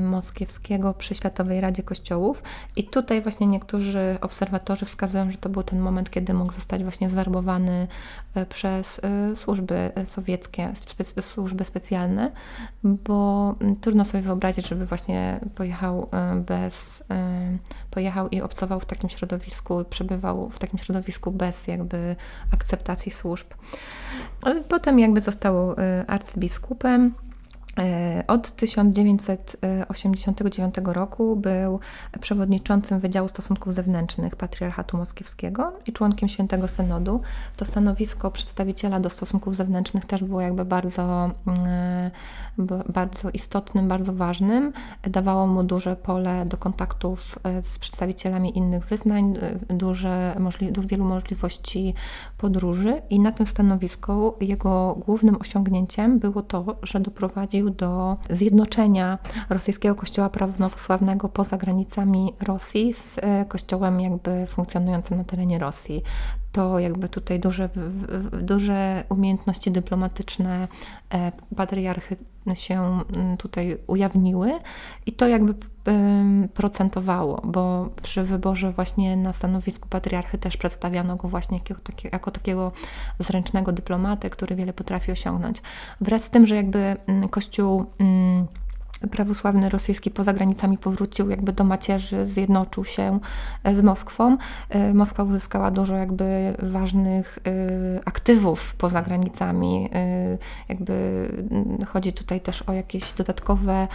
moskiewskiego 0.00 0.94
przy 0.94 1.14
Światowej 1.14 1.60
Radzie 1.60 1.82
Kościołów 1.82 2.42
i 2.76 2.84
tutaj 2.84 3.22
właśnie 3.22 3.46
niektórzy 3.46 4.18
obserwatorzy 4.20 4.86
wskazują, 4.86 5.30
że 5.30 5.36
to 5.36 5.48
był 5.48 5.62
ten 5.62 5.80
moment, 5.80 6.10
kiedy 6.10 6.34
mógł 6.34 6.52
zostać 6.52 6.82
właśnie 6.82 7.10
zwerbowany 7.10 7.86
przez 8.48 9.00
służby 9.34 9.92
sowieckie, 10.06 10.72
służby 11.20 11.64
specjalne, 11.64 12.32
bo 12.84 13.54
trudno 13.80 14.04
sobie 14.04 14.22
wyobrazić, 14.22 14.41
żeby 14.50 14.86
właśnie 14.86 15.40
pojechał 15.54 16.08
e, 16.12 16.34
bez, 16.36 17.04
e, 17.10 17.58
pojechał 17.90 18.28
i 18.28 18.40
obcował 18.40 18.80
w 18.80 18.86
takim 18.86 19.08
środowisku, 19.08 19.84
przebywał 19.90 20.50
w 20.50 20.58
takim 20.58 20.78
środowisku 20.78 21.32
bez 21.32 21.66
jakby 21.66 22.16
akceptacji 22.52 23.12
służb. 23.12 23.46
Potem 24.68 24.98
jakby 24.98 25.20
został 25.20 25.72
e, 25.72 26.04
arcybiskupem. 26.06 27.14
E, 27.78 28.24
od 28.26 28.56
1989 28.56 30.74
roku 30.84 31.36
był 31.36 31.80
przewodniczącym 32.20 33.00
Wydziału 33.00 33.28
Stosunków 33.28 33.74
Zewnętrznych 33.74 34.36
Patriarchatu 34.36 34.96
Moskiewskiego 34.96 35.72
i 35.86 35.92
członkiem 35.92 36.28
Świętego 36.28 36.68
Synodu. 36.68 37.20
To 37.56 37.64
stanowisko 37.64 38.30
przedstawiciela 38.30 39.00
do 39.00 39.10
stosunków 39.10 39.56
zewnętrznych 39.56 40.04
też 40.04 40.24
było 40.24 40.40
jakby 40.40 40.64
bardzo, 40.64 41.30
mm, 41.46 42.10
bardzo 42.88 43.30
istotnym, 43.30 43.88
bardzo 43.88 44.12
ważnym. 44.12 44.72
Dawało 45.02 45.46
mu 45.46 45.62
duże 45.62 45.96
pole 45.96 46.46
do 46.46 46.56
kontaktów 46.56 47.38
e, 47.44 47.62
z 47.62 47.78
przedstawicielami 47.78 48.58
innych 48.58 48.86
wyznań, 48.86 49.38
e, 49.40 49.58
duże, 49.74 50.36
możli 50.38 50.72
wielu 50.78 51.04
możliwości 51.04 51.94
podróży 52.38 53.02
i 53.10 53.20
na 53.20 53.32
tym 53.32 53.46
stanowisku 53.46 54.34
jego 54.40 54.98
głównym 55.06 55.36
osiągnięciem 55.40 56.18
było 56.18 56.42
to, 56.42 56.76
że 56.82 57.00
doprowadził 57.00 57.61
do 57.70 58.16
zjednoczenia 58.30 59.18
rosyjskiego 59.50 59.94
kościoła 59.94 60.30
prawosławnego 60.30 61.28
poza 61.28 61.56
granicami 61.56 62.34
Rosji 62.40 62.94
z 62.94 63.18
e, 63.18 63.44
kościołem 63.44 64.00
jakby 64.00 64.46
funkcjonującym 64.46 65.18
na 65.18 65.24
terenie 65.24 65.58
Rosji. 65.58 66.02
To 66.52 66.78
jakby 66.78 67.08
tutaj 67.08 67.40
duże, 67.40 67.68
duże 68.42 69.04
umiejętności 69.08 69.70
dyplomatyczne 69.70 70.68
e, 71.14 71.32
patriarchy 71.56 72.16
się 72.54 73.00
mm, 73.16 73.36
tutaj 73.36 73.78
ujawniły 73.86 74.52
i 75.06 75.12
to 75.12 75.28
jakby 75.28 75.54
procentowało, 76.54 77.40
bo 77.44 77.88
przy 78.02 78.22
wyborze 78.22 78.72
właśnie 78.72 79.16
na 79.16 79.32
stanowisku 79.32 79.88
patriarchy 79.88 80.38
też 80.38 80.56
przedstawiano 80.56 81.16
go 81.16 81.28
właśnie 81.28 81.60
jako, 82.12 82.30
takiego 82.30 82.72
zręcznego 83.18 83.72
dyplomatę, 83.72 84.30
który 84.30 84.56
wiele 84.56 84.72
potrafi 84.72 85.12
osiągnąć. 85.12 85.62
Wraz 86.00 86.24
z 86.24 86.30
tym, 86.30 86.46
że 86.46 86.56
jakby 86.56 86.96
mm, 87.06 87.28
Kościół 87.28 87.84
mm, 87.98 88.46
prawosławny 89.10 89.68
rosyjski 89.68 90.10
poza 90.10 90.32
granicami 90.32 90.78
powrócił 90.78 91.30
jakby 91.30 91.52
do 91.52 91.64
macierzy, 91.64 92.26
zjednoczył 92.26 92.84
się 92.84 93.18
e, 93.64 93.74
z 93.74 93.82
Moskwą. 93.82 94.36
E, 94.68 94.94
Moskwa 94.94 95.22
uzyskała 95.22 95.70
dużo 95.70 95.96
jakby 95.96 96.56
ważnych 96.62 97.38
e, 97.46 98.00
aktywów 98.04 98.74
poza 98.74 99.02
granicami. 99.02 99.88
Jakby 100.68 101.28
chodzi 101.86 102.12
tutaj 102.12 102.40
też 102.40 102.62
o 102.62 102.72
jakieś 102.72 103.12
dodatkowe 103.12 103.88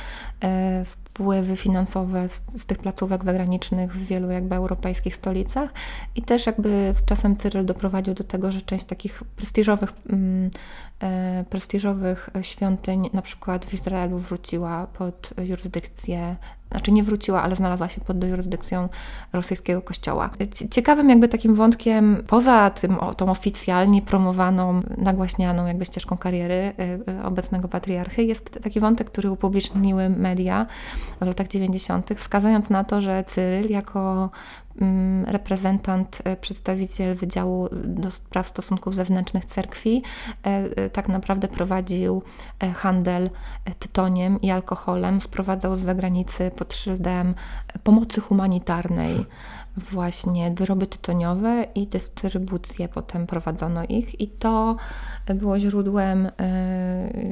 wpływy 0.85 1.06
finansowe 1.55 2.29
z, 2.29 2.61
z, 2.61 2.65
tych 2.65 2.77
placówek 2.77 3.23
zagranicznych 3.23 3.93
w 3.93 4.05
wielu 4.05 4.31
jakby 4.31 4.55
europejskich 4.55 5.15
stolicach 5.15 5.69
i 6.15 6.21
też 6.21 6.45
jakby 6.45 6.91
z 6.93 7.05
czasem 7.05 7.35
Cyryl 7.35 7.65
doprowadził 7.65 8.13
do 8.13 8.23
tego, 8.23 8.51
że 8.51 8.61
część 8.61 8.85
takich 8.85 9.23
prestiżowych, 9.35 9.93
mm, 10.09 10.51
e, 10.99 11.45
prestiżowych 11.49 12.29
świątyń 12.41 13.09
na 13.13 13.21
przykład 13.21 13.65
w 13.65 13.73
Izraelu 13.73 14.17
wróciła 14.17 14.87
pod 14.87 15.33
jurysdykcję 15.37 16.35
znaczy 16.71 16.91
nie 16.91 17.03
wróciła, 17.03 17.41
ale 17.41 17.55
znalazła 17.55 17.89
się 17.89 18.01
pod 18.01 18.23
jurysdykcją 18.23 18.89
rosyjskiego 19.33 19.81
kościoła. 19.81 20.29
Ciekawym 20.71 21.09
jakby 21.09 21.27
takim 21.27 21.55
wątkiem, 21.55 22.23
poza 22.27 22.69
tym 22.69 22.99
o, 22.99 23.13
tą 23.13 23.31
oficjalnie 23.31 24.01
promowaną, 24.01 24.81
nagłaśnianą 24.97 25.65
jakby 25.65 25.85
ścieżką 25.85 26.17
kariery 26.17 26.73
y, 26.79 27.11
y, 27.11 27.23
obecnego 27.23 27.67
patriarchy, 27.67 28.23
jest 28.23 28.59
taki 28.63 28.79
wątek, 28.79 29.11
który 29.11 29.31
upubliczniły 29.31 30.09
media 30.09 30.65
w 31.21 31.25
latach 31.25 31.47
90., 31.47 32.09
wskazując 32.15 32.69
na 32.69 32.83
to, 32.83 33.01
że 33.01 33.23
Cyryl 33.23 33.69
jako 33.69 34.29
reprezentant, 35.25 36.21
e, 36.23 36.35
przedstawiciel 36.35 37.15
Wydziału 37.15 37.69
do 37.83 38.11
Spraw 38.11 38.47
Stosunków 38.47 38.95
Zewnętrznych 38.95 39.45
Cerkwi, 39.45 40.03
e, 40.45 40.49
e, 40.49 40.89
tak 40.89 41.09
naprawdę 41.09 41.47
prowadził 41.47 42.21
handel 42.75 43.29
tytoniem 43.79 44.41
i 44.41 44.51
alkoholem, 44.51 45.21
sprowadzał 45.21 45.75
z 45.75 45.79
zagranicy 45.79 46.51
pod 46.55 46.73
szyldem 46.73 47.35
pomocy 47.83 48.21
humanitarnej 48.21 49.25
właśnie 49.77 50.51
wyroby 50.51 50.87
tytoniowe 50.87 51.65
i 51.75 51.87
dystrybucję 51.87 52.87
potem 52.87 53.27
prowadzono 53.27 53.83
ich 53.83 54.21
i 54.21 54.27
to 54.27 54.75
było 55.35 55.59
źródłem 55.59 56.25
y, 56.25 56.31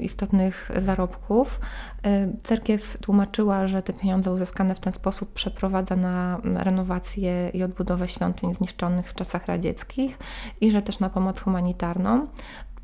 istotnych 0.01 0.71
zarobków. 0.77 1.59
Y, 2.05 2.37
cerkiew 2.43 2.97
tłumaczyła, 3.01 3.67
że 3.67 3.81
te 3.81 3.93
pieniądze 3.93 4.31
uzyskane 4.31 4.75
w 4.75 4.79
ten 4.79 4.93
sposób 4.93 5.33
przeprowadza 5.33 5.95
na 5.95 6.41
renowację 6.43 7.49
i 7.49 7.63
odbudowę 7.63 8.07
świątyń 8.07 8.53
zniszczonych 8.53 9.09
w 9.09 9.13
czasach 9.13 9.47
radzieckich 9.47 10.17
i 10.61 10.71
że 10.71 10.81
też 10.81 10.99
na 10.99 11.09
pomoc 11.09 11.39
humanitarną. 11.39 12.27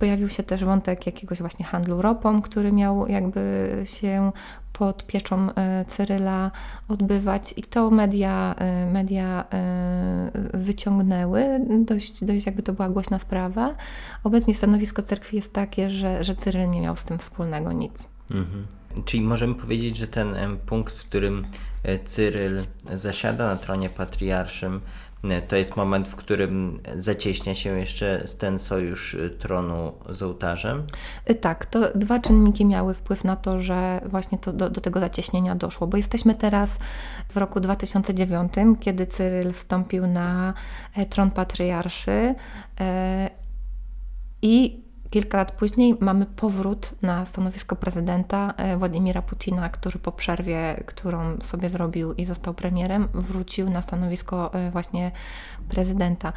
Pojawił 0.02 0.30
się 0.30 0.43
też 0.43 0.66
wątek 0.66 1.06
jakiegoś 1.06 1.39
właśnie 1.39 1.66
handlu 1.66 2.02
ropą, 2.02 2.41
który 2.41 2.72
miał 2.72 3.08
jakby 3.08 3.70
się 3.86 4.32
pod 4.74 5.06
pieczą 5.08 5.54
e, 5.56 5.86
Cyryla 5.86 6.52
odbywać 6.88 7.54
i 7.58 7.64
to 7.64 7.91
media, 7.91 8.56
e, 8.58 8.91
media 8.91 9.45
e, 9.54 10.32
wyciągnęły, 10.54 11.60
dość, 11.86 12.24
dość 12.24 12.45
jakby 12.45 12.64
to 12.64 12.74
była 12.74 12.89
głośna 12.89 13.20
sprawa. 13.20 13.76
Obecnie 14.24 14.56
stanowisko 14.56 15.04
cerkwi 15.04 15.36
jest 15.36 15.54
takie, 15.54 15.89
że, 15.89 16.24
że 16.24 16.36
Cyryl 16.36 16.70
nie 16.70 16.82
miał 16.82 16.95
z 16.95 17.04
tym 17.04 17.18
wspólnego 17.18 17.72
nic. 17.72 18.10
Mhm. 18.32 18.68
Czyli 19.06 19.24
możemy 19.24 19.56
powiedzieć, 19.56 19.97
że 19.97 20.08
ten 20.08 20.36
punkt, 20.66 20.93
w 20.93 21.06
którym 21.08 21.45
Cyryl 22.06 22.64
zasiada 22.93 23.47
na 23.47 23.56
tronie 23.56 23.89
patriarszym, 23.89 24.82
to 25.48 25.56
jest 25.56 25.78
moment, 25.78 26.08
w 26.08 26.16
którym 26.16 26.80
zacieśnia 26.96 27.56
się 27.56 27.80
jeszcze 27.80 28.24
ten 28.40 28.60
sojusz 28.60 29.14
y, 29.14 29.30
tronu 29.30 29.94
z 30.10 30.24
ołtarzem? 30.24 30.84
Y, 31.30 31.36
tak, 31.36 31.66
to 31.66 31.98
dwa 31.98 32.20
czynniki 32.20 32.66
miały 32.66 32.94
wpływ 32.94 33.24
na 33.24 33.36
to, 33.36 33.60
że 33.60 34.02
właśnie 34.06 34.38
to 34.38 34.54
do, 34.54 34.70
do 34.70 34.82
tego 34.82 35.00
zacieśnienia 35.00 35.56
doszło, 35.56 35.88
bo 35.88 35.98
jesteśmy 35.98 36.36
teraz 36.36 36.78
w 37.30 37.38
roku 37.38 37.60
2009, 37.60 38.54
kiedy 38.80 39.08
Cyryl 39.08 39.54
wstąpił 39.54 40.08
na 40.08 40.54
e, 40.96 41.06
tron 41.06 41.32
patriarszy 41.32 42.36
e, 42.80 43.30
i 44.42 44.84
Kilka 45.12 45.38
lat 45.38 45.51
później 45.51 45.97
mamy 45.99 46.26
powrót 46.26 46.95
na 47.01 47.26
stanowisko 47.26 47.76
prezydenta 47.76 48.53
e, 48.57 48.78
Władimira 48.78 49.22
Putina, 49.22 49.70
który 49.70 49.99
po 49.99 50.12
przerwie, 50.12 50.84
którą 50.86 51.39
sobie 51.41 51.70
zrobił 51.70 52.14
i 52.14 52.26
został 52.26 52.53
premierem, 52.53 53.07
wrócił 53.14 53.70
na 53.70 53.82
stanowisko 53.82 54.53
e, 54.53 54.72
właśnie 54.72 55.12
prezydenta. 55.70 56.34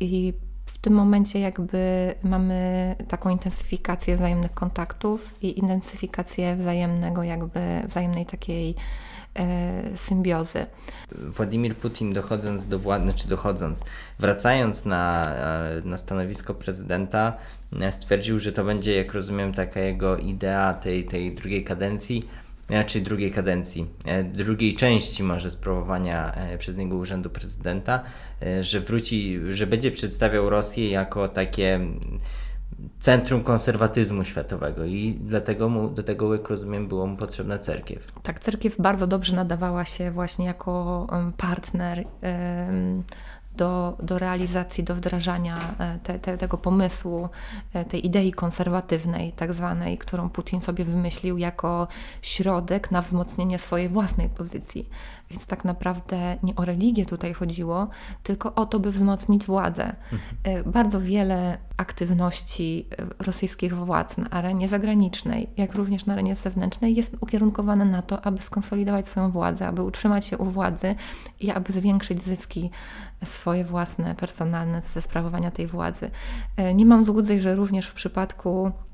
I 0.00 0.34
w 0.66 0.78
tym 0.78 0.94
momencie 0.94 1.40
jakby 1.40 2.14
mamy 2.22 2.96
taką 3.08 3.30
intensyfikację 3.30 4.16
wzajemnych 4.16 4.54
kontaktów 4.54 5.42
i 5.42 5.58
intensyfikację 5.58 6.56
wzajemnego 6.56 7.22
jakby, 7.22 7.60
wzajemnej 7.88 8.26
takiej 8.26 8.74
symbiozy. 9.96 10.66
Władimir 11.12 11.76
Putin 11.76 12.12
dochodząc 12.12 12.66
do 12.66 12.78
władzy, 12.78 13.12
czy 13.14 13.28
dochodząc, 13.28 13.82
wracając 14.18 14.84
na, 14.84 15.34
e, 15.36 15.82
na 15.84 15.98
stanowisko 15.98 16.54
prezydenta, 16.54 17.36
e, 17.80 17.92
stwierdził, 17.92 18.38
że 18.38 18.52
to 18.52 18.64
będzie, 18.64 18.96
jak 18.96 19.14
rozumiem, 19.14 19.54
taka 19.54 19.80
jego 19.80 20.16
idea 20.16 20.74
tej, 20.74 21.04
tej 21.04 21.34
drugiej 21.34 21.64
kadencji, 21.64 22.28
znaczy 22.66 23.00
drugiej 23.00 23.32
kadencji, 23.32 23.86
drugiej 24.24 24.74
części 24.74 25.22
może 25.22 25.50
sprawowania 25.50 26.34
przez 26.58 26.76
niego 26.76 26.96
urzędu 26.96 27.30
prezydenta, 27.30 28.02
że 28.60 28.80
wróci, 28.80 29.40
że 29.50 29.66
będzie 29.66 29.90
przedstawiał 29.90 30.50
Rosję 30.50 30.90
jako 30.90 31.28
takie 31.28 31.80
centrum 33.00 33.44
konserwatyzmu 33.44 34.24
światowego 34.24 34.84
i 34.84 35.18
dlatego 35.20 35.68
mu, 35.68 35.88
do 35.88 36.02
tego, 36.02 36.34
jak 36.34 36.48
rozumiem, 36.50 36.88
było 36.88 37.06
mu 37.06 37.16
potrzebna 37.16 37.58
cerkiew. 37.58 38.12
Tak, 38.22 38.40
cerkiew 38.40 38.76
bardzo 38.78 39.06
dobrze 39.06 39.36
nadawała 39.36 39.84
się 39.84 40.10
właśnie 40.10 40.46
jako 40.46 41.06
partner 41.36 42.04
do, 43.56 43.96
do 44.02 44.18
realizacji, 44.18 44.84
do 44.84 44.94
wdrażania 44.94 45.74
e, 45.78 45.98
te, 46.02 46.18
te, 46.18 46.36
tego 46.38 46.58
pomysłu, 46.58 47.28
e, 47.74 47.84
tej 47.84 48.06
idei 48.06 48.32
konserwatywnej, 48.32 49.32
tak 49.32 49.54
zwanej, 49.54 49.98
którą 49.98 50.30
Putin 50.30 50.60
sobie 50.60 50.84
wymyślił 50.84 51.38
jako 51.38 51.88
środek 52.22 52.90
na 52.90 53.02
wzmocnienie 53.02 53.58
swojej 53.58 53.88
własnej 53.88 54.28
pozycji. 54.28 54.88
Więc 55.30 55.46
tak 55.46 55.64
naprawdę 55.64 56.36
nie 56.42 56.56
o 56.56 56.64
religię 56.64 57.06
tutaj 57.06 57.32
chodziło, 57.32 57.88
tylko 58.22 58.54
o 58.54 58.66
to, 58.66 58.80
by 58.80 58.92
wzmocnić 58.92 59.44
władzę. 59.44 59.96
Mhm. 60.12 60.72
Bardzo 60.72 61.00
wiele 61.00 61.58
aktywności 61.76 62.88
rosyjskich 63.18 63.76
władz 63.76 64.16
na 64.16 64.30
arenie 64.30 64.68
zagranicznej, 64.68 65.50
jak 65.56 65.74
również 65.74 66.06
na 66.06 66.12
arenie 66.12 66.36
zewnętrznej 66.36 66.94
jest 66.94 67.16
ukierunkowane 67.20 67.84
na 67.84 68.02
to, 68.02 68.26
aby 68.26 68.42
skonsolidować 68.42 69.08
swoją 69.08 69.30
władzę, 69.30 69.66
aby 69.66 69.82
utrzymać 69.82 70.26
się 70.26 70.38
u 70.38 70.44
władzy 70.44 70.94
i 71.40 71.50
aby 71.50 71.72
zwiększyć 71.72 72.22
zyski 72.22 72.70
swoje 73.24 73.64
własne, 73.64 74.14
personalne 74.14 74.82
ze 74.82 75.02
sprawowania 75.02 75.50
tej 75.50 75.66
władzy. 75.66 76.10
E, 76.56 76.74
nie 76.74 76.86
mam 76.86 77.04
złudzeń, 77.04 77.40
że 77.40 77.54
również 77.54 77.86
w 77.86 77.94
przypadku 77.94 78.72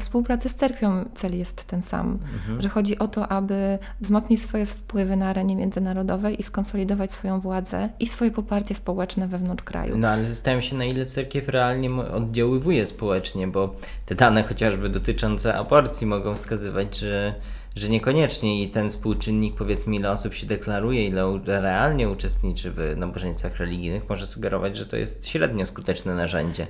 współpracy 0.00 0.48
z 0.48 0.54
cerkwią 0.54 1.04
cel 1.14 1.38
jest 1.38 1.64
ten 1.64 1.82
sam, 1.82 2.18
mhm. 2.34 2.62
że 2.62 2.68
chodzi 2.68 2.98
o 2.98 3.08
to, 3.08 3.28
aby 3.28 3.78
wzmocnić 4.00 4.42
swoje 4.42 4.66
wpływy 4.66 5.16
na 5.16 5.28
arenie 5.28 5.56
międzynarodowej 5.56 6.40
i 6.40 6.42
skonsolidować 6.42 7.12
swoją 7.12 7.40
władzę 7.40 7.88
i 8.00 8.08
swoje 8.08 8.30
poparcie 8.30 8.74
społeczne 8.74 9.28
wewnątrz 9.28 9.64
kraju. 9.64 9.98
No 9.98 10.08
ale 10.08 10.28
zastanawiam 10.28 10.62
się, 10.62 10.76
na 10.76 10.84
ile 10.84 11.06
cerkiew 11.06 11.48
realnie 11.48 11.94
oddziaływuje 11.94 12.86
społecznie, 12.86 13.48
bo 13.48 13.74
te 14.06 14.14
dane 14.14 14.42
chociażby 14.42 14.88
dotyczące 14.88 15.54
aborcji 15.54 16.06
mogą 16.06 16.34
wskazywać, 16.34 16.98
że, 16.98 17.34
że 17.76 17.88
niekoniecznie 17.88 18.62
i 18.62 18.68
ten 18.68 18.90
współczynnik, 18.90 19.54
powiedzmy, 19.54 19.96
ile 19.96 20.10
osób 20.10 20.34
się 20.34 20.46
deklaruje, 20.46 21.06
ile 21.06 21.40
realnie 21.46 22.08
uczestniczy 22.08 22.72
w 22.72 22.94
nabożeństwach 22.96 23.56
religijnych, 23.56 24.08
może 24.08 24.26
sugerować, 24.26 24.76
że 24.76 24.86
to 24.86 24.96
jest 24.96 25.28
średnio 25.28 25.66
skuteczne 25.66 26.14
narzędzie. 26.14 26.66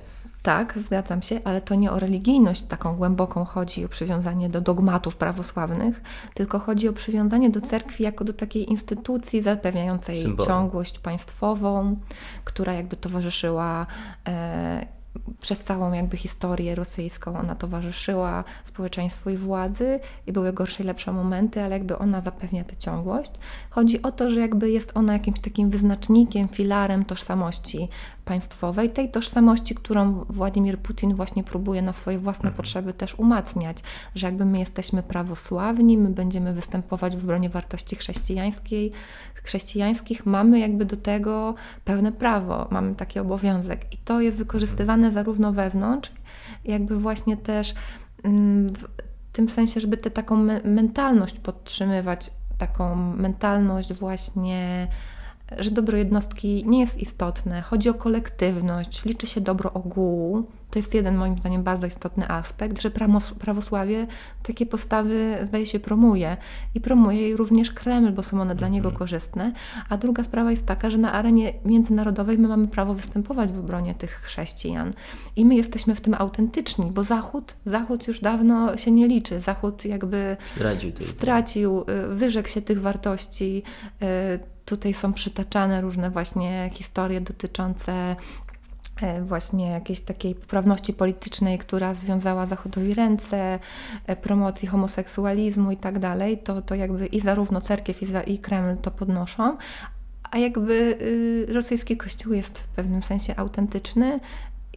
Tak, 0.46 0.78
zgadzam 0.78 1.22
się, 1.22 1.40
ale 1.44 1.60
to 1.60 1.74
nie 1.74 1.92
o 1.92 1.98
religijność 1.98 2.62
taką 2.62 2.96
głęboką 2.96 3.44
chodzi, 3.44 3.84
o 3.84 3.88
przywiązanie 3.88 4.48
do 4.48 4.60
dogmatów 4.60 5.16
prawosławnych, 5.16 6.00
tylko 6.34 6.58
chodzi 6.58 6.88
o 6.88 6.92
przywiązanie 6.92 7.50
do 7.50 7.60
cerkwi 7.60 8.04
jako 8.04 8.24
do 8.24 8.32
takiej 8.32 8.70
instytucji 8.70 9.42
zapewniającej 9.42 10.22
Symbol. 10.22 10.46
ciągłość 10.46 10.98
państwową, 10.98 11.96
która 12.44 12.72
jakby 12.72 12.96
towarzyszyła 12.96 13.86
e, 14.28 14.86
przez 15.40 15.60
całą 15.60 15.92
jakby 15.92 16.16
historię 16.16 16.74
rosyjską 16.74 17.38
ona 17.38 17.54
towarzyszyła 17.54 18.44
społeczeństwu 18.64 19.30
i 19.30 19.36
władzy 19.36 20.00
i 20.26 20.32
były 20.32 20.52
gorsze 20.52 20.82
i 20.82 20.86
lepsze 20.86 21.12
momenty, 21.12 21.62
ale 21.62 21.78
jakby 21.78 21.98
ona 21.98 22.20
zapewnia 22.20 22.64
tę 22.64 22.76
ciągłość. 22.76 23.32
Chodzi 23.70 24.02
o 24.02 24.12
to, 24.12 24.30
że 24.30 24.40
jakby 24.40 24.70
jest 24.70 24.92
ona 24.94 25.12
jakimś 25.12 25.40
takim 25.40 25.70
wyznacznikiem, 25.70 26.48
filarem 26.48 27.04
tożsamości 27.04 27.88
państwowej, 28.26 28.90
tej 28.90 29.10
tożsamości, 29.10 29.74
którą 29.74 30.24
Władimir 30.28 30.78
Putin 30.78 31.14
właśnie 31.14 31.44
próbuje 31.44 31.82
na 31.82 31.92
swoje 31.92 32.18
własne 32.18 32.48
Mhm. 32.48 32.56
potrzeby 32.56 32.92
też 32.92 33.14
umacniać, 33.14 33.78
że 34.14 34.26
jakby 34.26 34.44
my 34.44 34.58
jesteśmy 34.58 35.02
prawosławni, 35.02 35.98
my 35.98 36.10
będziemy 36.10 36.52
występować 36.54 37.16
w 37.16 37.24
obronie 37.24 37.48
wartości 37.50 37.96
chrześcijańskiej, 37.96 38.92
chrześcijańskich, 39.34 40.26
mamy 40.26 40.58
jakby 40.58 40.84
do 40.84 40.96
tego 40.96 41.54
pełne 41.84 42.12
prawo, 42.12 42.68
mamy 42.70 42.94
taki 42.94 43.18
obowiązek. 43.18 43.92
I 43.94 43.96
to 43.96 44.20
jest 44.20 44.38
wykorzystywane 44.38 45.12
zarówno 45.12 45.52
wewnątrz, 45.52 46.10
jakby 46.64 46.96
właśnie 46.98 47.36
też 47.36 47.74
mm, 48.24 48.68
w 48.68 48.84
tym 49.32 49.48
sensie, 49.48 49.80
żeby 49.80 49.96
tę 49.96 50.10
taką 50.10 50.36
me- 50.36 50.60
mentalność 50.64 51.38
podtrzymywać, 51.40 52.30
taką 52.58 52.96
mentalność 52.96 53.92
właśnie, 53.94 54.88
że 55.58 55.70
dobro 55.70 55.98
jednostki 55.98 56.64
nie 56.66 56.80
jest 56.80 56.98
istotne, 56.98 57.62
chodzi 57.62 57.88
o 57.88 57.94
kolektywność, 57.94 59.04
liczy 59.04 59.26
się 59.26 59.40
dobro 59.40 59.72
ogółu. 59.72 60.46
To 60.70 60.78
jest 60.78 60.94
jeden 60.94 61.16
moim 61.16 61.38
zdaniem 61.38 61.62
bardzo 61.62 61.86
istotny 61.86 62.28
aspekt, 62.28 62.80
że 62.80 62.90
prawosławie 63.38 64.06
takie 64.42 64.66
postawy 64.66 65.38
zdaje 65.44 65.66
się 65.66 65.80
promuje 65.80 66.36
i 66.74 66.80
promuje 66.80 67.20
jej 67.20 67.36
również 67.36 67.70
Kreml, 67.70 68.12
bo 68.12 68.22
są 68.22 68.40
one 68.40 68.54
dla 68.54 68.68
niego 68.68 68.92
korzystne. 68.92 69.52
A 69.88 69.96
druga 69.96 70.24
sprawa 70.24 70.50
jest 70.50 70.66
taka, 70.66 70.90
że 70.90 70.98
na 70.98 71.12
arenie 71.12 71.52
międzynarodowej 71.64 72.38
my 72.38 72.48
mamy 72.48 72.68
prawo 72.68 72.94
występować 72.94 73.52
w 73.52 73.58
obronie 73.58 73.94
tych 73.94 74.10
chrześcijan 74.10 74.92
i 75.36 75.44
my 75.44 75.54
jesteśmy 75.54 75.94
w 75.94 76.00
tym 76.00 76.14
autentyczni, 76.14 76.90
bo 76.90 77.04
Zachód, 77.04 77.56
Zachód 77.64 78.08
już 78.08 78.20
dawno 78.20 78.76
się 78.76 78.90
nie 78.90 79.08
liczy. 79.08 79.40
Zachód 79.40 79.84
jakby 79.84 80.36
tej 80.92 81.06
stracił, 81.06 81.80
y, 81.80 82.14
wyrzekł 82.14 82.48
się 82.48 82.62
tych 82.62 82.80
wartości. 82.80 83.62
Tutaj 84.66 84.94
są 84.94 85.12
przytaczane 85.12 85.80
różne 85.80 86.10
właśnie 86.10 86.70
historie 86.72 87.20
dotyczące 87.20 88.16
y, 89.18 89.22
właśnie 89.22 89.70
jakiejś 89.70 90.00
takiej 90.00 90.34
poprawności 90.34 90.92
politycznej, 90.92 91.58
która 91.58 91.94
związała 91.94 92.46
Zachodowi 92.46 92.94
ręce, 92.94 93.58
y, 94.10 94.16
promocji 94.16 94.68
homoseksualizmu 94.68 95.70
i 95.70 95.76
tak 95.76 95.98
dalej. 95.98 96.38
To, 96.38 96.62
to 96.62 96.74
jakby 96.74 97.06
i 97.06 97.20
zarówno 97.20 97.60
cerkiew 97.60 98.02
i, 98.02 98.06
za, 98.06 98.20
i 98.20 98.38
Kreml 98.38 98.76
to 98.76 98.90
podnoszą. 98.90 99.56
A 100.30 100.38
jakby 100.38 100.72
y, 100.72 101.52
rosyjski 101.52 101.96
kościół 101.96 102.32
jest 102.32 102.58
w 102.58 102.68
pewnym 102.68 103.02
sensie 103.02 103.36
autentyczny 103.36 104.20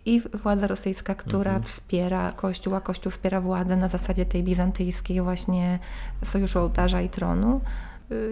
i 0.05 0.21
władza 0.21 0.67
rosyjska, 0.67 1.15
która 1.15 1.59
wspiera 1.59 2.31
Kościół, 2.31 2.75
a 2.75 2.81
Kościół 2.81 3.11
wspiera 3.11 3.41
władzę 3.41 3.77
na 3.77 3.87
zasadzie 3.87 4.25
tej 4.25 4.43
bizantyjskiej 4.43 5.21
właśnie 5.21 5.79
sojuszu 6.23 6.59
ołtarza 6.59 7.01
i 7.01 7.09
tronu, 7.09 7.61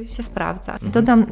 się 0.07 0.23
sprawdza. 0.23 0.77
Dodam 0.81 1.21
y, 1.21 1.25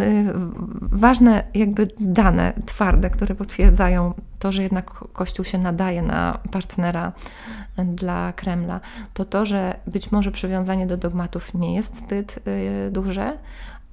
ważne 0.82 1.44
jakby 1.54 1.88
dane 2.00 2.54
twarde, 2.66 3.10
które 3.10 3.36
potwierdzają 3.36 4.14
to, 4.40 4.52
że 4.52 4.64
jednak 4.64 4.86
Kościół 5.14 5.46
się 5.46 5.58
nadaje 5.58 6.02
na 6.02 6.40
partnera 6.52 7.12
dla 7.78 8.34
Kremla, 8.34 8.80
to 9.14 9.26
to, 9.26 9.46
że 9.46 9.80
być 9.88 10.12
może 10.12 10.32
przywiązanie 10.32 10.88
do 10.88 10.98
dogmatów 10.98 11.54
nie 11.54 11.76
jest 11.76 11.96
zbyt 11.96 12.40
y, 12.88 12.92
duże, 12.92 13.38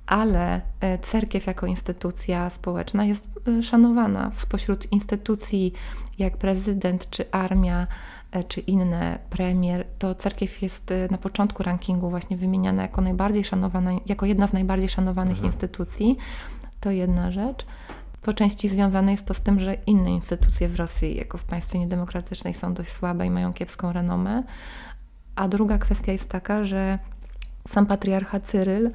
ale 0.07 0.61
cerkiew 1.03 1.47
jako 1.47 1.67
instytucja 1.67 2.51
społeczna 2.51 3.05
jest 3.05 3.41
szanowana 3.63 4.31
spośród 4.37 4.93
instytucji 4.93 5.73
jak 6.19 6.37
prezydent 6.37 7.11
czy 7.11 7.31
armia 7.31 7.87
czy 8.49 8.61
inne 8.61 9.19
premier, 9.31 9.87
to 9.99 10.15
cerkiew 10.15 10.63
jest 10.63 10.91
e, 10.91 11.09
na 11.11 11.19
początku 11.19 11.63
rankingu 11.63 12.11
właśnie 12.11 12.37
wymieniana 12.37 12.83
jako 12.83 13.01
najbardziej 13.01 13.45
szanowana, 13.45 13.91
jako 14.07 14.27
jedna 14.27 14.47
z 14.47 14.53
najbardziej 14.53 14.89
szanowanych 14.89 15.43
instytucji. 15.43 16.17
To 16.81 16.91
jedna 16.91 17.31
rzecz. 17.31 17.67
Po 18.23 18.33
części 18.33 18.69
związane 18.69 19.13
jest 19.13 19.27
to 19.27 19.35
z 19.35 19.41
tym, 19.41 19.61
że 19.61 19.75
inne 19.75 20.11
instytucje 20.11 20.69
w 20.69 20.77
Rosji, 20.77 21.17
jako 21.17 21.39
w 21.39 21.45
państwie 21.45 21.79
niedemokratycznej, 21.79 22.55
są 22.55 22.75
dość 22.75 22.93
słabe 22.93 23.27
i 23.27 23.31
mają 23.31 23.53
kiepską 23.53 23.93
renomę. 23.93 24.43
A 25.37 25.49
druga 25.49 25.79
kwestia 25.79 26.13
jest 26.13 26.29
taka, 26.29 26.65
że 26.65 26.99
sam 27.69 27.87
patriarcha 27.87 28.41
Cyryl 28.41 28.91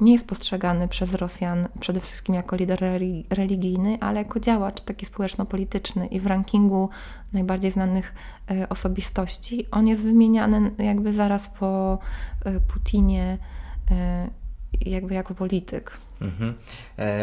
nie 0.00 0.12
jest 0.12 0.26
postrzegany 0.26 0.88
przez 0.88 1.14
Rosjan 1.14 1.68
przede 1.80 2.00
wszystkim 2.00 2.34
jako 2.34 2.56
lider 2.56 2.80
reli- 2.80 3.24
religijny, 3.30 3.98
ale 4.00 4.18
jako 4.18 4.40
działacz 4.40 4.80
taki 4.80 5.06
społeczno-polityczny 5.06 6.06
i 6.06 6.20
w 6.20 6.26
rankingu 6.26 6.88
najbardziej 7.32 7.72
znanych 7.72 8.14
e, 8.50 8.68
osobistości 8.68 9.66
on 9.70 9.88
jest 9.88 10.02
wymieniany 10.02 10.70
jakby 10.78 11.14
zaraz 11.14 11.48
po 11.48 11.98
e, 12.44 12.60
Putinie 12.60 13.38
e, 13.90 14.30
jakby 14.80 15.14
jako 15.14 15.34
polityk. 15.34 15.98
Mhm. 16.20 16.54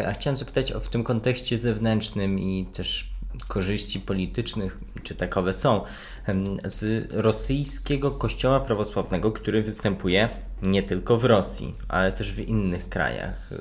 A 0.08 0.12
chciałem 0.12 0.36
zapytać 0.36 0.72
o 0.72 0.80
w 0.80 0.88
tym 0.88 1.04
kontekście 1.04 1.58
zewnętrznym 1.58 2.38
i 2.38 2.66
też 2.72 3.15
korzyści 3.48 4.00
politycznych, 4.00 4.78
czy 5.02 5.14
takowe 5.14 5.54
są, 5.54 5.84
z 6.64 7.12
rosyjskiego 7.12 8.10
kościoła 8.10 8.60
prawosławnego, 8.60 9.32
który 9.32 9.62
występuje 9.62 10.28
nie 10.62 10.82
tylko 10.82 11.18
w 11.18 11.24
Rosji, 11.24 11.74
ale 11.88 12.12
też 12.12 12.32
w 12.32 12.38
innych 12.38 12.88
krajach. 12.88 13.52
Y, 13.52 13.56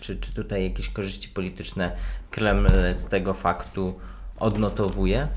Czy, 0.00 0.16
czy 0.16 0.34
tutaj 0.34 0.64
jakieś 0.64 0.88
korzyści 0.88 1.28
polityczne 1.28 1.96
Kreml 2.30 2.68
z 2.94 3.08
tego 3.08 3.34
faktu 3.34 4.00
odnotowuje? 4.38 5.28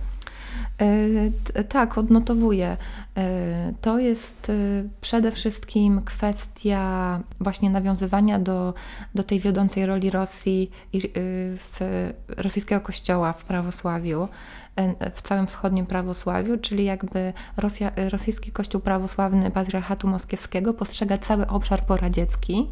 E, 0.82 1.64
Tak, 1.64 1.98
odnotowuję. 1.98 2.78
E, 3.18 3.74
To 3.82 4.00
jest 4.00 4.50
e, 4.50 4.54
przede 5.02 5.32
wszystkim 5.32 6.02
kwestia 6.06 7.20
właśnie 7.40 7.70
nawiązywania 7.70 8.40
do, 8.40 8.74
do 9.16 9.24
tej 9.24 9.40
wiodącej 9.40 9.86
roli 9.86 10.10
Rosji 10.10 10.72
w 11.58 11.80
rosyjskiego 12.28 12.82
kościoła 12.82 13.34
w 13.34 13.46
prawosławiu, 13.46 14.28
w 15.14 15.22
całym 15.22 15.48
wschodnim 15.48 15.86
prawosławiu, 15.86 16.58
czyli 16.58 16.86
jakby 16.86 17.34
Rosja, 17.58 17.92
rosyjski 18.10 18.52
kościół 18.52 18.82
prawosławny 18.82 19.52
Patriarchatu 19.52 20.08
Moskiewskiego 20.08 20.74
postrzega 20.74 21.18
cały 21.18 21.48
obszar 21.48 21.86
poradziecki 21.86 22.68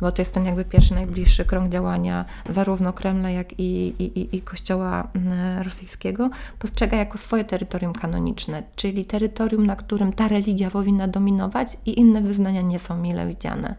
bo 0.00 0.12
to 0.12 0.22
jest 0.22 0.32
ten 0.34 0.44
jakby 0.44 0.64
pierwszy, 0.64 0.94
najbliższy 0.94 1.44
krąg 1.44 1.72
działania 1.72 2.24
zarówno 2.48 2.92
Kremla, 2.92 3.30
jak 3.30 3.58
i, 3.60 3.94
i, 4.02 4.18
i- 4.20 4.36
i 4.36 4.40
Kościoła 4.42 5.08
mm, 5.14 5.62
rosyjskiego, 5.62 6.30
postrzega 6.58 6.96
jako 6.96 7.18
swoje 7.18 7.44
terytorium 7.44 7.92
kanoniczne, 7.92 8.62
czyli 8.76 9.04
terytorium, 9.04 9.66
na 9.66 9.76
którym 9.76 10.12
ta 10.12 10.28
religia 10.28 10.70
powinna 10.70 11.08
dominować 11.08 11.76
i 11.86 11.98
inne 12.00 12.22
wyznania 12.22 12.60
nie 12.62 12.78
są 12.78 12.96
mile 12.96 13.26
widziane. 13.28 13.74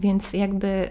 Więc 0.00 0.32
jakby 0.32 0.90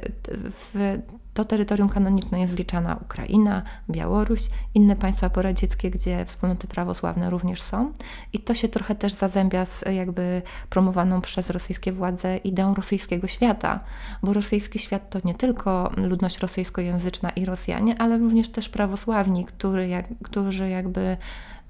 w 0.52 0.98
to 1.34 1.46
terytorium 1.46 1.90
kanoniczne 1.90 2.40
jest 2.40 2.54
wliczana 2.54 2.96
Ukraina, 2.96 3.62
Białoruś, 3.90 4.42
inne 4.74 4.96
państwa 4.96 5.30
poradzieckie, 5.30 5.90
gdzie 5.92 6.26
wspólnoty 6.26 6.68
prawosławne 6.68 7.30
również 7.30 7.62
są. 7.62 7.92
I 8.34 8.40
to 8.40 8.54
się 8.54 8.70
trochę 8.70 8.96
też 8.96 9.14
zazębia 9.14 9.66
z 9.66 9.84
jakby 9.92 10.42
promowaną 10.70 11.22
przez 11.22 11.50
rosyjskie 11.50 11.92
władze 11.92 12.38
ideą 12.38 12.74
rosyjskiego 12.74 13.28
świata, 13.28 13.80
bo 14.24 14.34
rosyjski 14.34 14.80
świat 14.80 15.10
to 15.10 15.20
nie 15.24 15.36
tylko 15.36 15.92
ludność 15.98 16.40
rosyjskojęzyczna 16.40 17.30
i 17.30 17.46
Rosjanie, 17.46 18.02
ale 18.02 18.18
również 18.18 18.50
też 18.50 18.70
prawosławni, 18.70 19.46
który 19.46 19.88
jak, 19.88 20.06
którzy 20.24 20.70
jakby 20.70 21.18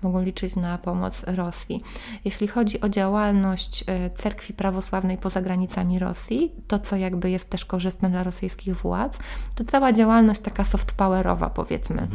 mogą 0.03 0.21
liczyć 0.21 0.55
na 0.55 0.77
pomoc 0.77 1.23
Rosji. 1.27 1.83
Jeśli 2.25 2.47
chodzi 2.47 2.81
o 2.81 2.89
działalność 2.89 3.83
e, 3.87 4.09
cerkwi 4.09 4.53
prawosławnej 4.53 5.17
poza 5.17 5.41
granicami 5.41 5.99
Rosji, 5.99 6.51
to 6.67 6.79
co 6.79 6.95
jakby 6.95 7.29
jest 7.29 7.49
też 7.49 7.65
korzystne 7.65 8.09
dla 8.09 8.23
rosyjskich 8.23 8.75
władz, 8.75 9.17
to 9.55 9.63
cała 9.63 9.93
działalność 9.93 10.39
taka 10.41 10.63
soft 10.63 10.91
powerowa 10.91 11.49
powiedzmy. 11.49 12.07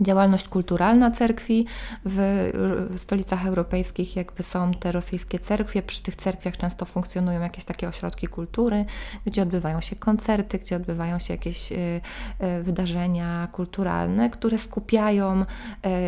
Działalność 0.00 0.48
kulturalna 0.48 1.10
cerkwi 1.10 1.66
w 2.04 2.94
stolicach 2.96 3.46
europejskich 3.46 4.16
jakby 4.16 4.42
są 4.42 4.74
te 4.74 4.92
rosyjskie 4.92 5.38
cerkwie. 5.38 5.82
Przy 5.82 6.02
tych 6.02 6.16
cerkwiach 6.16 6.56
często 6.56 6.84
funkcjonują 6.84 7.40
jakieś 7.40 7.64
takie 7.64 7.88
ośrodki 7.88 8.26
kultury, 8.26 8.84
gdzie 9.26 9.42
odbywają 9.42 9.80
się 9.80 9.96
koncerty, 9.96 10.58
gdzie 10.58 10.76
odbywają 10.76 11.18
się 11.18 11.34
jakieś 11.34 11.72
y, 11.72 11.76
y, 11.76 12.62
wydarzenia 12.62 13.48
kulturalne, 13.52 14.30
które 14.30 14.58
skupiają 14.58 15.42
y, 15.42 15.44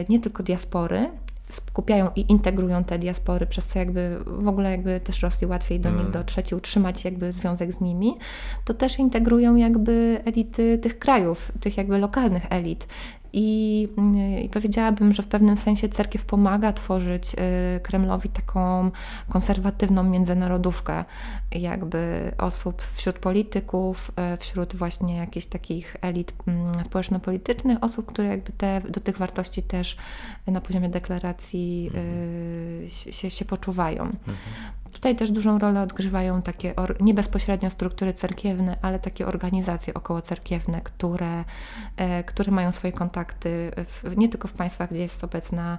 nie 0.08 0.20
tylko 0.20 0.42
diaspory, 0.42 1.10
skupiają 1.76 2.10
i 2.16 2.24
integrują 2.28 2.84
te 2.84 2.98
diaspory, 2.98 3.46
przez 3.46 3.66
co 3.66 3.78
jakby 3.78 4.18
w 4.26 4.48
ogóle 4.48 4.70
jakby 4.70 5.00
też 5.00 5.22
Rosji 5.22 5.46
łatwiej 5.46 5.80
do 5.80 5.90
nich 5.90 6.10
dotrzeć 6.10 6.52
i 6.52 6.54
utrzymać 6.54 7.04
jakby 7.04 7.32
związek 7.32 7.72
z 7.72 7.80
nimi, 7.80 8.14
to 8.64 8.74
też 8.74 8.98
integrują 8.98 9.56
jakby 9.56 10.20
elity 10.24 10.78
tych 10.78 10.98
krajów, 10.98 11.52
tych 11.60 11.76
jakby 11.76 11.98
lokalnych 11.98 12.46
elit. 12.50 12.86
I, 13.38 13.88
mm, 13.98 14.38
I 14.38 14.48
powiedziałabym, 14.48 15.12
że 15.12 15.22
w 15.22 15.26
pewnym 15.26 15.56
sensie 15.56 15.88
cerkiew 15.88 16.24
pomaga 16.24 16.72
tworzyć 16.72 17.34
y, 17.34 17.80
Kremlowi 17.80 18.28
taką 18.28 18.90
konserwatywną 19.28 20.02
międzynarodówkę, 20.02 21.04
jakby 21.52 22.32
osób 22.38 22.82
wśród 22.82 23.18
polityków, 23.18 24.12
y, 24.34 24.36
wśród 24.36 24.76
właśnie 24.76 25.16
jakichś 25.16 25.46
takich 25.46 25.96
elit 26.02 26.32
mm, 26.46 26.84
społeczno-politycznych, 26.84 27.78
osób, 27.80 28.06
które 28.06 28.28
jakby 28.28 28.52
te, 28.52 28.80
do 28.88 29.00
tych 29.00 29.18
wartości 29.18 29.62
też 29.62 29.96
na 30.46 30.60
poziomie 30.60 30.88
deklaracji 30.88 31.65
y, 31.94 33.12
się, 33.12 33.30
się, 33.30 33.44
poczuwają. 33.44 34.10
Tutaj 34.92 35.16
też 35.16 35.30
dużą 35.30 35.58
rolę 35.58 35.82
odgrywają 35.82 36.42
takie 36.42 36.74
nie 37.00 37.14
bezpośrednio 37.14 37.70
struktury 37.70 38.14
cerkiewne, 38.14 38.76
ale 38.82 38.98
takie 38.98 39.26
organizacje 39.26 39.94
okołocerkiewne, 39.94 40.80
które, 40.80 41.44
e, 41.96 42.24
które 42.24 42.52
mają 42.52 42.72
swoje 42.72 42.92
kontakty 42.92 43.70
w, 43.76 44.16
nie 44.16 44.28
tylko 44.28 44.48
w 44.48 44.52
państwach, 44.52 44.90
gdzie 44.90 45.00
jest 45.00 45.24
obecna 45.24 45.78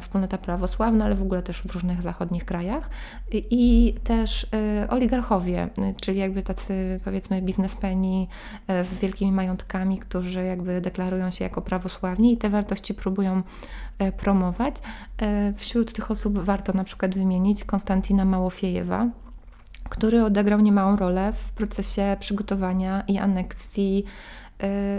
wspólnota 0.00 0.38
prawosławna, 0.38 1.04
ale 1.04 1.14
w 1.14 1.22
ogóle 1.22 1.42
też 1.42 1.62
w 1.62 1.70
różnych 1.70 2.02
zachodnich 2.02 2.44
krajach. 2.44 2.90
I, 3.32 3.94
też 4.04 4.46
e, 4.52 4.90
oligarchowie, 4.90 5.68
czyli 6.00 6.18
jakby 6.18 6.42
tacy 6.42 7.00
powiedzmy 7.04 7.42
biznesmeni 7.42 8.28
z 8.68 8.98
wielkimi 8.98 9.32
majątkami, 9.32 9.98
którzy 9.98 10.44
jakby 10.44 10.80
deklarują 10.80 11.30
się 11.30 11.44
jako 11.44 11.62
prawosławni 11.62 12.32
i 12.32 12.36
te 12.36 12.50
wartości 12.50 12.94
próbują 12.94 13.42
promować. 14.16 14.76
Wśród 15.56 15.92
tych 15.92 16.10
osób 16.10 16.38
warto 16.38 16.72
na 16.72 16.84
przykład 16.84 17.14
wymienić 17.14 17.64
Konstantina 17.64 18.24
Małofiejewa, 18.24 19.08
który 19.88 20.24
odegrał 20.24 20.60
niemałą 20.60 20.96
rolę 20.96 21.32
w 21.32 21.52
procesie 21.52 22.16
przygotowania 22.20 23.04
i 23.08 23.18
aneksji 23.18 24.04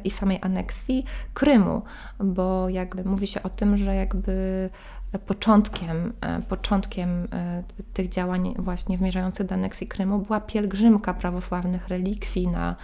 i 0.03 0.11
samej 0.11 0.39
aneksji 0.41 1.05
Krymu, 1.33 1.81
bo 2.19 2.69
jakby 2.69 3.03
mówi 3.03 3.27
się 3.27 3.43
o 3.43 3.49
tym, 3.49 3.77
że 3.77 3.95
jakby 3.95 4.69
początkiem, 5.17 6.13
e, 6.21 6.41
początkiem 6.41 7.27
e, 7.33 7.63
tych 7.93 8.09
działań 8.09 8.55
właśnie 8.59 8.97
zmierzających 8.97 9.45
do 9.45 9.55
aneksji 9.55 9.87
Krymu 9.87 10.19
była 10.19 10.41
pielgrzymka 10.41 11.13
prawosławnych 11.13 11.87
relikwii 11.87 12.47
na 12.47 12.75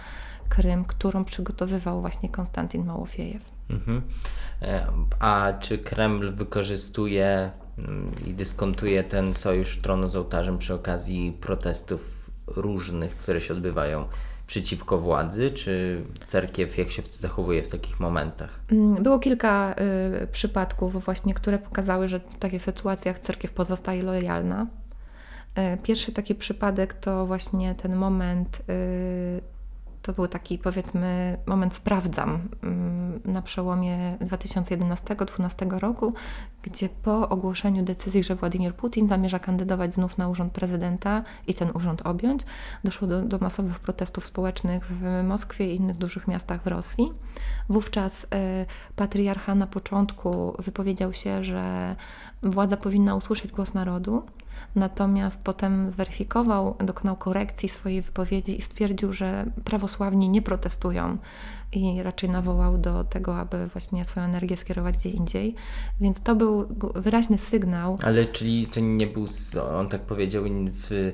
Krym, 0.48 0.84
którą 0.84 1.24
przygotowywał 1.24 2.00
właśnie 2.00 2.28
Konstantin 2.28 2.84
Małofiejew. 2.84 3.42
Mhm. 3.70 4.02
E, 4.62 4.86
a 5.20 5.52
czy 5.60 5.78
Kreml 5.78 6.32
wykorzystuje 6.32 7.50
i 8.26 8.34
dyskontuje 8.34 9.04
ten 9.04 9.34
sojusz 9.34 9.80
tronu 9.80 10.10
z 10.10 10.16
ołtarzem 10.16 10.58
przy 10.58 10.74
okazji 10.74 11.32
protestów 11.40 12.30
różnych, 12.46 13.16
które 13.16 13.40
się 13.40 13.54
odbywają 13.54 14.08
przeciwko 14.46 14.98
władzy, 14.98 15.50
czy 15.50 16.02
cerkiew 16.26 16.78
jak 16.78 16.90
się 16.90 17.02
zachowuje 17.10 17.62
w 17.62 17.68
takich 17.68 18.00
momentach? 18.00 18.60
Mm, 18.72 19.02
było 19.02 19.18
kilka 19.18 19.74
y, 20.22 20.26
przypadków 20.26 21.04
właśnie, 21.04 21.34
które 21.34 21.58
pokazały, 21.58 22.08
że 22.08 22.20
w 22.20 22.38
takich 22.38 22.62
sytuacjach 22.62 23.18
cerkiew 23.18 23.52
pozostaje 23.52 24.02
lojalna. 24.02 24.66
Y, 25.74 25.78
pierwszy 25.82 26.12
taki 26.12 26.34
przypadek 26.34 26.94
to 26.94 27.26
właśnie 27.26 27.74
ten 27.74 27.96
moment 27.96 28.62
y, 28.70 29.55
to 30.06 30.12
był 30.12 30.28
taki, 30.28 30.58
powiedzmy, 30.58 31.38
moment 31.46 31.74
sprawdzam 31.74 32.48
mm, 32.62 33.20
na 33.24 33.42
przełomie 33.42 34.16
2011-2012 34.20 35.78
roku, 35.78 36.12
gdzie 36.62 36.88
po 36.88 37.28
ogłoszeniu 37.28 37.84
decyzji, 37.84 38.24
że 38.24 38.34
Władimir 38.34 38.74
Putin 38.74 39.08
zamierza 39.08 39.38
kandydować 39.38 39.94
znów 39.94 40.18
na 40.18 40.28
urząd 40.28 40.52
prezydenta 40.52 41.22
i 41.46 41.54
ten 41.54 41.70
urząd 41.74 42.02
objąć, 42.06 42.42
doszło 42.84 43.08
do, 43.08 43.22
do 43.22 43.38
masowych 43.38 43.80
protestów 43.80 44.26
społecznych 44.26 44.86
w 44.86 45.22
Moskwie 45.24 45.74
i 45.74 45.76
innych 45.76 45.96
dużych 45.96 46.28
miastach 46.28 46.62
w 46.62 46.66
Rosji. 46.66 47.12
Wówczas 47.68 48.24
y, 48.24 48.26
patriarcha 48.96 49.54
na 49.54 49.66
początku 49.66 50.56
wypowiedział 50.58 51.12
się, 51.12 51.44
że 51.44 51.96
władza 52.42 52.76
powinna 52.76 53.14
usłyszeć 53.14 53.52
głos 53.52 53.74
narodu 53.74 54.22
Natomiast 54.74 55.40
potem 55.44 55.90
zweryfikował, 55.90 56.76
dokonał 56.84 57.16
korekcji 57.16 57.68
swojej 57.68 58.02
wypowiedzi 58.02 58.58
i 58.58 58.62
stwierdził, 58.62 59.12
że 59.12 59.46
prawosławni 59.64 60.28
nie 60.28 60.42
protestują 60.42 61.16
i 61.72 62.02
raczej 62.02 62.30
nawołał 62.30 62.78
do 62.78 63.04
tego, 63.04 63.38
aby 63.38 63.66
właśnie 63.66 64.04
swoją 64.04 64.26
energię 64.26 64.56
skierować 64.56 64.98
gdzie 64.98 65.10
indziej. 65.10 65.54
Więc 66.00 66.20
to 66.20 66.36
był 66.36 66.66
wyraźny 66.94 67.38
sygnał. 67.38 67.98
Ale 68.02 68.26
czyli 68.26 68.66
to 68.66 68.80
nie 68.80 69.06
był, 69.06 69.26
on 69.78 69.88
tak 69.88 70.00
powiedział, 70.00 70.44
w 70.70 71.12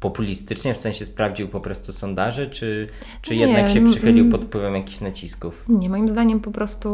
populistycznie, 0.00 0.74
w 0.74 0.78
sensie 0.78 1.06
sprawdził 1.06 1.48
po 1.48 1.60
prostu 1.60 1.92
sondaże, 1.92 2.46
czy, 2.46 2.88
czy 3.22 3.36
nie, 3.36 3.46
jednak 3.46 3.70
się 3.70 3.84
przychylił 3.84 4.30
pod 4.30 4.44
wpływem 4.44 4.74
jakichś 4.74 5.00
nacisków? 5.00 5.64
Nie, 5.68 5.90
moim 5.90 6.08
zdaniem 6.08 6.40
po 6.40 6.50
prostu 6.50 6.88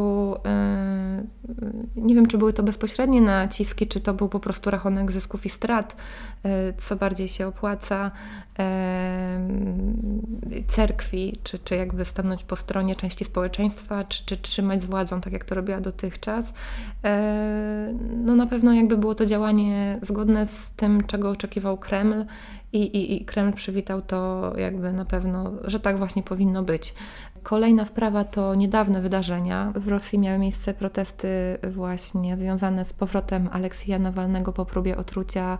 yy, 0.45 2.03
nie 2.03 2.15
wiem, 2.15 2.27
czy 2.27 2.39
były 2.39 2.53
to 2.53 2.63
bezpośrednie 2.63 3.21
naciski, 3.21 3.87
czy 3.87 4.01
to 4.01 4.15
był 4.15 4.29
po 4.29 4.41
prostu 4.41 4.71
rachunek 4.71 5.13
zysków 5.13 5.47
i 5.47 5.49
strat, 5.49 5.97
yy, 6.45 6.51
co 6.79 6.97
bardziej 6.97 7.29
się 7.29 7.47
opłaca 7.47 8.11
yy, 8.59 8.65
cerkwi, 10.69 11.37
czy, 11.43 11.59
czy 11.59 11.77
jakby 11.77 12.05
stanąć 12.05 12.45
po 12.45 12.57
stronie 12.57 12.97
części 12.97 13.25
społeczeństwa, 13.25 14.05
czy, 14.05 14.27
czy 14.27 14.37
trzymać 14.37 14.83
z 14.83 14.87
władzą, 14.87 15.21
tak 15.21 15.33
jak 15.33 15.45
to 15.45 15.55
robiła 15.55 15.81
dotychczas. 15.81 16.53
No 18.17 18.37
na 18.37 18.47
pewno 18.47 18.73
jakby 18.73 18.97
było 18.99 19.15
to 19.15 19.27
działanie 19.27 19.99
zgodne 20.03 20.47
z 20.47 20.71
tym, 20.71 21.07
czego 21.07 21.31
oczekiwał 21.31 21.79
Kreml 21.79 22.25
i, 22.73 22.83
i, 22.83 23.23
i 23.23 23.25
Kreml 23.25 23.53
przywitał 23.53 24.03
to 24.03 24.53
jakby 24.57 24.93
na 24.93 25.05
pewno, 25.05 25.53
że 25.65 25.81
tak 25.81 25.99
właśnie 25.99 26.23
powinno 26.23 26.63
być. 26.63 26.95
Kolejna 27.43 27.85
sprawa 27.85 28.25
to 28.25 28.55
niedawne 28.55 29.03
wydarzenia. 29.03 29.73
W 29.77 29.89
Rosji 29.89 30.19
miały 30.19 30.39
miejsce 30.39 30.75
protesty 30.75 31.29
właśnie 31.71 32.39
związane 32.39 32.85
z 32.85 32.93
powrotem 32.93 33.49
Aleksija 33.53 33.99
Nawalnego 33.99 34.53
po 34.53 34.65
próbie 34.65 34.97
otrucia 34.97 35.59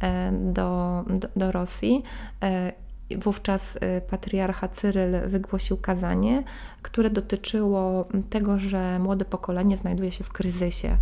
e, 0.00 0.32
do, 0.32 1.04
do, 1.08 1.28
do 1.36 1.52
Rosji. 1.52 2.02
E, 2.42 2.72
wówczas 3.16 3.78
e, 3.80 4.00
patriarcha 4.00 4.68
Cyryl 4.68 5.28
wygłosił 5.28 5.76
kazanie, 5.76 6.42
które 6.82 7.10
dotyczyło 7.10 8.08
tego, 8.30 8.58
że 8.58 8.98
młode 8.98 9.24
pokolenie 9.24 9.76
znajduje 9.76 10.12
się 10.12 10.24
w 10.24 10.32
kryzysie. 10.32 10.96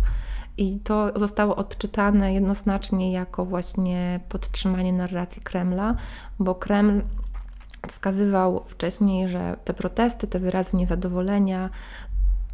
I 0.57 0.79
to 0.79 1.19
zostało 1.19 1.55
odczytane 1.55 2.33
jednoznacznie 2.33 3.11
jako 3.11 3.45
właśnie 3.45 4.19
podtrzymanie 4.29 4.93
narracji 4.93 5.41
Kremla, 5.41 5.95
bo 6.39 6.55
Kreml 6.55 7.01
wskazywał 7.87 8.63
wcześniej, 8.67 9.29
że 9.29 9.57
te 9.65 9.73
protesty, 9.73 10.27
te 10.27 10.39
wyrazy 10.39 10.77
niezadowolenia 10.77 11.69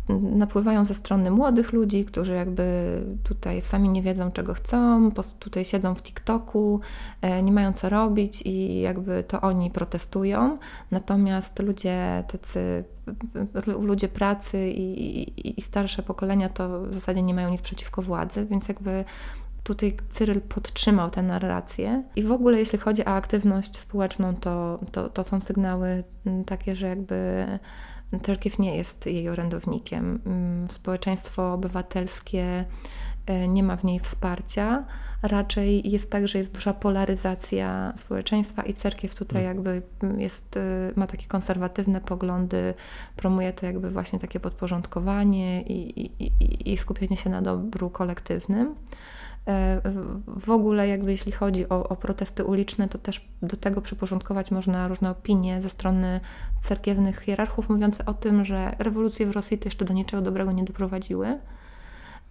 napływają 0.10 0.86
ze 0.86 0.93
strony 0.93 1.32
młodych 1.32 1.74
ludzi, 1.74 2.06
którzy 2.06 2.34
jakby 2.34 2.64
tutaj 3.24 3.62
sami 3.62 3.89
nie 3.89 4.01
wiedzą, 4.01 4.32
czego 4.32 4.54
chcą, 4.54 5.12
tutaj 5.39 5.66
siedzą 5.66 5.95
w 5.95 6.01
TikToku, 6.01 6.80
e, 7.22 7.43
nie 7.43 7.51
mają 7.51 7.74
co 7.74 7.89
robić 7.89 8.41
i 8.45 8.82
jakby 8.82 9.24
to 9.28 9.41
oni 9.41 9.72
protestują. 9.72 10.58
Natomiast 10.91 11.60
ludzie 11.60 12.24
tacy, 12.28 12.84
ludzie 13.66 14.08
pracy 14.08 14.70
i, 14.70 15.22
i, 15.22 15.60
i 15.60 15.62
starsze 15.62 16.04
pokolenia 16.04 16.49
to 16.49 16.82
w 16.82 16.93
zasadzie 16.93 17.22
nie 17.22 17.34
mają 17.34 17.49
nic 17.49 17.62
przeciwko 17.62 18.01
władzy, 18.01 18.45
więc 18.45 18.68
jakby 18.68 19.06
tutaj 19.64 19.95
Cyryl 20.10 20.41
podtrzymał 20.41 21.10
tę 21.10 21.22
narrację. 21.22 22.04
I 22.16 22.24
w 22.24 22.32
ogóle, 22.32 22.60
jeśli 22.60 22.80
chodzi 22.80 23.06
o 23.06 23.08
aktywność 23.08 23.78
społeczną, 23.78 24.36
to, 24.36 24.80
to, 24.91 25.10
to 25.10 25.24
są 25.24 25.41
sygnały 25.41 26.04
takie, 26.45 26.76
że 26.76 26.88
jakby 26.88 27.47
Cerkiew 28.20 28.59
nie 28.59 28.78
jest 28.78 29.05
jej 29.05 29.30
orędownikiem. 29.30 30.20
Mm, 30.26 30.68
społeczeństwo 30.68 31.53
obywatelskie 31.53 32.66
e, 33.26 33.47
nie 33.47 33.64
ma 33.64 33.78
w 33.78 33.84
niej 33.84 33.99
wsparcia. 33.99 34.86
Raczej 35.22 35.91
jest 35.91 36.11
tak, 36.11 36.28
że 36.28 36.39
jest 36.39 36.51
duża 36.51 36.74
polaryzacja 36.74 37.93
społeczeństwa 37.97 38.64
i 38.64 38.74
cerkiew 38.74 39.16
tutaj 39.16 39.43
hmm. 39.43 39.57
jakby 39.57 39.82
jest, 40.22 40.57
e, 40.57 40.91
ma 40.95 41.07
takie 41.07 41.28
konserwatywne 41.28 42.01
poglądy, 42.01 42.74
promuje 43.16 43.53
to 43.53 43.66
jakby 43.66 43.91
właśnie 43.91 44.20
takie 44.20 44.39
podporządkowanie 44.39 45.61
i, 45.61 46.01
i, 46.01 46.24
i, 46.24 46.74
i 46.74 46.78
skupienie 46.78 47.18
się 47.18 47.30
na 47.30 47.41
dobru 47.41 47.89
kolektywnym. 47.89 48.76
E, 49.48 49.82
w 50.28 50.50
ogóle, 50.50 50.88
jakby 50.88 51.12
jeśli 51.12 51.32
chodzi 51.32 51.70
o, 51.70 51.89
o, 51.89 51.96
protesty 51.96 52.46
uliczne, 52.46 52.88
to 52.88 52.98
też 52.98 53.30
do 53.41 53.58
tego 53.58 53.82
przyporządkować 53.82 54.52
można 54.52 54.88
różne 54.88 55.10
opinie 55.10 55.62
ze 55.62 55.70
strony 55.70 56.20
cerkiewnych 56.62 57.20
hierarchów, 57.20 57.70
mówiące 57.70 58.06
o 58.06 58.14
tym, 58.14 58.46
że 58.46 58.76
rewolucje 58.80 59.28
w 59.28 59.32
Rosji 59.32 59.58
to 59.58 59.66
jeszcze 59.66 59.86
do 59.86 59.94
niczego 59.94 60.24
dobrego 60.24 60.52
nie 60.52 60.64
doprowadziły, 60.64 61.39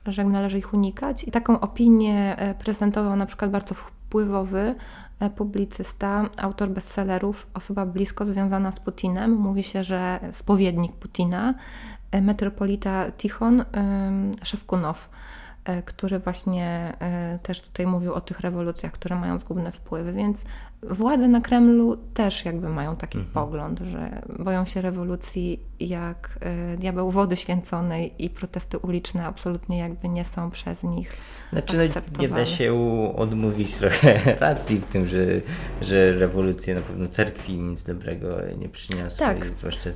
że 0.07 0.25
należy 0.25 0.59
ich 0.59 0.75
unikać. 0.75 1.25
I 1.25 1.31
taką 1.31 1.61
opinię 1.61 2.37
e, 2.37 2.55
prezentował 2.55 3.17
na 3.17 3.27
przykład 3.27 3.51
bardzo 3.51 3.75
wpływowy 3.75 4.75
e, 5.21 5.31
publicysta, 5.31 6.29
autor 6.37 6.69
bestsellerów, 6.69 7.47
osoba 7.55 7.87
blisko 7.87 8.27
związana 8.27 8.73
z 8.73 8.81
Putinem. 8.81 9.33
Mówi 9.33 9.63
się, 9.63 9.85
że 9.85 10.21
spowiednik 10.33 10.93
Putina, 10.93 11.55
metropolita 12.23 13.13
Tichon 13.13 13.65
Szewkunow. 14.43 15.09
E, 15.65 15.83
który 15.83 16.19
właśnie 16.19 16.93
e, 17.01 17.39
też 17.43 17.63
tutaj 17.63 17.87
mówił 17.87 18.15
o 18.15 18.21
tych 18.21 18.41
rewolucjach, 18.41 18.93
które 18.93 19.17
mają 19.17 19.39
zgubne 19.39 19.73
wpływy, 19.73 20.13
więc 20.13 20.45
władze 20.83 21.29
na 21.29 21.41
Kremlu 21.41 21.97
też 21.97 22.45
jakby 22.45 22.69
mają 22.69 22.97
taki 22.97 23.19
mhm. 23.19 23.35
pogląd, 23.35 23.79
że 23.81 24.23
boją 24.39 24.65
się 24.65 24.81
rewolucji 24.81 25.61
jak 25.81 26.39
e, 26.41 26.77
diabeł 26.77 27.11
wody 27.11 27.37
święconej 27.37 28.15
i 28.19 28.31
protesty 28.31 28.79
uliczne 28.79 29.27
absolutnie 29.27 29.79
jakby 29.79 30.09
nie 30.09 30.25
są 30.25 30.51
przez 30.51 30.83
nich 30.83 31.17
Znaczy 31.53 31.91
no, 31.95 32.23
nie 32.23 32.29
da 32.29 32.47
się 32.47 32.75
odmówić 33.17 33.75
trochę 33.75 34.19
racji 34.41 34.79
w 34.79 34.85
tym, 34.85 35.07
że, 35.07 35.25
że 35.83 36.13
rewolucje 36.13 36.75
na 36.75 36.81
pewno 36.81 37.09
cerkwi 37.09 37.53
nic 37.53 37.85
dobrego 37.85 38.29
nie 38.59 38.69
przyniosły, 38.69 39.19
tak. 39.19 39.47
zwłaszcza 39.47 39.91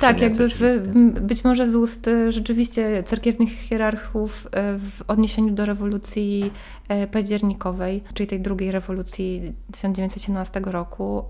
Tak, 0.00 0.20
jakby 0.20 0.48
w, 0.48 0.88
być 1.20 1.44
może 1.44 1.70
z 1.70 1.74
ust 1.74 2.08
y, 2.08 2.32
rzeczywiście 2.32 3.02
cerkiewnych 3.02 3.50
hierarchów 3.50 4.46
y, 4.46 4.50
w 4.78 5.02
odniesieniu 5.08 5.54
do 5.54 5.66
rewolucji 5.66 6.50
e, 6.88 7.06
październikowej, 7.06 8.02
czyli 8.14 8.26
tej 8.26 8.40
drugiej 8.40 8.72
rewolucji 8.72 9.52
1917 9.72 10.60
roku, 10.60 11.24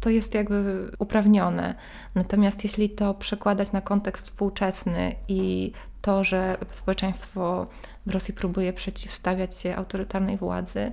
to 0.00 0.10
jest 0.10 0.34
jakby 0.34 0.90
uprawnione. 0.98 1.74
Natomiast 2.14 2.64
jeśli 2.64 2.90
to 2.90 3.14
przekładać 3.14 3.72
na 3.72 3.80
kontekst 3.80 4.26
współczesny 4.26 5.14
i 5.28 5.72
to, 6.02 6.24
że 6.24 6.56
społeczeństwo 6.70 7.66
w 8.06 8.10
Rosji 8.10 8.34
próbuje 8.34 8.72
przeciwstawiać 8.72 9.60
się 9.60 9.76
autorytarnej 9.76 10.36
władzy, 10.36 10.92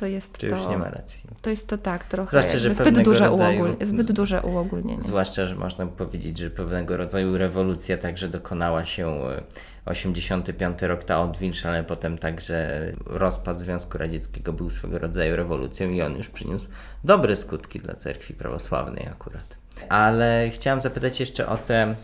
to 0.00 0.06
jest 0.06 0.38
To 0.38 0.46
już 0.46 0.66
nie 0.68 0.78
ma 0.78 0.90
racji. 0.90 1.22
to 1.42 1.50
jest 1.50 1.68
to 1.68 1.78
tak, 1.78 2.04
trochę 2.06 2.30
Zwłaszcza, 2.38 2.58
że 2.58 2.74
zbyt, 2.74 3.02
duże 3.02 3.24
rodzaju- 3.24 3.60
uogól, 3.60 3.86
zbyt 3.86 4.12
duże 4.12 4.42
uogólnienie. 4.42 5.02
Zwłaszcza, 5.02 5.46
że 5.46 5.54
można 5.54 5.86
by 5.86 5.92
powiedzieć, 5.96 6.38
że 6.38 6.50
pewnego 6.50 6.96
rodzaju 6.96 7.38
rewolucja 7.38 7.98
także 7.98 8.28
dokonała 8.28 8.84
się 8.84 9.08
e, 9.08 9.42
85 9.86 10.82
rok 10.82 11.04
ta 11.04 11.20
odwilż, 11.22 11.66
ale 11.66 11.84
potem 11.84 12.18
także 12.18 12.82
rozpad 13.06 13.60
Związku 13.60 13.98
Radzieckiego 13.98 14.52
był 14.52 14.70
swego 14.70 14.98
rodzaju 14.98 15.36
rewolucją 15.36 15.90
i 15.90 16.02
on 16.02 16.16
już 16.16 16.28
przyniósł 16.28 16.66
dobre 17.04 17.36
skutki 17.36 17.80
dla 17.80 17.94
cerkwi 17.94 18.34
prawosławnej 18.34 19.06
akurat. 19.12 19.58
Ale 19.88 20.50
chciałam 20.50 20.80
zapytać 20.80 21.20
jeszcze 21.20 21.46
o 21.48 21.56
te, 21.56 21.94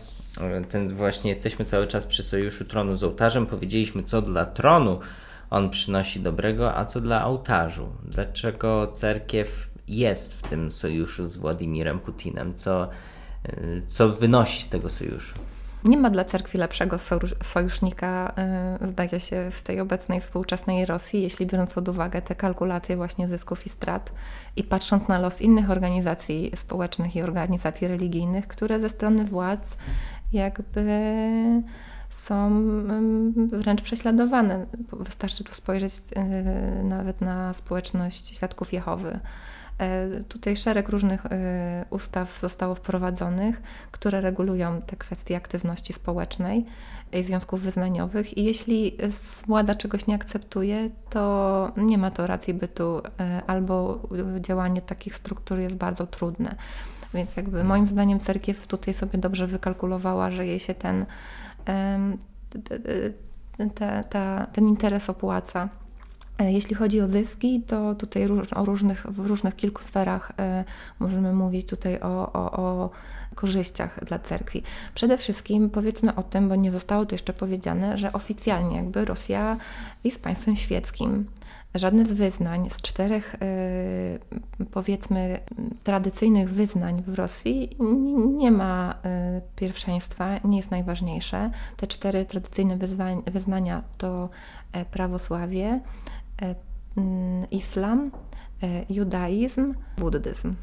e, 0.41 0.61
ten 0.69 0.89
właśnie 0.89 1.29
jesteśmy 1.29 1.65
cały 1.65 1.87
czas 1.87 2.07
przy 2.07 2.23
sojuszu 2.23 2.65
tronu 2.65 2.97
z 2.97 3.03
ołtarzem. 3.03 3.45
Powiedzieliśmy, 3.45 4.03
co 4.03 4.21
dla 4.21 4.45
tronu 4.45 4.99
on 5.49 5.69
przynosi 5.69 6.19
dobrego, 6.19 6.75
a 6.75 6.85
co 6.85 7.01
dla 7.01 7.25
ołtarzu. 7.25 7.87
Dlaczego 8.03 8.91
cerkiew 8.93 9.69
jest 9.87 10.33
w 10.33 10.41
tym 10.49 10.71
sojuszu 10.71 11.27
z 11.27 11.37
Władimirem 11.37 11.99
Putinem? 11.99 12.55
Co, 12.55 12.89
y, 13.49 13.81
co 13.87 14.09
wynosi 14.09 14.61
z 14.61 14.69
tego 14.69 14.89
sojuszu? 14.89 15.35
Nie 15.83 15.97
ma 15.97 16.09
dla 16.09 16.25
cerkwi 16.25 16.57
lepszego 16.57 16.97
sojusz- 16.97 17.43
sojusznika, 17.43 18.33
y, 18.83 18.87
zdaje 18.87 19.19
się, 19.19 19.49
w 19.51 19.63
tej 19.63 19.79
obecnej 19.79 20.21
współczesnej 20.21 20.85
Rosji, 20.85 21.21
jeśli 21.21 21.45
biorąc 21.45 21.73
pod 21.73 21.89
uwagę 21.89 22.21
te 22.21 22.35
kalkulacje 22.35 22.97
właśnie 22.97 23.27
zysków 23.27 23.65
i 23.65 23.69
strat 23.69 24.11
i 24.55 24.63
patrząc 24.63 25.07
na 25.07 25.19
los 25.19 25.41
innych 25.41 25.71
organizacji 25.71 26.51
społecznych 26.55 27.15
i 27.15 27.21
organizacji 27.21 27.87
religijnych, 27.87 28.47
które 28.47 28.79
ze 28.79 28.89
strony 28.89 29.25
władz 29.25 29.77
jakby 30.33 30.83
są 32.17 32.63
wręcz 33.35 33.81
prześladowane. 33.81 34.65
Wystarczy 34.91 35.43
tu 35.43 35.53
spojrzeć 35.53 35.93
y, 35.93 36.83
nawet 36.83 37.21
na 37.21 37.53
społeczność 37.53 38.27
świadków 38.27 38.73
Jehowy. 38.73 39.19
E, 39.79 40.23
Tutaj 40.23 40.57
szereg 40.57 40.89
różnych 40.89 41.25
e, 41.25 41.85
ustaw 41.89 42.39
zostało 42.41 42.75
wprowadzonych, 42.75 43.61
które 43.91 44.21
regulują 44.21 44.81
te 44.81 44.95
kwestie 44.95 45.37
aktywności 45.37 45.93
społecznej 45.93 46.65
i 47.13 47.23
związków 47.23 47.61
wyznaniowych. 47.61 48.37
I 48.37 48.43
jeśli 48.43 48.87
e, 48.87 49.09
władza 49.47 49.75
czegoś 49.75 50.07
nie 50.07 50.15
akceptuje, 50.15 50.89
to 51.09 51.71
nie 51.77 51.97
ma 51.97 52.11
to 52.11 52.27
racji 52.27 52.53
bytu, 52.53 53.01
e, 53.19 53.41
albo 53.47 53.99
działanie 54.39 54.81
takich 54.81 55.15
struktur 55.15 55.59
jest 55.59 55.75
bardzo 55.75 56.07
trudne. 56.07 56.55
Więc 57.13 57.37
jakby 57.37 57.63
moim 57.63 57.87
zdaniem 57.87 58.19
cerkiew 58.19 58.67
tutaj 58.67 58.93
sobie 58.93 59.19
dobrze 59.19 59.47
wykalkulowała, 59.47 60.31
że 60.31 60.47
jej 60.47 60.59
się 60.59 60.73
ten, 60.73 61.05
ten 64.53 64.67
interes 64.67 65.09
opłaca. 65.09 65.69
E, 66.39 66.51
Jeśli 66.51 66.75
chodzi 66.75 67.01
o 67.01 67.07
zyski, 67.07 67.61
to 67.67 67.95
tutaj 67.95 68.27
o 68.55 68.65
różnych, 68.65 69.05
w 69.05 69.25
różnych 69.25 69.55
kilku 69.55 69.83
sferach 69.83 70.31
e, 70.39 70.63
możemy 70.99 71.33
mówić 71.33 71.67
tutaj 71.69 71.99
o, 71.99 72.33
o, 72.33 72.51
o 72.51 72.89
korzyściach 73.35 74.05
dla 74.05 74.19
cerkwi. 74.19 74.63
Przede 74.95 75.17
wszystkim 75.17 75.69
powiedzmy 75.69 76.15
o 76.15 76.23
tym, 76.23 76.49
bo 76.49 76.55
nie 76.55 76.71
zostało 76.71 77.05
to 77.05 77.15
jeszcze 77.15 77.33
powiedziane, 77.33 77.97
że 77.97 78.13
oficjalnie 78.13 78.75
jakby 78.75 79.05
Rosja 79.05 79.57
jest 80.03 80.23
państwem 80.23 80.55
świeckim. 80.55 81.25
Żadne 81.77 82.05
z 82.05 82.13
wyznań, 82.13 82.69
z 82.71 82.81
czterech 82.81 83.35
e, 83.35 83.37
powiedzmy 84.71 85.39
tradycyjnych 85.83 86.49
wyznań 86.49 87.03
w 87.07 87.15
Rosji 87.15 87.77
nie 88.37 88.51
ma 88.51 88.95
e, 89.03 89.41
pierwszeństwa, 89.55 90.39
nie 90.43 90.57
jest 90.57 90.71
najważniejsze. 90.71 91.51
Te 91.77 91.87
cztery 91.87 92.25
tradycyjne 92.25 92.77
wyznania 93.25 93.83
to 93.97 94.29
e, 94.73 94.85
prawosławie, 94.85 95.79
e, 96.41 96.55
islam, 97.51 98.11
e, 98.63 98.67
judaizm, 98.89 99.73
buddyzm. 99.97 100.55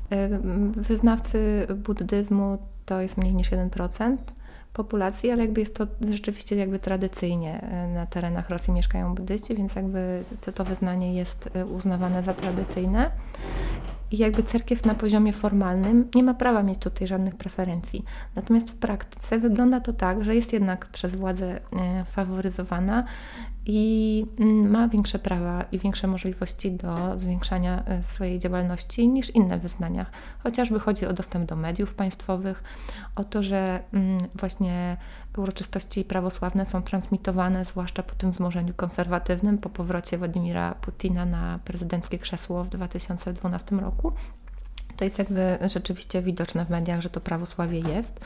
Wyznawcy 0.77 1.67
buddyzmu 1.77 2.59
to 2.87 3.01
jest 3.01 3.17
mniej 3.17 3.35
niż 3.35 3.51
1% 3.51 4.17
populacji, 4.75 5.31
ale 5.31 5.43
jakby 5.43 5.61
jest 5.61 5.75
to 5.75 5.87
rzeczywiście 6.11 6.57
jakby 6.57 6.79
tradycyjnie 6.79 7.61
e, 7.61 7.89
na 7.89 8.07
terenach 8.07 8.51
Rosji 8.51 8.73
mieszkają 8.73 9.15
buddyści, 9.15 9.55
więc 9.55 9.75
jakby 9.75 10.25
to, 10.45 10.53
to 10.53 10.65
wyznanie 10.65 11.15
jest 11.15 11.51
e, 11.55 11.67
uznawane 11.67 12.23
za 12.23 12.35
tradycyjne. 12.35 13.11
I 14.11 14.19
jakby 14.19 14.43
cerkiew 14.43 14.85
na 14.85 14.95
poziomie 14.95 15.33
formalnym 15.33 16.09
nie 16.15 16.23
ma 16.23 16.35
prawa 16.35 16.63
mieć 16.63 16.79
tutaj 16.79 17.07
żadnych 17.07 17.35
preferencji. 17.35 18.05
Natomiast 18.37 18.71
w 18.71 18.75
praktyce 18.75 19.39
wygląda 19.39 19.81
to 19.81 19.93
tak, 19.93 20.25
że 20.25 20.35
jest 20.35 20.53
jednak 20.53 20.87
przez 20.87 21.15
władzę 21.15 21.61
e, 21.73 22.05
faworyzowana 22.05 23.05
i 23.67 24.27
mm, 24.39 24.71
ma 24.71 24.89
większe 24.89 25.19
prawa 25.19 25.65
i 25.73 25.79
większe 25.79 26.07
możliwości 26.07 26.73
do 26.73 27.19
zwiększania 27.19 27.85
e, 27.85 28.03
swojej 28.03 28.39
działalności 28.39 29.09
niż 29.09 29.31
inne 29.31 29.59
wyznania. 29.59 30.07
Chociażby 30.43 30.81
chodzi 30.81 31.07
o 31.07 31.13
dostęp 31.13 31.49
do 31.49 31.57
mediów 31.57 31.95
państwowych, 31.95 32.63
o 33.17 33.25
to, 33.25 33.43
że 33.43 33.81
mm, 33.93 34.19
właśnie 34.35 34.97
uroczystości 35.37 36.05
prawosławne 36.05 36.65
są 36.65 36.83
transmitowane, 36.83 37.65
zwłaszcza 37.65 38.03
po 38.03 38.15
tym 38.15 38.31
wzmożeniu 38.31 38.75
konserwatywnym, 38.75 39.59
po 39.59 39.71
powrocie 39.71 40.19
Władimira 40.19 40.75
Putina 40.75 41.25
na 41.25 41.59
prezydenckie 41.65 42.19
krzesło 42.19 42.65
w 42.65 42.69
2012 42.69 43.77
roku. 43.77 44.13
To 44.97 45.05
jest 45.05 45.19
jakby 45.19 45.59
rzeczywiście 45.69 46.23
widoczne 46.23 46.65
w 46.65 46.71
mediach, 46.71 47.01
że 47.01 47.11
to 47.11 47.21
prawosławie 47.21 47.79
jest. 47.79 48.21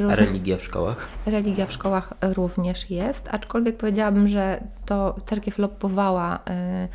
Różnych- 0.00 0.18
religia 0.18 0.56
w 0.56 0.62
szkołach? 0.62 1.08
Religia 1.26 1.66
w 1.66 1.72
szkołach 1.72 2.14
również 2.22 2.90
jest, 2.90 3.28
aczkolwiek 3.30 3.76
powiedziałabym, 3.76 4.28
że 4.28 4.60
to 4.86 5.16
cerkiew 5.26 5.58
lobbowała, 5.58 6.36
y, 6.36 6.88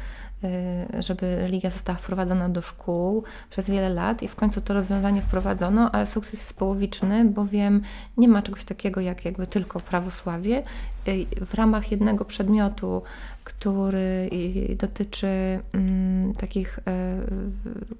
żeby 0.99 1.35
religia 1.35 1.69
została 1.69 1.97
wprowadzona 1.97 2.49
do 2.49 2.61
szkół 2.61 3.23
przez 3.49 3.69
wiele 3.69 3.89
lat 3.89 4.23
i 4.23 4.27
w 4.27 4.35
końcu 4.35 4.61
to 4.61 4.73
rozwiązanie 4.73 5.21
wprowadzono, 5.21 5.91
ale 5.91 6.07
sukces 6.07 6.33
jest 6.33 6.53
połowiczny, 6.53 7.25
bowiem 7.25 7.81
nie 8.17 8.27
ma 8.27 8.41
czegoś 8.41 8.65
takiego 8.65 9.01
jak 9.01 9.25
jakby 9.25 9.47
tylko 9.47 9.79
prawosławie. 9.79 10.63
Y, 11.07 11.45
W 11.45 11.53
ramach 11.53 11.91
jednego 11.91 12.25
przedmiotu, 12.25 13.01
który 13.43 14.29
y, 14.33 14.75
dotyczy 14.75 15.59
mm, 15.73 16.33
takich 16.33 16.79
y, 16.79 16.81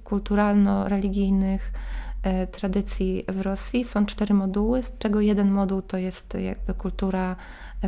kulturalno-religijnych 0.04 1.72
tradycji 2.52 3.24
w 3.28 3.40
Rosji. 3.40 3.84
Są 3.84 4.06
cztery 4.06 4.34
moduły, 4.34 4.82
z 4.82 4.98
czego 4.98 5.20
jeden 5.20 5.50
moduł 5.50 5.82
to 5.82 5.96
jest 5.96 6.34
jakby 6.34 6.74
kultura 6.74 7.36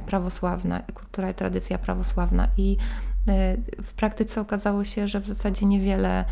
prawosławna, 0.07 0.81
kultura 0.95 1.31
i 1.31 1.35
tradycja 1.35 1.79
prawosławna. 1.79 2.49
I 2.57 2.77
w 3.83 3.93
praktyce 3.97 4.41
okazało 4.41 4.85
się, 4.85 5.09
że 5.09 5.21
w 5.21 5.27
zasadzie 5.27 5.67
niewiele, 5.67 6.25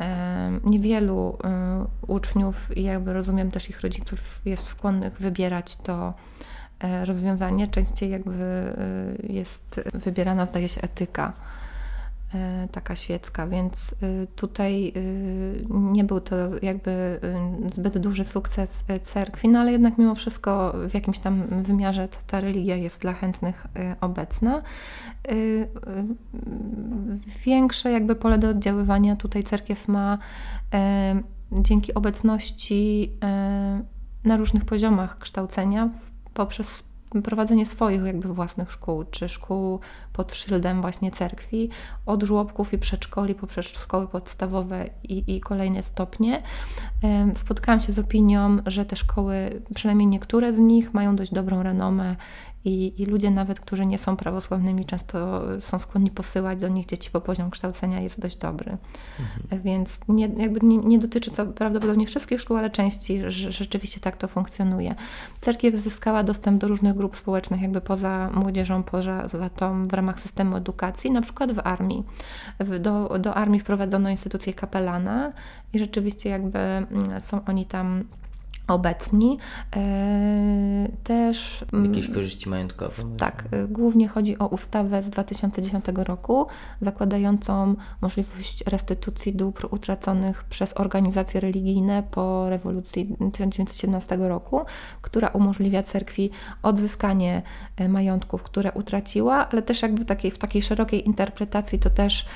e, 0.00 0.60
niewielu 0.64 1.38
e, 1.44 1.86
uczniów 2.06 2.76
i 2.76 2.82
jakby 2.82 3.12
rozumiem 3.12 3.50
też 3.50 3.70
ich 3.70 3.80
rodziców 3.80 4.40
jest 4.44 4.64
skłonnych 4.64 5.20
wybierać 5.20 5.76
to 5.76 6.14
e, 6.80 7.04
rozwiązanie. 7.04 7.68
Częściej 7.68 8.10
jakby 8.10 8.44
e, 8.44 9.32
jest 9.32 9.80
wybierana, 9.94 10.46
zdaje 10.46 10.68
się, 10.68 10.80
etyka 10.80 11.32
e, 11.32 11.55
taka 12.72 12.96
świecka, 12.96 13.46
więc 13.46 13.94
y, 14.02 14.26
tutaj 14.36 14.92
y, 14.96 15.64
nie 15.70 16.04
był 16.04 16.20
to 16.20 16.36
jakby 16.62 17.20
y, 17.70 17.74
zbyt 17.74 17.98
duży 17.98 18.24
sukces 18.24 18.84
cerkwi, 19.02 19.48
no 19.48 19.60
ale 19.60 19.72
jednak 19.72 19.98
mimo 19.98 20.14
wszystko 20.14 20.74
w 20.90 20.94
jakimś 20.94 21.18
tam 21.18 21.62
wymiarze 21.62 22.08
ta, 22.26 22.40
religia 22.40 22.76
jest 22.76 23.00
dla 23.00 23.12
chętnych 23.12 23.66
obecna. 24.00 24.62
Większe 27.44 27.92
jakby 27.92 28.16
pole 28.16 28.38
do 28.38 28.48
oddziaływania 28.48 29.16
tutaj 29.16 29.44
cerkiew 29.44 29.88
ma 29.88 30.18
dzięki 31.52 31.94
obecności 31.94 33.12
na 34.24 34.36
różnych 34.36 34.64
poziomach 34.64 35.18
kształcenia 35.18 35.90
poprzez 36.34 36.82
prowadzenie 37.24 37.66
swoich 37.66 38.04
jakby 38.04 38.34
własnych 38.34 38.72
szkół, 38.72 39.04
czy 39.10 39.28
szkół 39.28 39.80
pod 40.12 40.34
szyldem 40.34 40.80
właśnie 40.80 41.10
cerkwi, 41.10 41.70
od 42.06 42.22
żłobków 42.22 42.72
i 42.72 42.78
przedszkoli 42.78 43.34
poprzez 43.34 43.66
szkoły 43.66 44.08
podstawowe 44.08 44.84
i, 45.02 45.36
i 45.36 45.40
kolejne 45.40 45.82
stopnie. 45.82 46.42
Spotkałam 47.34 47.80
się 47.80 47.92
z 47.92 47.98
opinią, 47.98 48.58
że 48.66 48.84
te 48.84 48.96
szkoły, 48.96 49.62
przynajmniej 49.74 50.06
niektóre 50.06 50.54
z 50.54 50.58
nich, 50.58 50.94
mają 50.94 51.16
dość 51.16 51.32
dobrą 51.32 51.62
renomę 51.62 52.16
I, 52.66 53.02
I 53.02 53.06
ludzie 53.06 53.30
nawet, 53.30 53.60
którzy 53.60 53.86
nie 53.86 53.98
są 53.98 54.16
prawosławnymi, 54.16 54.84
często 54.84 55.42
są 55.60 55.78
skłonni 55.78 56.10
posyłać 56.10 56.60
do 56.60 56.68
nich 56.68 56.86
dzieci, 56.86 57.10
bo 57.12 57.20
poziom 57.20 57.50
kształcenia 57.50 58.00
jest 58.00 58.20
dość 58.20 58.36
dobry. 58.36 58.76
Mhm. 59.20 59.62
Więc 59.62 60.00
nie, 60.08 60.28
jakby 60.36 60.66
nie, 60.66 60.78
nie 60.78 60.98
dotyczy 60.98 61.30
to 61.30 61.46
prawdopodobnie 61.46 62.06
wszystkich 62.06 62.40
szkół, 62.40 62.56
ale 62.56 62.70
części 62.70 63.22
że 63.26 63.52
rzeczywiście 63.52 64.00
tak 64.00 64.16
to 64.16 64.28
funkcjonuje. 64.28 64.94
Cerkiew 65.40 65.74
zyskała 65.74 66.22
dostęp 66.22 66.60
do 66.60 66.68
różnych 66.68 66.96
grup 66.96 67.16
społecznych, 67.16 67.62
jakby 67.62 67.80
poza 67.80 68.30
młodzieżą, 68.34 68.82
poza 68.82 69.28
tą 69.56 69.84
w 69.84 69.92
ramach 69.92 70.20
systemu 70.20 70.56
edukacji, 70.56 71.10
na 71.10 71.22
przykład 71.22 71.52
w 71.52 71.60
armii. 71.64 72.04
Do, 72.80 73.18
do 73.18 73.34
armii 73.34 73.60
wprowadzono 73.60 74.10
instytucję 74.10 74.54
kapelana 74.54 75.32
i 75.72 75.78
rzeczywiście 75.78 76.30
jakby 76.30 76.58
mm, 76.58 77.20
są 77.20 77.40
oni 77.44 77.66
tam 77.66 78.04
obecni. 78.68 79.38
E, 79.76 80.88
też. 81.04 81.64
Mm, 81.72 81.86
Jakieś 81.86 82.10
korzyści 82.10 82.48
majątkowe? 82.48 83.02
Tak, 83.16 83.44
e, 83.50 83.68
głównie 83.68 84.08
chodzi 84.08 84.38
o 84.38 84.46
ustawę 84.46 85.02
z 85.02 85.10
2010 85.10 85.84
roku, 86.04 86.46
zakładającą 86.80 87.74
możliwość 88.00 88.64
restytucji 88.66 89.34
dóbr 89.34 89.68
utraconych 89.70 90.44
przez 90.44 90.72
organizacje 90.76 91.40
religijne 91.40 92.02
po 92.10 92.50
rewolucji 92.50 93.16
1917 93.32 94.16
roku, 94.16 94.60
która 95.02 95.28
umożliwia 95.28 95.82
cerkwi 95.82 96.30
odzyskanie 96.62 97.42
e, 97.76 97.88
majątków, 97.88 98.42
które 98.42 98.72
utraciła, 98.72 99.48
ale 99.48 99.62
też 99.62 99.82
jakby 99.82 100.04
takiej, 100.04 100.30
w 100.30 100.38
takiej 100.38 100.62
szerokiej 100.62 101.06
interpretacji 101.06 101.78
to 101.78 101.90
też 101.90 102.26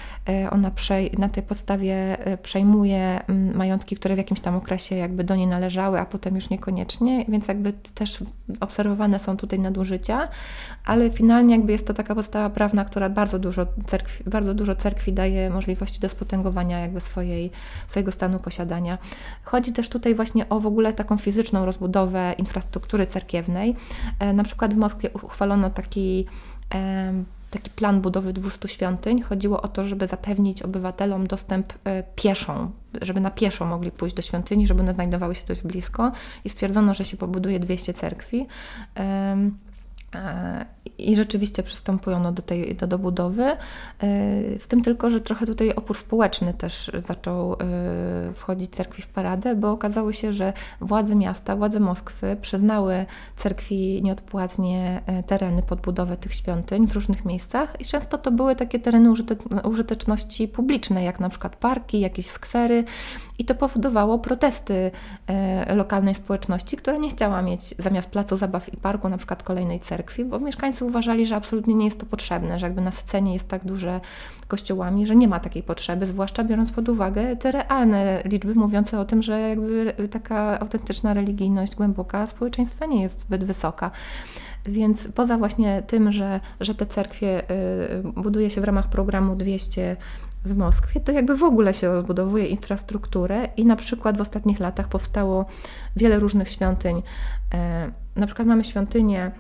ona 0.51 0.71
na 1.19 1.29
tej 1.29 1.43
podstawie 1.43 2.17
przejmuje 2.43 3.21
mm, 3.29 3.57
majątki, 3.57 3.97
które 3.97 4.15
w 4.15 4.19
jakimś 4.19 4.41
tam 4.41 4.57
okresie 4.57 4.97
jakby 4.97 5.25
do 5.25 5.37
niej 5.37 5.47
należały, 5.47 6.01
a 6.01 6.07
potem 6.07 6.20
potem 6.21 6.35
już 6.35 6.51
niekoniecznie, 6.51 7.25
więc 7.29 7.49
jakby 7.49 7.73
też 7.73 8.19
obserwowane 8.61 9.19
są 9.19 9.37
tutaj 9.37 9.59
nadużycia, 9.59 10.29
ale 10.85 11.11
finalnie 11.11 11.55
jakby 11.55 11.73
jest 11.73 11.87
to 11.87 11.95
taka 11.95 12.15
podstawa 12.15 12.51
prawna, 12.51 12.85
która 12.85 13.09
bardzo 13.09 13.39
dużo 13.39 13.67
cerkwi, 13.87 14.25
bardzo 14.27 14.55
dużo 14.55 14.75
cerkwi 14.75 15.13
daje 15.13 15.51
możliwości 15.51 16.01
do 16.01 16.09
spotęgowania 16.09 16.79
jakby 16.79 17.01
swojej, 17.01 17.51
swojego 17.89 18.13
stanu 18.13 18.39
posiadania. 18.39 18.99
Chodzi 19.45 19.73
też 19.73 19.89
tutaj 19.89 20.15
właśnie 20.15 20.49
o 20.49 20.61
w 20.61 20.67
ogóle 20.67 20.93
taką 20.93 21.17
fizyczną 21.17 21.65
rozbudowę 21.65 22.35
infrastruktury 22.39 23.07
cerkiewnej. 23.07 23.77
E, 24.19 24.33
na 24.33 24.45
przykład 24.45 24.75
w 24.75 24.77
Moskwie 24.77 25.11
uchwalono 25.23 25.71
taki 25.71 26.27
taki 27.51 27.71
plan 27.71 28.01
budowy 28.01 28.33
200 28.33 28.69
świątyń. 28.69 29.23
Chodziło 29.23 29.63
o 29.63 29.69
to, 29.69 29.85
żeby 29.85 30.07
zapewnić 30.07 30.63
obywatelom 30.63 31.27
dostęp 31.27 31.73
e, 31.85 32.03
pieszą, 32.03 32.71
żeby 33.03 33.21
na 33.21 33.31
pieszo 33.31 33.67
mogli 33.67 33.91
pójść 33.91 34.17
do 34.17 34.23
świątyni, 34.23 34.67
żeby 34.67 34.81
one 34.81 34.95
znajdowały 34.95 35.35
się 35.35 35.47
dość 35.47 35.63
blisko 35.63 36.13
i 36.45 36.49
stwierdzono, 36.49 36.95
że 36.95 37.05
się 37.05 37.17
pobuduje 37.17 37.61
200 37.61 37.95
cerkwi. 37.95 38.47
E, 41.01 41.03
I 41.03 41.17
rzeczywiście 41.17 41.63
przystępujano 41.63 42.33
do 42.33 42.43
tej 42.43 42.75
do 42.75 42.87
dobudowy. 42.87 43.43
E, 43.43 43.57
z 44.59 44.69
tym 44.69 44.83
tylko, 44.83 45.11
że 45.11 45.21
trochę 45.21 45.47
tutaj 45.47 45.75
opór 45.75 45.99
społeczny 45.99 46.55
też 46.55 46.91
zaczął 46.99 47.53
e, 47.53 47.57
wchodzić 48.35 48.71
cerkwi 48.71 49.03
w 49.03 49.07
paradę, 49.07 49.55
bo 49.55 49.71
okazało 49.71 50.13
się, 50.13 50.33
że 50.33 50.53
władze 50.81 51.15
miasta, 51.15 51.57
władze 51.57 51.81
Moskwy 51.81 52.37
przyznały 52.41 53.07
cerkwi 53.37 54.03
nieodpłatnie 54.03 55.03
tereny 55.27 55.63
pod 55.63 55.81
budowę 55.81 56.17
tych 56.17 56.35
świątyń 56.35 56.87
w 56.87 56.93
różnych 56.93 57.25
miejscach 57.25 57.81
i 57.81 57.85
często 57.85 58.19
to 58.19 58.31
były 58.31 58.57
takie 58.57 58.81
tereny 58.81 59.13
użyteczności 59.65 60.49
publicznej, 60.49 61.05
jak 61.05 61.21
na 61.21 61.29
przykład 61.29 61.57
parki, 61.57 62.01
jakieś 62.01 62.27
skwery 62.27 62.85
i 63.41 63.45
to 63.45 63.55
powodowało 63.55 64.19
protesty 64.19 64.91
e, 65.27 65.75
lokalnej 65.75 66.15
społeczności, 66.15 66.77
która 66.77 66.97
nie 66.97 67.11
chciała 67.11 67.43
mieć 67.43 67.75
zamiast 67.79 68.11
placu 68.11 68.37
zabaw 68.37 68.75
i 68.75 68.77
parku 68.77 69.09
na 69.09 69.17
przykład 69.17 69.43
kolejnej 69.43 69.81
cerkwi, 69.81 70.25
bo 70.25 70.39
mieszkańcy 70.39 70.85
uważali, 70.91 71.27
że 71.27 71.37
absolutnie 71.37 71.75
nie 71.75 71.85
jest 71.85 72.01
to 72.01 72.07
potrzebne, 72.07 72.59
że 72.59 72.67
jakby 72.67 72.81
nasycenie 72.81 73.35
jest 73.35 73.49
tak 73.49 73.65
duże 73.65 74.01
kościołami, 74.49 75.07
że 75.07 75.17
nie 75.17 75.29
ma 75.29 75.41
takiej 75.41 75.63
potrzeby, 75.63 76.07
zwłaszcza 76.07 76.45
biorąc 76.45 76.73
pod 76.73 76.89
uwagę 76.89 77.37
te 77.37 77.53
realne 77.53 78.23
liczby 78.25 78.55
mówiące 78.55 79.01
o 79.01 79.05
tym, 79.05 79.23
że 79.23 79.41
jakby 79.41 79.95
taka 80.11 80.61
autentyczna 80.61 81.15
religijność 81.15 81.77
głęboka 81.77 82.27
społeczeństwa 82.27 82.87
nie 82.87 83.03
jest 83.03 83.21
zbyt 83.21 83.45
wysoka. 83.45 83.91
Więc 84.67 85.09
poza 85.15 85.39
właśnie 85.39 85.83
tym, 85.87 86.13
że, 86.13 86.41
że 86.61 86.75
te 86.75 86.87
cerkwie 86.87 87.51
y, 87.51 88.23
buduje 88.23 88.51
się 88.51 88.61
w 88.61 88.65
ramach 88.65 88.89
programu 88.89 89.37
200 89.37 89.97
w 90.45 90.57
Moskwie, 90.57 91.01
to 91.01 91.13
jakby 91.13 91.37
w 91.37 91.43
ogóle 91.43 91.75
się 91.75 91.89
rozbudowuje 91.89 92.47
infrastrukturę 92.47 93.49
i 93.57 93.65
na 93.67 93.77
przykład 93.77 94.19
w 94.19 94.21
ostatnich 94.21 94.61
latach 94.61 94.89
powstało 94.89 95.47
wiele 95.97 96.19
różnych 96.19 96.49
świątyń. 96.49 97.03
E, 97.55 97.91
na 98.17 98.27
przykład 98.27 98.49
mamy 98.49 98.65
świątynię 98.65 99.31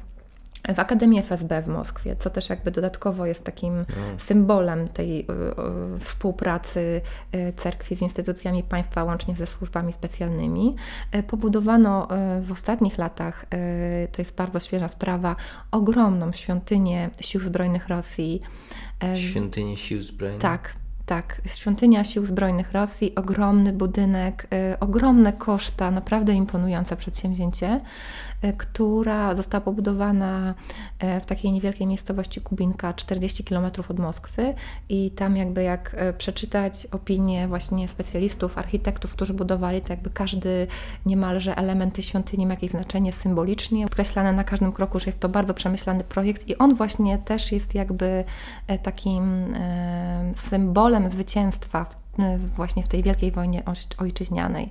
w 0.74 0.78
Akademii 0.78 1.20
FSB 1.20 1.62
w 1.62 1.68
Moskwie, 1.68 2.16
co 2.16 2.30
też 2.30 2.48
jakby 2.48 2.70
dodatkowo 2.70 3.26
jest 3.26 3.44
takim 3.44 3.76
no. 3.76 3.84
symbolem 4.18 4.88
tej 4.88 5.26
współpracy 5.98 7.00
e, 7.32 7.52
cerkwi 7.52 7.96
z 7.96 8.02
instytucjami 8.02 8.62
państwa, 8.62 9.04
łącznie 9.04 9.36
ze 9.36 9.46
służbami 9.46 9.92
specjalnymi. 9.92 10.76
Pobudowano 11.26 12.08
w 12.42 12.52
ostatnich 12.52 12.98
latach, 12.98 13.46
to 14.12 14.22
jest 14.22 14.36
bardzo 14.36 14.60
świeża 14.60 14.88
sprawa, 14.88 15.36
ogromną 15.70 16.32
świątynię 16.32 17.10
Sił 17.20 17.40
Zbrojnych 17.40 17.88
Rosji. 17.88 18.40
Świątynię 19.14 19.76
Sił 19.76 20.02
Zbrojnych? 20.02 20.40
Tak, 20.40 20.74
tak, 21.10 21.40
świątynia 21.46 22.04
Sił 22.04 22.24
Zbrojnych 22.24 22.72
Rosji, 22.72 23.14
ogromny 23.14 23.72
budynek, 23.72 24.46
y, 24.72 24.78
ogromne 24.78 25.32
koszta, 25.32 25.90
naprawdę 25.90 26.34
imponujące 26.34 26.96
przedsięwzięcie. 26.96 27.80
E, 28.42 28.52
która 28.52 29.34
została 29.34 29.60
pobudowana 29.60 30.54
e, 30.98 31.20
w 31.20 31.26
takiej 31.26 31.52
niewielkiej 31.52 31.86
miejscowości 31.86 32.40
Kubinka, 32.40 32.94
40 32.94 33.44
km 33.44 33.64
od 33.88 33.98
Moskwy. 33.98 34.54
I 34.88 35.10
tam 35.10 35.36
jakby 35.36 35.62
jak 35.62 35.94
e, 35.94 36.12
przeczytać 36.12 36.86
opinie 36.86 37.48
właśnie 37.48 37.88
specjalistów, 37.88 38.58
architektów, 38.58 39.12
którzy 39.12 39.34
budowali, 39.34 39.80
to 39.80 39.92
jakby 39.92 40.10
każdy 40.10 40.66
niemalże 41.06 41.56
element 41.56 41.94
tej 41.94 42.04
świątyni 42.04 42.46
ma 42.46 42.54
jakieś 42.54 42.70
znaczenie 42.70 43.12
symbolicznie, 43.12 43.84
podkreślane 43.84 44.32
na 44.32 44.44
każdym 44.44 44.72
kroku, 44.72 45.00
że 45.00 45.06
jest 45.06 45.20
to 45.20 45.28
bardzo 45.28 45.54
przemyślany 45.54 46.04
projekt. 46.04 46.48
I 46.48 46.58
on 46.58 46.74
właśnie 46.74 47.18
też 47.18 47.52
jest 47.52 47.74
jakby 47.74 48.24
takim 48.82 49.54
symbolem 50.36 51.10
zwycięstwa 51.10 51.86
właśnie 52.56 52.82
w 52.82 52.88
tej 52.88 53.02
wielkiej 53.02 53.32
wojnie 53.32 53.62
ojczyźnianej. 53.98 54.70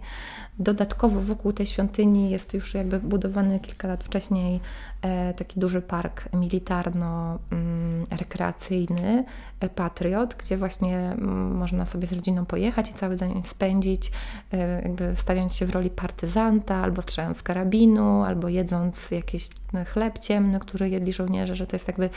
Dodatkowo 0.59 1.21
wokół 1.21 1.53
tej 1.53 1.65
świątyni 1.65 2.29
jest 2.29 2.53
już 2.53 2.73
jakby 2.73 2.99
budowany 2.99 3.59
kilka 3.59 3.87
lat 3.87 4.03
wcześniej 4.03 4.59
e, 5.01 5.33
taki 5.33 5.59
duży 5.59 5.81
park 5.81 6.29
militarno-rekreacyjny, 6.33 9.23
e, 9.59 9.69
Patriot, 9.69 10.33
gdzie 10.33 10.57
właśnie 10.57 10.97
mm, 10.97 11.57
można 11.57 11.85
sobie 11.85 12.07
z 12.07 12.13
rodziną 12.13 12.45
pojechać 12.45 12.89
i 12.89 12.93
cały 12.93 13.15
dzień 13.15 13.43
spędzić, 13.45 14.11
e, 14.53 14.81
jakby 14.81 15.13
stawiając 15.15 15.55
się 15.55 15.65
w 15.65 15.69
roli 15.69 15.89
partyzanta, 15.89 16.75
albo 16.75 17.01
strzelając 17.01 17.37
z 17.37 17.43
karabinu, 17.43 18.23
albo 18.23 18.49
jedząc 18.49 19.11
jakiś 19.11 19.49
chleb 19.85 20.19
ciemny, 20.19 20.59
który 20.59 20.89
jedli 20.89 21.13
żołnierze, 21.13 21.55
że 21.55 21.67
to 21.67 21.75
jest 21.75 21.87
jakby 21.87 22.09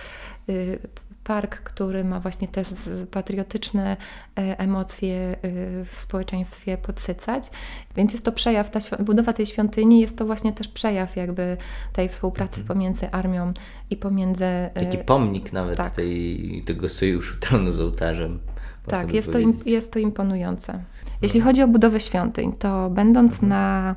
y, 0.49 0.79
park, 1.25 1.57
który 1.57 2.05
ma 2.05 2.21
właśnie 2.21 2.49
te 2.49 2.63
patriotyczne 3.11 3.97
e, 4.39 4.59
emocje 4.59 5.17
e, 5.17 5.37
w 5.85 5.95
społeczeństwie 5.97 6.79
podsycać. 6.79 7.51
Więc 7.97 8.13
jest 8.13 8.25
to 8.25 8.33
przejaw, 8.33 8.71
ta 8.71 8.81
budowa 9.01 9.33
tej 9.33 9.47
świątyni 9.47 10.01
jest 10.01 10.19
to 10.19 10.27
właśnie 10.27 10.53
też 10.53 10.69
przejaw 10.69 11.17
jakby 11.17 11.57
tej 11.93 12.09
współpracy 12.09 12.61
mhm. 12.61 12.67
pomiędzy 12.67 13.11
armią 13.11 13.53
i 13.91 13.97
pomiędzy... 13.97 14.45
E, 14.45 14.71
Taki 14.75 14.99
pomnik 14.99 15.53
nawet 15.53 15.77
tak. 15.77 15.91
tej, 15.91 16.63
tego 16.67 16.89
sojuszu 16.89 17.41
tronu 17.41 17.73
z 17.73 17.81
ołtarzem. 17.81 18.39
Tak, 18.87 19.15
jest 19.15 19.33
to, 19.33 19.39
jest 19.67 19.93
to 19.93 19.99
imponujące. 19.99 20.83
Jeśli 21.23 21.41
no. 21.41 21.47
chodzi 21.47 21.63
o 21.63 21.69
budowę 21.69 22.01
świątyń, 22.01 22.53
to 22.53 22.91
będąc 22.91 23.33
mhm. 23.33 23.49
na, 23.49 23.97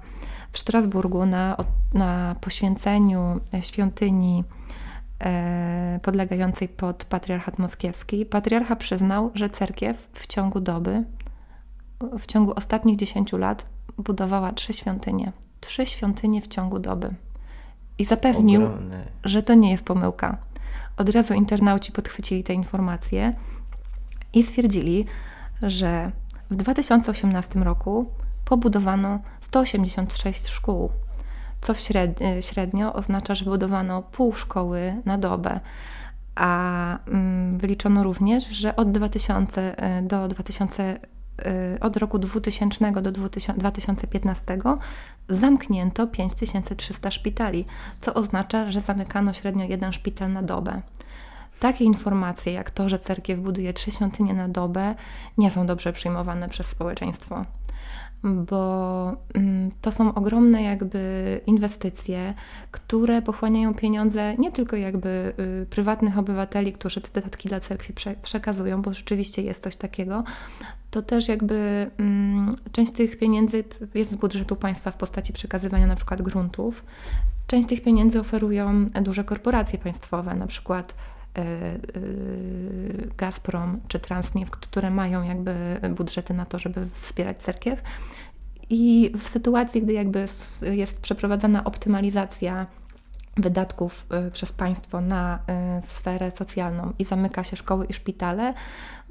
w 0.52 0.60
Strasburgu 0.60 1.26
na, 1.26 1.58
na 1.94 2.36
poświęceniu 2.42 3.40
świątyni 3.62 4.44
podlegającej 6.02 6.68
pod 6.68 7.06
patriarchat 7.06 7.60
moskiewski, 7.60 8.26
patriarcha 8.26 8.76
przyznał, 8.76 9.32
że 9.34 9.50
cerkiew 9.50 10.10
w 10.14 10.28
ciągu 10.28 10.60
doby, 10.60 11.04
w 12.20 12.26
ciągu 12.26 12.54
ostatnich 12.56 12.98
10 12.98 13.34
lat 13.34 13.66
budowała 13.98 14.52
trzy 14.52 14.74
świątynie. 14.74 15.32
Trzy 15.62 15.86
świątynie 15.86 16.42
w 16.42 16.48
ciągu 16.48 16.80
doby. 16.80 17.14
I 17.98 18.06
zapewnił, 18.06 18.66
Ogromne. 18.66 19.06
że 19.24 19.44
to 19.44 19.54
nie 19.54 19.72
jest 19.72 19.84
pomyłka. 19.84 20.38
Od 20.98 21.10
razu 21.10 21.34
internauci 21.34 21.92
podchwycili 21.92 22.44
te 22.44 22.54
informacje 22.54 23.34
i 24.34 24.44
stwierdzili, 24.44 25.06
że 25.62 26.12
w 26.50 26.56
2018 26.56 27.60
roku 27.60 28.06
pobudowano 28.46 29.20
186 29.42 30.48
szkół 30.48 30.90
co 31.66 31.74
średnio 32.42 32.94
oznacza, 32.94 33.36
że 33.36 33.46
budowano 33.46 34.02
pół 34.02 34.34
szkoły 34.34 35.02
na 35.06 35.18
dobę. 35.18 35.60
A 36.36 36.98
mm, 37.08 37.58
wyliczono 37.58 38.04
również, 38.04 38.48
że 38.48 38.76
od 38.76 38.92
2000 38.92 39.78
e, 39.78 40.02
do 40.02 40.28
2000 40.28 41.00
od 41.82 41.98
roku 41.98 42.20
2000 42.20 42.92
do 43.02 43.12
2015 43.12 44.58
zamknięto 45.30 46.08
5300 46.08 47.12
szpitali, 47.12 47.66
co 48.02 48.14
oznacza, 48.14 48.72
że 48.72 48.82
zamykano 48.82 49.34
średnio 49.34 49.66
jeden 49.66 49.94
szpital 49.94 50.34
na 50.34 50.42
dobę. 50.42 50.82
Takie 51.60 51.86
informacje, 51.86 52.54
jak 52.54 52.72
to, 52.72 52.90
że 52.90 53.00
cerkiew 53.00 53.40
buduje 53.40 53.74
trzy 53.74 53.92
świątynie 53.92 54.34
na 54.34 54.48
dobę, 54.48 54.96
nie 55.38 55.52
są 55.52 55.68
dobrze 55.68 55.94
przyjmowane 55.94 56.50
przez 56.50 56.68
społeczeństwo 56.68 57.46
bo 58.26 59.18
mm, 59.34 59.72
to 59.82 59.92
są 59.92 60.14
ogromne 60.14 60.64
jakby 60.64 61.42
inwestycje, 61.46 62.34
które 62.72 63.22
pochłaniają 63.22 63.74
pieniądze 63.74 64.36
nie 64.36 64.52
tylko 64.52 64.76
jakby 64.76 65.34
y, 65.64 65.66
prywatnych 65.66 66.18
obywateli, 66.18 66.74
którzy 66.74 67.02
te 67.02 67.22
dodatki 67.22 67.50
dla 67.50 67.60
cerkwi 67.60 67.94
przekazują, 68.22 68.82
bo 68.82 68.94
rzeczywiście 68.94 69.42
jest 69.42 69.64
coś 69.64 69.76
takiego, 69.76 70.24
to 70.92 71.02
też 71.02 71.28
jakby 71.28 71.92
mm, 71.98 72.56
część 72.72 72.92
tych 72.92 73.20
pieniędzy 73.20 73.64
jest 73.94 74.12
z 74.12 74.16
budżetu 74.16 74.56
państwa 74.56 74.92
w 74.92 74.98
postaci 74.98 75.34
przekazywania 75.34 75.88
na 75.88 75.96
przykład 75.96 76.22
gruntów. 76.22 76.86
Część 77.48 77.70
tych 77.70 77.84
pieniędzy 77.84 78.20
oferują 78.20 78.86
duże 79.02 79.24
korporacje 79.24 79.80
państwowe, 79.80 80.36
na 80.36 80.48
przykład 80.48 80.94
Gazprom 83.18 83.80
czy 83.88 84.00
Transneft, 84.00 84.56
które 84.56 84.92
mają 84.92 85.24
jakby 85.24 85.54
budżety 85.98 86.34
na 86.34 86.46
to, 86.46 86.60
żeby 86.60 86.88
wspierać 86.94 87.38
cerkiew. 87.38 87.82
I 88.70 89.12
w 89.18 89.28
sytuacji, 89.28 89.82
gdy 89.82 89.94
jakby 89.94 90.26
jest 90.62 91.02
przeprowadzana 91.02 91.64
optymalizacja 91.64 92.68
wydatków 93.38 94.08
y, 94.28 94.32
przez 94.32 94.52
państwo 94.52 95.02
na 95.02 95.40
y, 95.80 95.88
sferę 95.88 96.32
socjalną 96.32 96.94
i 97.00 97.06
zamyka 97.06 97.44
się 97.44 97.56
szkoły 97.56 97.86
i 97.86 97.94
szpitale, 97.94 98.54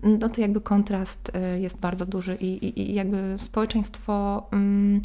no 0.02 0.28
to 0.28 0.40
jakby 0.40 0.60
kontrast 0.60 1.32
y, 1.56 1.60
jest 1.60 1.80
bardzo 1.80 2.06
duży 2.06 2.34
i, 2.34 2.66
i, 2.66 2.90
i 2.90 2.94
jakby 2.94 3.34
społeczeństwo 3.38 4.46
mm, 4.52 5.02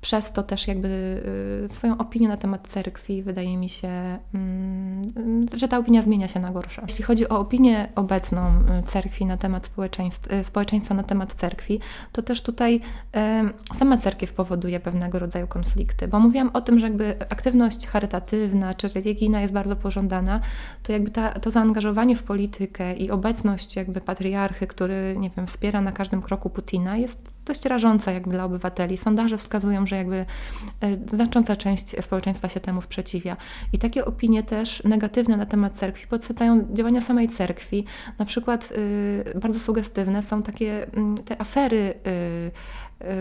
przez 0.00 0.32
to 0.32 0.42
też 0.42 0.68
jakby 0.68 0.88
y, 1.64 1.68
swoją 1.68 1.98
opinię 1.98 2.28
na 2.28 2.36
temat 2.36 2.68
cerkwi, 2.68 3.22
wydaje 3.22 3.56
mi 3.56 3.68
się, 3.68 4.18
mm, 4.34 5.02
że 5.56 5.68
ta 5.68 5.78
opinia 5.78 6.02
zmienia 6.02 6.28
się 6.28 6.40
na 6.40 6.50
gorsze. 6.50 6.82
Jeśli 6.88 7.04
chodzi 7.04 7.28
o 7.28 7.38
opinię 7.38 7.88
obecną 7.94 8.50
y, 8.50 8.82
cerkwi 8.86 9.26
na 9.26 9.36
temat 9.36 9.66
społeczeństwa, 9.66 10.36
y, 10.36 10.44
społeczeństwa 10.44 10.94
na 10.94 11.02
temat 11.02 11.34
cerkwi, 11.34 11.80
to 12.12 12.22
też 12.22 12.42
tutaj 12.42 12.80
sama 13.78 13.98
cerkiew 13.98 14.32
powoduje 14.32 14.80
pewnego 14.80 15.18
rodzaju 15.18 15.46
konflikty, 15.46 16.08
bo 16.08 16.20
mówiłam 16.20 16.50
o 16.52 16.60
tym, 16.60 16.78
że 16.78 16.86
jakby 16.86 17.16
aktywność 17.20 17.86
charytatywna 17.86 18.74
czy 18.74 18.88
religijna 18.88 19.40
jest 19.40 19.52
bardzo 19.54 19.76
pożądana, 19.76 20.40
to 20.82 20.92
jakby 20.92 21.10
ta, 21.10 21.30
to 21.32 21.50
zaangażowanie 21.50 22.16
w 22.16 22.22
politykę 22.22 22.94
i 22.94 23.10
obecność 23.10 23.76
jakby 23.76 24.00
patriarchy, 24.00 24.66
który, 24.66 25.16
nie 25.18 25.30
wiem, 25.30 25.46
wspiera 25.46 25.80
na 25.80 25.92
każdym 25.92 26.22
kroku 26.22 26.50
Putina 26.50 26.96
jest 26.96 27.30
dość 27.44 27.64
rażąca 27.64 28.12
jak 28.12 28.28
dla 28.28 28.44
obywateli. 28.44 28.96
Sondaże 28.96 29.38
wskazują, 29.38 29.86
że 29.86 29.96
jakby 29.96 30.16
e, 30.16 30.26
znacząca 31.12 31.56
część 31.56 32.04
społeczeństwa 32.04 32.48
się 32.48 32.60
temu 32.60 32.82
sprzeciwia. 32.82 33.36
I 33.72 33.78
takie 33.78 34.04
opinie 34.04 34.42
też 34.42 34.82
negatywne 34.84 35.36
na 35.36 35.46
temat 35.46 35.74
cerkwi 35.74 36.06
podsycają 36.06 36.66
działania 36.72 37.02
samej 37.02 37.28
cerkwi. 37.28 37.84
Na 38.18 38.24
przykład 38.24 38.72
y, 38.72 39.38
bardzo 39.40 39.60
sugestywne 39.60 40.22
są 40.22 40.42
takie 40.42 40.86
mm, 40.92 41.18
te 41.18 41.40
afery 41.40 41.94
Y, 42.06 42.50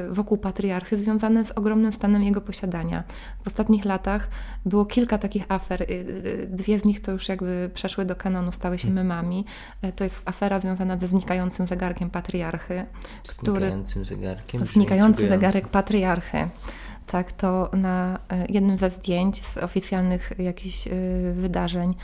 wokół 0.10 0.38
patriarchy 0.38 0.98
związane 0.98 1.46
z 1.46 1.52
ogromnym 1.52 1.94
stanem 1.94 2.24
jego 2.24 2.42
posiadania. 2.42 3.04
W 3.44 3.48
ostatnich 3.48 3.86
latach 3.86 4.28
było 4.66 4.86
kilka 4.86 5.18
takich 5.18 5.46
afer. 5.50 5.82
Y, 5.82 5.86
y, 5.86 6.48
dwie 6.50 6.80
z 6.80 6.86
nich 6.86 7.02
to 7.02 7.12
już 7.12 7.30
jakby 7.30 7.72
przeszły 7.74 8.06
do 8.06 8.16
kanonu, 8.16 8.52
stały 8.52 8.80
się 8.80 8.88
hmm. 8.88 9.08
memami. 9.08 9.46
To 9.96 10.04
jest 10.04 10.30
afera 10.30 10.60
związana 10.60 10.98
ze 10.98 11.08
znikającym 11.08 11.68
zegarkiem 11.68 12.10
patriarchy. 12.10 12.86
Znikającym 13.24 14.06
zegarkiem? 14.06 14.66
Znikający 14.66 15.28
zegarek 15.28 15.68
patriarchy. 15.68 16.50
Tak, 17.12 17.32
to 17.32 17.70
na 17.74 18.20
jednym 18.50 18.78
ze 18.78 18.90
zdjęć 18.90 19.46
z 19.46 19.58
oficjalnych 19.58 20.32
jakichś 20.40 20.88
wydarzeń 21.34 21.96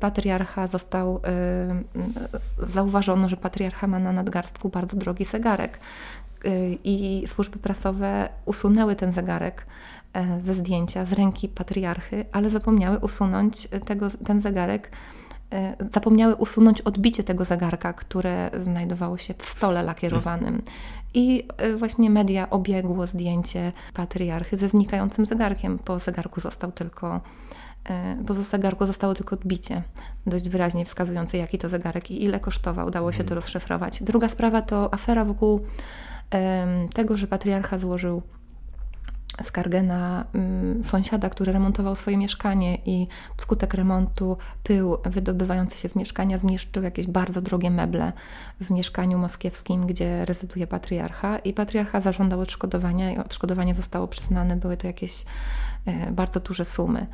patriarcha 0.00 0.68
został, 0.68 1.20
zauważono, 2.58 3.28
że 3.28 3.36
patriarcha 3.36 3.86
ma 3.86 3.98
na 3.98 4.12
nadgarstku 4.12 4.68
bardzo 4.68 4.96
drogi 4.96 5.24
zegarek. 5.24 5.78
Y, 6.46 6.78
i 6.84 7.24
służby 7.26 7.58
prasowe 7.58 8.28
usunęły 8.44 8.96
ten 8.96 9.12
zegarek 9.12 9.66
e, 10.12 10.40
ze 10.42 10.54
zdjęcia 10.54 11.06
z 11.06 11.12
ręki 11.12 11.48
patriarchy, 11.48 12.24
ale 12.32 12.50
zapomniały 12.50 12.98
usunąć 12.98 13.68
tego, 13.84 14.10
ten 14.24 14.40
zegarek, 14.40 14.90
e, 15.52 15.76
zapomniały 15.92 16.34
usunąć 16.34 16.80
odbicie 16.80 17.24
tego 17.24 17.44
zegarka, 17.44 17.92
które 17.92 18.50
znajdowało 18.62 19.18
się 19.18 19.34
w 19.38 19.44
stole 19.44 19.82
lakierowanym. 19.82 20.62
I 21.14 21.48
e, 21.56 21.76
właśnie 21.76 22.10
media 22.10 22.50
obiegło 22.50 23.06
zdjęcie 23.06 23.72
patriarchy 23.94 24.56
ze 24.56 24.68
znikającym 24.68 25.26
zegarkiem. 25.26 25.78
Po 25.78 25.98
zegarku 25.98 26.40
został 26.40 26.72
tylko 26.72 27.20
po 28.26 28.34
zegarku 28.34 28.86
zostało 28.86 29.14
tylko 29.14 29.36
odbicie, 29.36 29.82
dość 30.26 30.48
wyraźnie 30.48 30.84
wskazujące, 30.84 31.38
jaki 31.38 31.58
to 31.58 31.68
zegarek 31.68 32.10
i 32.10 32.24
ile 32.24 32.40
kosztował. 32.40 32.86
Udało 32.86 33.12
się 33.12 33.18
to 33.18 33.22
mhm. 33.22 33.36
rozszyfrować. 33.36 34.02
Druga 34.02 34.28
sprawa 34.28 34.62
to 34.62 34.94
afera 34.94 35.24
wokół 35.24 35.60
tego, 36.94 37.16
że 37.16 37.26
patriarcha 37.26 37.78
złożył 37.78 38.22
skargę 39.42 39.82
na 39.82 40.24
mm, 40.34 40.84
sąsiada, 40.84 41.30
który 41.30 41.52
remontował 41.52 41.94
swoje 41.94 42.16
mieszkanie 42.16 42.78
i 42.86 43.06
wskutek 43.36 43.74
remontu 43.74 44.36
pył 44.62 44.96
wydobywający 45.04 45.78
się 45.78 45.88
z 45.88 45.96
mieszkania 45.96 46.38
zniszczył 46.38 46.82
jakieś 46.82 47.06
bardzo 47.06 47.40
drogie 47.40 47.70
meble 47.70 48.12
w 48.60 48.70
mieszkaniu 48.70 49.18
moskiewskim, 49.18 49.86
gdzie 49.86 50.24
rezyduje 50.24 50.66
patriarcha 50.66 51.38
i 51.38 51.52
patriarcha 51.52 52.00
zażądał 52.00 52.40
odszkodowania 52.40 53.12
i 53.12 53.18
odszkodowanie 53.18 53.74
zostało 53.74 54.08
przyznane. 54.08 54.56
Były 54.56 54.76
to 54.76 54.86
jakieś 54.86 55.24
bardzo 56.12 56.40
duże 56.40 56.64
sumy. 56.64 57.06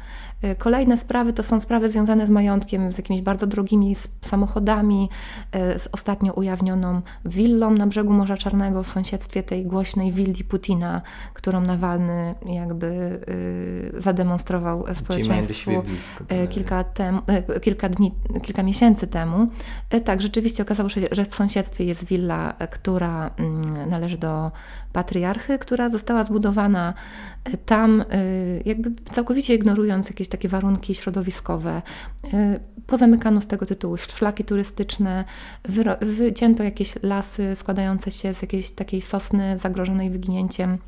E, 0.43 0.55
kolejne 0.55 0.97
sprawy 0.97 1.33
to 1.33 1.43
są 1.43 1.61
sprawy 1.61 1.91
związane 1.91 2.27
z 2.27 2.31
majątkiem, 2.31 2.93
z 2.93 2.99
jakimiś 2.99 3.23
bardzo 3.23 3.47
drogimi 3.47 3.97
samochodami, 4.21 5.09
e, 5.53 5.79
z 5.79 5.89
ostatnio 5.93 6.33
ujawnioną 6.33 7.01
willą 7.25 7.71
na 7.71 7.87
brzegu 7.87 8.13
Morza 8.13 8.37
Czarnego 8.37 8.83
w 8.83 8.91
sąsiedztwie 8.91 9.43
tej 9.43 9.67
głośnej 9.67 10.13
willi 10.13 10.45
Putina, 10.45 11.03
którą 11.35 11.61
Nawalny 11.61 12.35
jakby 12.47 13.21
zademonstrował 13.99 14.85
społeczeństwu 14.95 15.71
kilka, 16.51 16.85
tem, 16.85 17.21
kilka 17.63 17.89
dni, 17.89 18.15
kilka 18.43 18.63
miesięcy 18.63 19.07
temu. 19.07 19.49
Tak, 20.05 20.23
rzeczywiście 20.23 20.63
okazało 20.63 20.89
się, 20.89 21.01
że 21.11 21.25
w 21.25 21.35
sąsiedztwie 21.35 21.85
jest 21.85 22.05
willa, 22.05 22.53
która 22.71 23.31
mm, 23.37 23.91
należy 23.91 24.19
do 24.19 24.51
patriarchy, 24.95 25.59
która 25.59 25.91
została 25.91 26.25
zbudowana 26.25 26.95
tam 27.67 28.05
jakby 28.65 28.91
całkowicie 29.13 29.55
ignorując 29.55 30.09
jakieś 30.09 30.29
takie 30.29 30.49
warunki 30.49 30.95
środowiskowe. 30.95 31.83
Y, 32.25 32.61
pozamykano 32.87 33.41
z 33.41 33.47
tego 33.47 33.67
tytułu 33.67 33.97
szlaki 33.97 34.45
turystyczne, 34.45 35.25
wycięto 36.01 36.63
jakieś 36.63 36.95
lasy 37.03 37.57
składające 37.57 38.11
się 38.11 38.35
z 38.35 38.43
jakiejś 38.43 38.71
takiej 38.71 39.03
sosny 39.03 39.59
zagrożonej 39.59 40.11
wyginięciem 40.11 40.79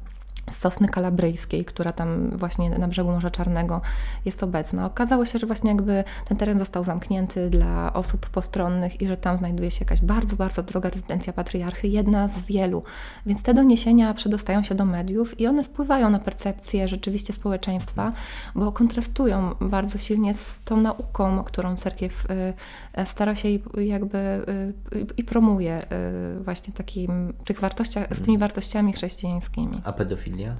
z 0.51 0.56
sosny 0.59 0.89
kalabryjskiej, 0.89 1.64
która 1.64 1.93
tam 1.93 2.31
właśnie 2.31 2.70
na 2.70 2.89
brzegu 2.89 3.10
Morza 3.10 3.31
Czarnego 3.31 3.81
jest 4.24 4.43
obecna. 4.43 4.86
Okazało 4.86 5.24
się, 5.24 5.39
że 5.39 5.47
właśnie 5.47 5.70
jakby 5.70 6.05
ten 6.28 6.36
teren 6.36 6.59
został 6.59 6.85
zamknięty 6.85 7.51
dla 7.51 7.93
osób 7.93 8.27
postronnych 8.27 9.02
i 9.02 9.06
że 9.06 9.16
tam 9.16 9.39
znajduje 9.39 9.70
się 9.70 9.78
jakaś 9.81 10.01
bardzo, 10.01 10.36
bardzo 10.36 10.62
droga 10.62 10.90
rezydencja 10.90 11.32
patriarchy, 11.32 11.89
jedna 11.89 12.28
z 12.28 12.43
wielu. 12.43 12.82
Więc 13.27 13.43
te 13.43 13.55
doniesienia 13.55 14.14
przedostają 14.14 14.62
się 14.62 14.74
do 14.74 14.85
mediów 14.85 15.40
i 15.40 15.47
one 15.47 15.64
wpływają 15.64 16.10
na 16.10 16.18
percepcję 16.18 16.89
rzeczywiście 16.89 17.32
społeczeństwa, 17.32 18.12
bo 18.55 18.73
kontrastują 18.73 19.55
bardzo 19.60 19.98
silnie 19.98 20.35
z 20.35 20.62
tą 20.64 20.77
nauką, 20.77 21.44
którą 21.44 21.77
cerkiew 21.77 22.27
y, 22.31 23.06
stara 23.06 23.36
się 23.36 23.48
i 23.48 23.62
jakby 23.77 24.18
y, 24.18 25.06
i 25.16 25.24
promuje 25.24 25.77
y, 25.81 26.44
właśnie 26.44 26.74
takim, 26.74 27.32
tych 27.44 27.60
wartościach, 27.60 28.16
z 28.16 28.23
tymi 28.23 28.39
wartościami 28.39 28.93
chrześcijańskimi. 28.93 29.81
A 29.85 29.93
pedofilia 29.93 30.35
pedofilia 30.36 30.56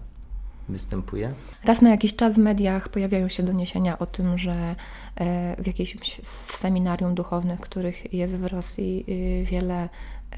występuje? 0.69 1.35
Raz 1.65 1.83
na 1.83 1.91
jakiś 1.91 2.17
czas 2.17 2.35
w 2.35 2.39
mediach 2.39 2.89
pojawiają 2.89 3.29
się 3.29 3.43
doniesienia 3.43 3.99
o 3.99 4.07
tym, 4.07 4.39
że 4.39 4.75
e, 5.17 5.63
w 5.63 5.67
jakimś 5.67 6.21
seminarium 6.49 7.15
duchownych, 7.15 7.61
których 7.61 8.15
jest 8.15 8.37
w 8.37 8.45
Rosji 8.45 9.05
y, 9.09 9.45
wiele 9.45 9.89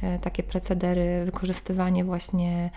e, 0.03 0.19
takie 0.19 0.43
procedery, 0.43 1.25
wykorzystywanie 1.25 2.05
właśnie 2.05 2.71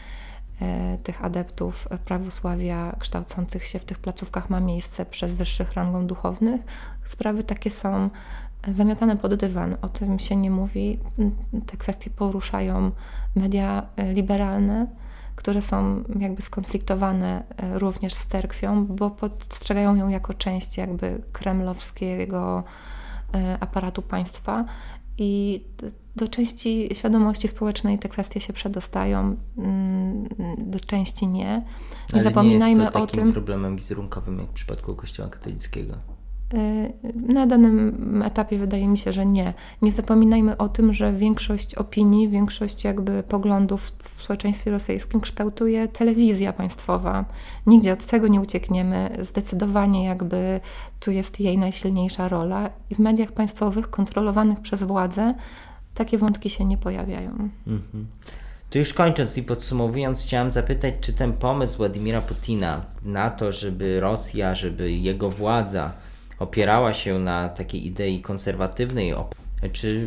e, 0.61 0.97
tych 1.03 1.25
adeptów 1.25 1.87
prawosławia 2.05 2.95
kształcących 2.99 3.67
się 3.67 3.79
w 3.79 3.85
tych 3.85 3.99
placówkach 3.99 4.49
ma 4.49 4.59
miejsce 4.59 5.05
przez 5.05 5.33
wyższych 5.33 5.73
rangą 5.73 6.07
duchownych. 6.07 6.61
Sprawy 7.03 7.43
takie 7.43 7.71
są 7.71 8.09
zamiatane 8.71 9.17
pod 9.17 9.35
dywan. 9.35 9.77
O 9.81 9.89
tym 9.89 10.19
się 10.19 10.35
nie 10.35 10.51
mówi. 10.51 10.99
Te 11.67 11.77
kwestie 11.77 12.09
poruszają 12.09 12.91
media 13.35 13.85
liberalne 14.13 14.87
które 15.35 15.61
są 15.61 16.03
jakby 16.19 16.41
skonfliktowane 16.41 17.43
e, 17.57 17.79
również 17.79 18.13
z 18.13 18.25
cerkwią, 18.25 18.85
bo 18.85 19.09
postrzegają 19.09 19.95
ją 19.95 20.09
jako 20.09 20.33
część 20.33 20.77
jakby 20.77 21.21
kremlowskiego 21.31 22.63
e, 23.33 23.57
aparatu 23.59 24.01
państwa 24.01 24.65
I 25.17 25.63
do 26.15 26.27
części 26.27 26.89
świadomości 26.93 27.47
społecznej 27.47 27.99
te 27.99 28.09
kwestie 28.09 28.41
się 28.41 28.53
przedostają, 28.53 29.35
mm, 29.57 30.27
do 30.57 30.79
części 30.79 31.27
nie. 31.27 31.43
Nie 31.43 31.65
Ale 32.13 32.23
zapominajmy 32.23 32.77
nie 32.77 32.83
jest 32.83 32.93
to 32.93 33.03
o 33.03 33.07
takim 33.07 33.23
tym. 33.23 33.33
problemem 33.33 33.75
wizerunkowym 33.75 34.39
jak 34.39 34.49
w 34.49 34.53
przypadku 34.53 34.95
Kościoła 34.95 35.29
katolickiego. 35.29 35.93
Y, 36.53 36.93
Na 37.15 37.47
danym 37.47 38.23
etapie 38.25 38.59
wydaje 38.59 38.87
mi 38.87 38.97
się, 38.97 39.13
że 39.13 39.25
nie. 39.25 39.53
Nie 39.81 39.91
zapominajmy 39.91 40.57
o 40.57 40.69
tym, 40.69 40.93
że 40.93 41.13
większość 41.13 41.75
opinii, 41.75 42.29
większość 42.29 42.83
jakby 42.83 43.23
poglądów 43.23 43.81
w 43.81 44.23
społeczeństwie 44.23 44.71
rosyjskim 44.71 45.21
kształtuje 45.21 45.87
telewizja 45.87 46.53
państwowa. 46.53 47.25
Nigdzie 47.67 47.93
od 47.93 48.05
tego 48.05 48.27
nie 48.27 48.41
uciekniemy. 48.41 49.17
Zdecydowanie 49.21 50.05
jakby 50.05 50.59
tu 50.99 51.11
jest 51.11 51.39
jej 51.39 51.57
najsilniejsza 51.57 52.27
rola 52.27 52.69
i 52.89 52.95
w 52.95 52.99
mediach 52.99 53.31
państwowych 53.31 53.89
kontrolowanych 53.89 54.59
przez 54.59 54.83
władzę 54.83 55.33
takie 55.95 56.17
wątki 56.17 56.49
się 56.49 56.65
nie 56.65 56.77
pojawiają. 56.77 57.49
Mhm. 57.67 58.07
To 58.69 58.77
już 58.77 58.93
kończąc 58.93 59.37
i 59.37 59.43
podsumowując, 59.43 60.23
chciałem 60.23 60.51
zapytać, 60.51 60.93
czy 61.01 61.13
ten 61.13 61.33
pomysł 61.33 61.77
Władimira 61.77 62.21
Putina 62.21 62.81
na 63.03 63.29
to, 63.29 63.51
żeby 63.51 63.99
Rosja, 63.99 64.55
żeby 64.55 64.91
jego 64.91 65.29
władza 65.29 65.91
opierała 66.41 66.93
się 66.93 67.19
na 67.19 67.49
takiej 67.49 67.87
idei 67.87 68.21
konserwatywnej, 68.21 69.13
czy 69.71 70.05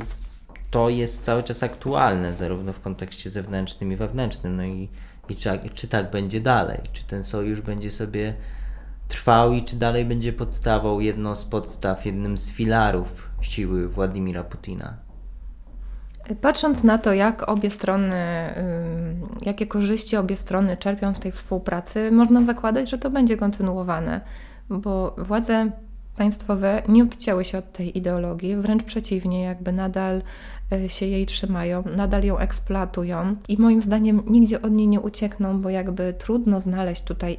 to 0.71 0.89
jest 0.89 1.25
cały 1.25 1.43
czas 1.43 1.63
aktualne, 1.63 2.35
zarówno 2.35 2.73
w 2.73 2.81
kontekście 2.81 3.31
zewnętrznym 3.31 3.93
i 3.93 3.97
wewnętrznym, 3.97 4.57
no 4.57 4.65
i, 4.65 4.89
i 5.29 5.37
czy, 5.37 5.59
czy 5.75 5.89
tak 5.89 6.11
będzie 6.11 6.41
dalej, 6.41 6.79
czy 6.93 7.05
ten 7.05 7.25
sojusz 7.25 7.61
będzie 7.61 7.91
sobie 7.91 8.35
trwał 9.09 9.53
i 9.53 9.63
czy 9.63 9.77
dalej 9.77 10.05
będzie 10.05 10.33
podstawą, 10.33 11.01
jedną 11.01 11.35
z 11.35 11.45
podstaw, 11.45 12.07
jednym 12.07 12.39
z 12.39 12.53
filarów 12.53 13.29
siły 13.41 13.89
Władimira 13.89 14.45
Putina. 14.45 14.95
Patrząc 16.41 16.83
na 16.83 16.99
to, 16.99 17.13
jak 17.13 17.49
obie 17.49 17.71
strony, 17.71 18.15
jakie 19.43 19.67
korzyści 19.67 20.17
obie 20.17 20.37
strony 20.37 20.77
czerpią 20.77 21.15
z 21.15 21.21
tej 21.21 21.33
współpracy, 21.33 22.11
można 22.11 22.45
zakładać, 22.45 22.91
że 22.91 22.99
to 22.99 23.11
będzie 23.11 23.37
kontynuowane, 23.37 24.21
bo 24.71 25.15
władze 25.19 25.71
państwowe 26.17 26.83
nie 26.89 27.03
odcięły 27.03 27.45
się 27.45 27.59
od 27.59 27.73
tej 27.73 27.99
ideologii, 27.99 28.57
wręcz 28.57 28.83
przeciwnie, 28.83 29.43
jakby 29.43 29.73
nadal 29.73 30.23
y, 30.73 30.89
się 30.89 31.07
jej 31.07 31.27
trzymają, 31.27 31.85
nadal 31.97 32.25
ją 32.25 32.39
eksploatują 32.39 33.37
i 33.49 33.59
moim 33.59 33.81
zdaniem 33.81 34.23
nigdzie 34.27 34.63
od 34.63 34.73
niej 34.73 34.89
nie 34.89 35.01
uciekną, 35.01 35.61
bo 35.61 35.71
jakby 35.71 36.15
trudno 36.19 36.61
znaleźć 36.61 37.03
tutaj 37.03 37.39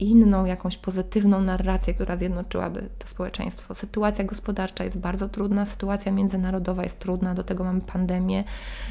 inną, 0.00 0.44
jakąś 0.44 0.78
pozytywną 0.78 1.40
narrację, 1.40 1.94
która 1.94 2.16
zjednoczyłaby 2.16 2.88
to 2.98 3.08
społeczeństwo. 3.08 3.74
Sytuacja 3.74 4.24
gospodarcza 4.24 4.84
jest 4.84 4.98
bardzo 4.98 5.28
trudna, 5.28 5.66
sytuacja 5.66 6.12
międzynarodowa 6.12 6.82
jest 6.82 6.98
trudna, 6.98 7.34
do 7.34 7.44
tego 7.44 7.64
mamy 7.64 7.80
pandemię. 7.80 8.44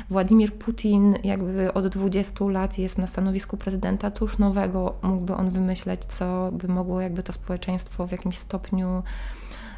Władimir 0.10 0.54
Putin 0.54 1.16
jakby 1.24 1.74
od 1.74 1.88
20 1.88 2.46
lat 2.46 2.78
jest 2.78 2.98
na 2.98 3.08
stanowisku 3.08 3.58
prezydenta, 3.58 4.12
cóż 4.12 4.38
nowego 4.38 4.96
mógłby 5.02 5.36
on 5.36 5.50
wymyśleć, 5.50 6.06
co 6.06 6.50
by 6.52 6.68
mogło 6.68 7.02
jakby 7.02 7.24
to 7.24 7.34
społeczeństwo 7.34 8.08
w 8.08 8.12
jakimś 8.12 8.38
stopniu 8.38 9.04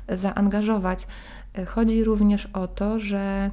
zaangażować. 0.09 1.07
Chodzi 1.67 2.03
również 2.03 2.45
o 2.45 2.67
to, 2.67 2.99
że 2.99 3.51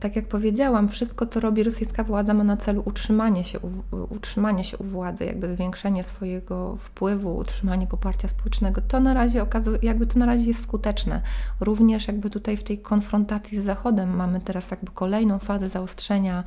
tak 0.00 0.16
jak 0.16 0.28
powiedziałam, 0.28 0.88
wszystko, 0.88 1.26
co 1.26 1.40
robi 1.40 1.62
rosyjska 1.62 2.04
władza, 2.04 2.34
ma 2.34 2.44
na 2.44 2.56
celu 2.56 2.82
utrzymanie 2.84 3.44
się, 3.44 3.58
u, 3.60 3.70
utrzymanie 4.14 4.64
się 4.64 4.78
u 4.78 4.84
władzy, 4.84 5.24
jakby 5.24 5.54
zwiększenie 5.54 6.04
swojego 6.04 6.76
wpływu, 6.76 7.36
utrzymanie 7.36 7.86
poparcia 7.86 8.28
społecznego. 8.28 8.80
To 8.88 9.00
na 9.00 9.14
razie 9.14 9.42
okazuje, 9.42 9.78
jakby 9.82 10.06
to 10.06 10.18
na 10.18 10.26
razie 10.26 10.48
jest 10.48 10.62
skuteczne. 10.62 11.22
Również 11.60 12.08
jakby 12.08 12.30
tutaj 12.30 12.56
w 12.56 12.62
tej 12.62 12.78
konfrontacji 12.78 13.60
z 13.60 13.64
Zachodem 13.64 14.16
mamy 14.16 14.40
teraz 14.40 14.70
jakby 14.70 14.92
kolejną 14.92 15.38
fazę 15.38 15.68
zaostrzenia 15.68 16.44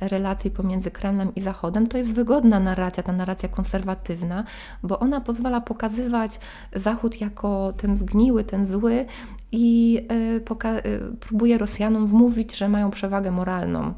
relacji 0.00 0.50
pomiędzy 0.50 0.90
Kremlem 0.90 1.34
i 1.34 1.40
Zachodem. 1.40 1.86
To 1.86 1.98
jest 1.98 2.12
wygodna 2.12 2.60
narracja, 2.60 3.02
ta 3.02 3.12
narracja 3.12 3.48
konserwatywna, 3.48 4.44
bo 4.82 4.98
ona 4.98 5.20
pozwala 5.20 5.60
pokazywać 5.60 6.40
Zachód 6.72 7.20
jako 7.20 7.72
ten 7.76 7.98
zgniły, 7.98 8.44
ten 8.44 8.66
zły 8.66 9.06
i 9.52 9.98
y, 10.12 10.86
y, 10.86 11.16
próbuje 11.20 11.58
Rosjanom 11.58 12.06
wmówić, 12.06 12.56
że 12.56 12.68
mają 12.68 12.90
przewagę 12.90 13.30
moralną. 13.30 13.94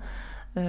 Y, 0.57 0.61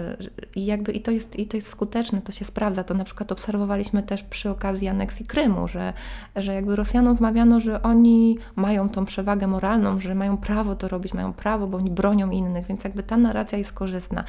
I 0.56 0.66
jakby 0.66 0.92
i 0.92 1.02
to, 1.02 1.12
jest, 1.12 1.40
i 1.40 1.48
to 1.48 1.58
jest 1.58 1.70
skuteczne, 1.70 2.22
to 2.22 2.32
się 2.32 2.46
sprawdza. 2.46 2.84
To 2.84 2.94
na 2.94 3.04
przykład 3.04 3.32
obserwowaliśmy 3.32 4.04
też 4.04 4.24
przy 4.24 4.50
okazji 4.50 4.88
aneksji 4.88 5.26
Krymu, 5.26 5.68
że, 5.68 5.94
że 6.36 6.54
jakby 6.54 6.76
Rosjanom 6.76 7.16
wmawiano, 7.16 7.60
że 7.60 7.82
oni 7.82 8.38
mają 8.56 8.90
tą 8.90 9.06
przewagę 9.06 9.48
moralną, 9.48 10.00
że 10.00 10.16
mają 10.16 10.38
prawo 10.38 10.76
to 10.76 10.88
robić, 10.88 11.14
mają 11.14 11.34
prawo, 11.34 11.68
bo 11.68 11.78
oni 11.78 11.92
bronią 11.92 12.30
innych, 12.30 12.66
więc 12.66 12.84
jakby 12.84 13.04
ta 13.04 13.18
narracja 13.18 13.58
jest 13.58 13.74
korzystna. 13.74 14.24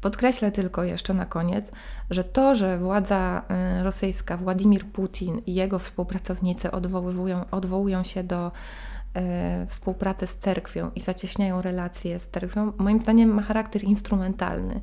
Podkreślę 0.00 0.52
tylko 0.52 0.84
jeszcze 0.84 1.14
na 1.14 1.26
koniec, 1.26 1.70
że 2.10 2.24
to, 2.24 2.54
że 2.54 2.78
władza 2.78 3.42
rosyjska, 3.82 4.36
Władimir 4.36 4.84
Putin 4.84 5.40
i 5.46 5.54
jego 5.54 5.78
współpracownicy 5.78 6.70
odwołują, 6.70 7.44
odwołują 7.50 8.02
się 8.02 8.24
do 8.24 8.52
e, 9.14 9.66
współpracy 9.66 10.26
z 10.26 10.38
cerkwią 10.38 10.90
i 10.94 11.00
zacieśniają 11.00 11.62
relacje 11.62 12.20
z 12.20 12.28
cerkwią, 12.28 12.72
moim 12.78 13.02
zdaniem 13.02 13.34
ma 13.34 13.42
charakter 13.42 13.84
instrumentalny. 13.84 14.80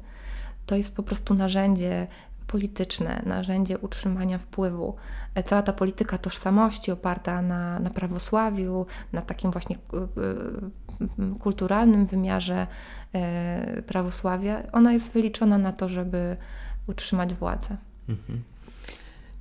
To 0.66 0.76
jest 0.76 0.96
po 0.96 1.04
prostu 1.04 1.34
narzędzie 1.34 2.08
polityczne, 2.48 3.22
narzędzie 3.26 3.78
utrzymania 3.78 4.38
wpływu. 4.38 4.96
E, 5.36 5.44
Cała 5.44 5.62
ta 5.62 5.74
polityka 5.74 6.18
tożsamości 6.18 6.92
oparta 6.92 7.42
na, 7.42 7.80
na 7.80 7.90
prawosławiu, 7.90 8.86
na 9.14 9.22
takim 9.22 9.52
właśnie 9.52 9.76
y, 9.76 11.40
kulturalnym 11.40 12.06
wymiarze 12.06 12.68
e, 13.14 13.82
prawosławia, 13.82 14.64
ona 14.72 14.94
jest 14.94 15.12
wyliczona 15.12 15.58
na 15.58 15.74
to, 15.74 15.90
żeby 15.90 16.38
utrzymać 16.88 17.34
władzę. 17.34 17.78
Mhm. 18.10 18.44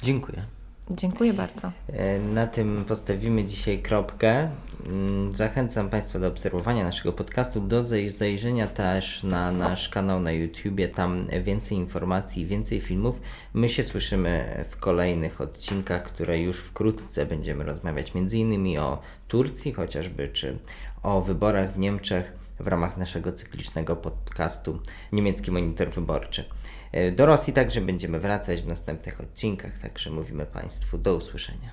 Dziękuję. 0.02 0.55
Dziękuję 0.90 1.32
bardzo. 1.34 1.72
E, 1.92 2.18
Na 2.18 2.46
tym 2.46 2.84
postawimy 2.88 3.44
dzisiaj 3.44 3.78
kropkę. 3.78 4.50
Mm, 4.86 5.34
Zachęcam 5.34 5.90
Państwa 5.90 6.18
do 6.18 6.28
obserwowania 6.28 6.84
naszego 6.84 7.12
podcastu, 7.12 7.60
do 7.60 7.82
zaj- 7.84 8.10
zajrzenia 8.10 8.66
też 8.66 9.22
na 9.22 9.52
nasz 9.52 9.88
kanał 9.88 10.20
na 10.20 10.32
YouTubie. 10.32 10.88
Tam 10.88 11.26
więcej 11.42 11.78
informacji, 11.78 12.46
więcej 12.46 12.80
filmów. 12.80 13.20
My 13.54 13.68
się 13.68 13.82
słyszymy 13.84 14.64
w 14.70 14.76
kolejnych 14.76 15.40
odcinkach, 15.40 16.02
które 16.02 16.40
już 16.40 16.60
wkrótce 16.60 17.26
będziemy 17.26 17.64
rozmawiać 17.64 18.12
m.in. 18.14 18.78
o 18.78 18.98
Turcji 19.28 19.72
chociażby, 19.72 20.28
czy 20.28 20.58
o 21.02 21.20
wyborach 21.22 21.72
w 21.72 21.78
Niemczech 21.78 22.32
w 22.60 22.66
ramach 22.66 22.96
naszego 22.96 23.32
cyklicznego 23.32 23.96
podcastu 23.96 24.78
Niemiecki 25.12 25.50
Monitor 25.50 25.90
Wyborczy. 25.90 26.44
E, 26.92 27.12
Do 27.12 27.26
Rosji 27.26 27.52
także 27.52 27.80
będziemy 27.80 28.20
wracać 28.20 28.62
w 28.62 28.66
następnych 28.66 29.20
odcinkach, 29.20 29.78
także 29.78 30.10
mówimy 30.10 30.46
Państwu 30.46 30.98
do 30.98 31.16
usłyszenia. 31.16 31.70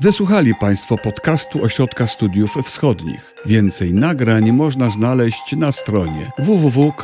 Wysłuchali 0.00 0.54
Państwo 0.54 0.98
podcastu 0.98 1.64
Ośrodka 1.64 2.06
Studiów 2.06 2.54
Wschodnich. 2.64 3.34
Więcej 3.46 3.94
nagrań 3.94 4.52
można 4.52 4.90
znaleźć 4.90 5.56
na 5.56 5.72
stronie 5.72 6.30
www.osw.waw.pl. 6.38 6.96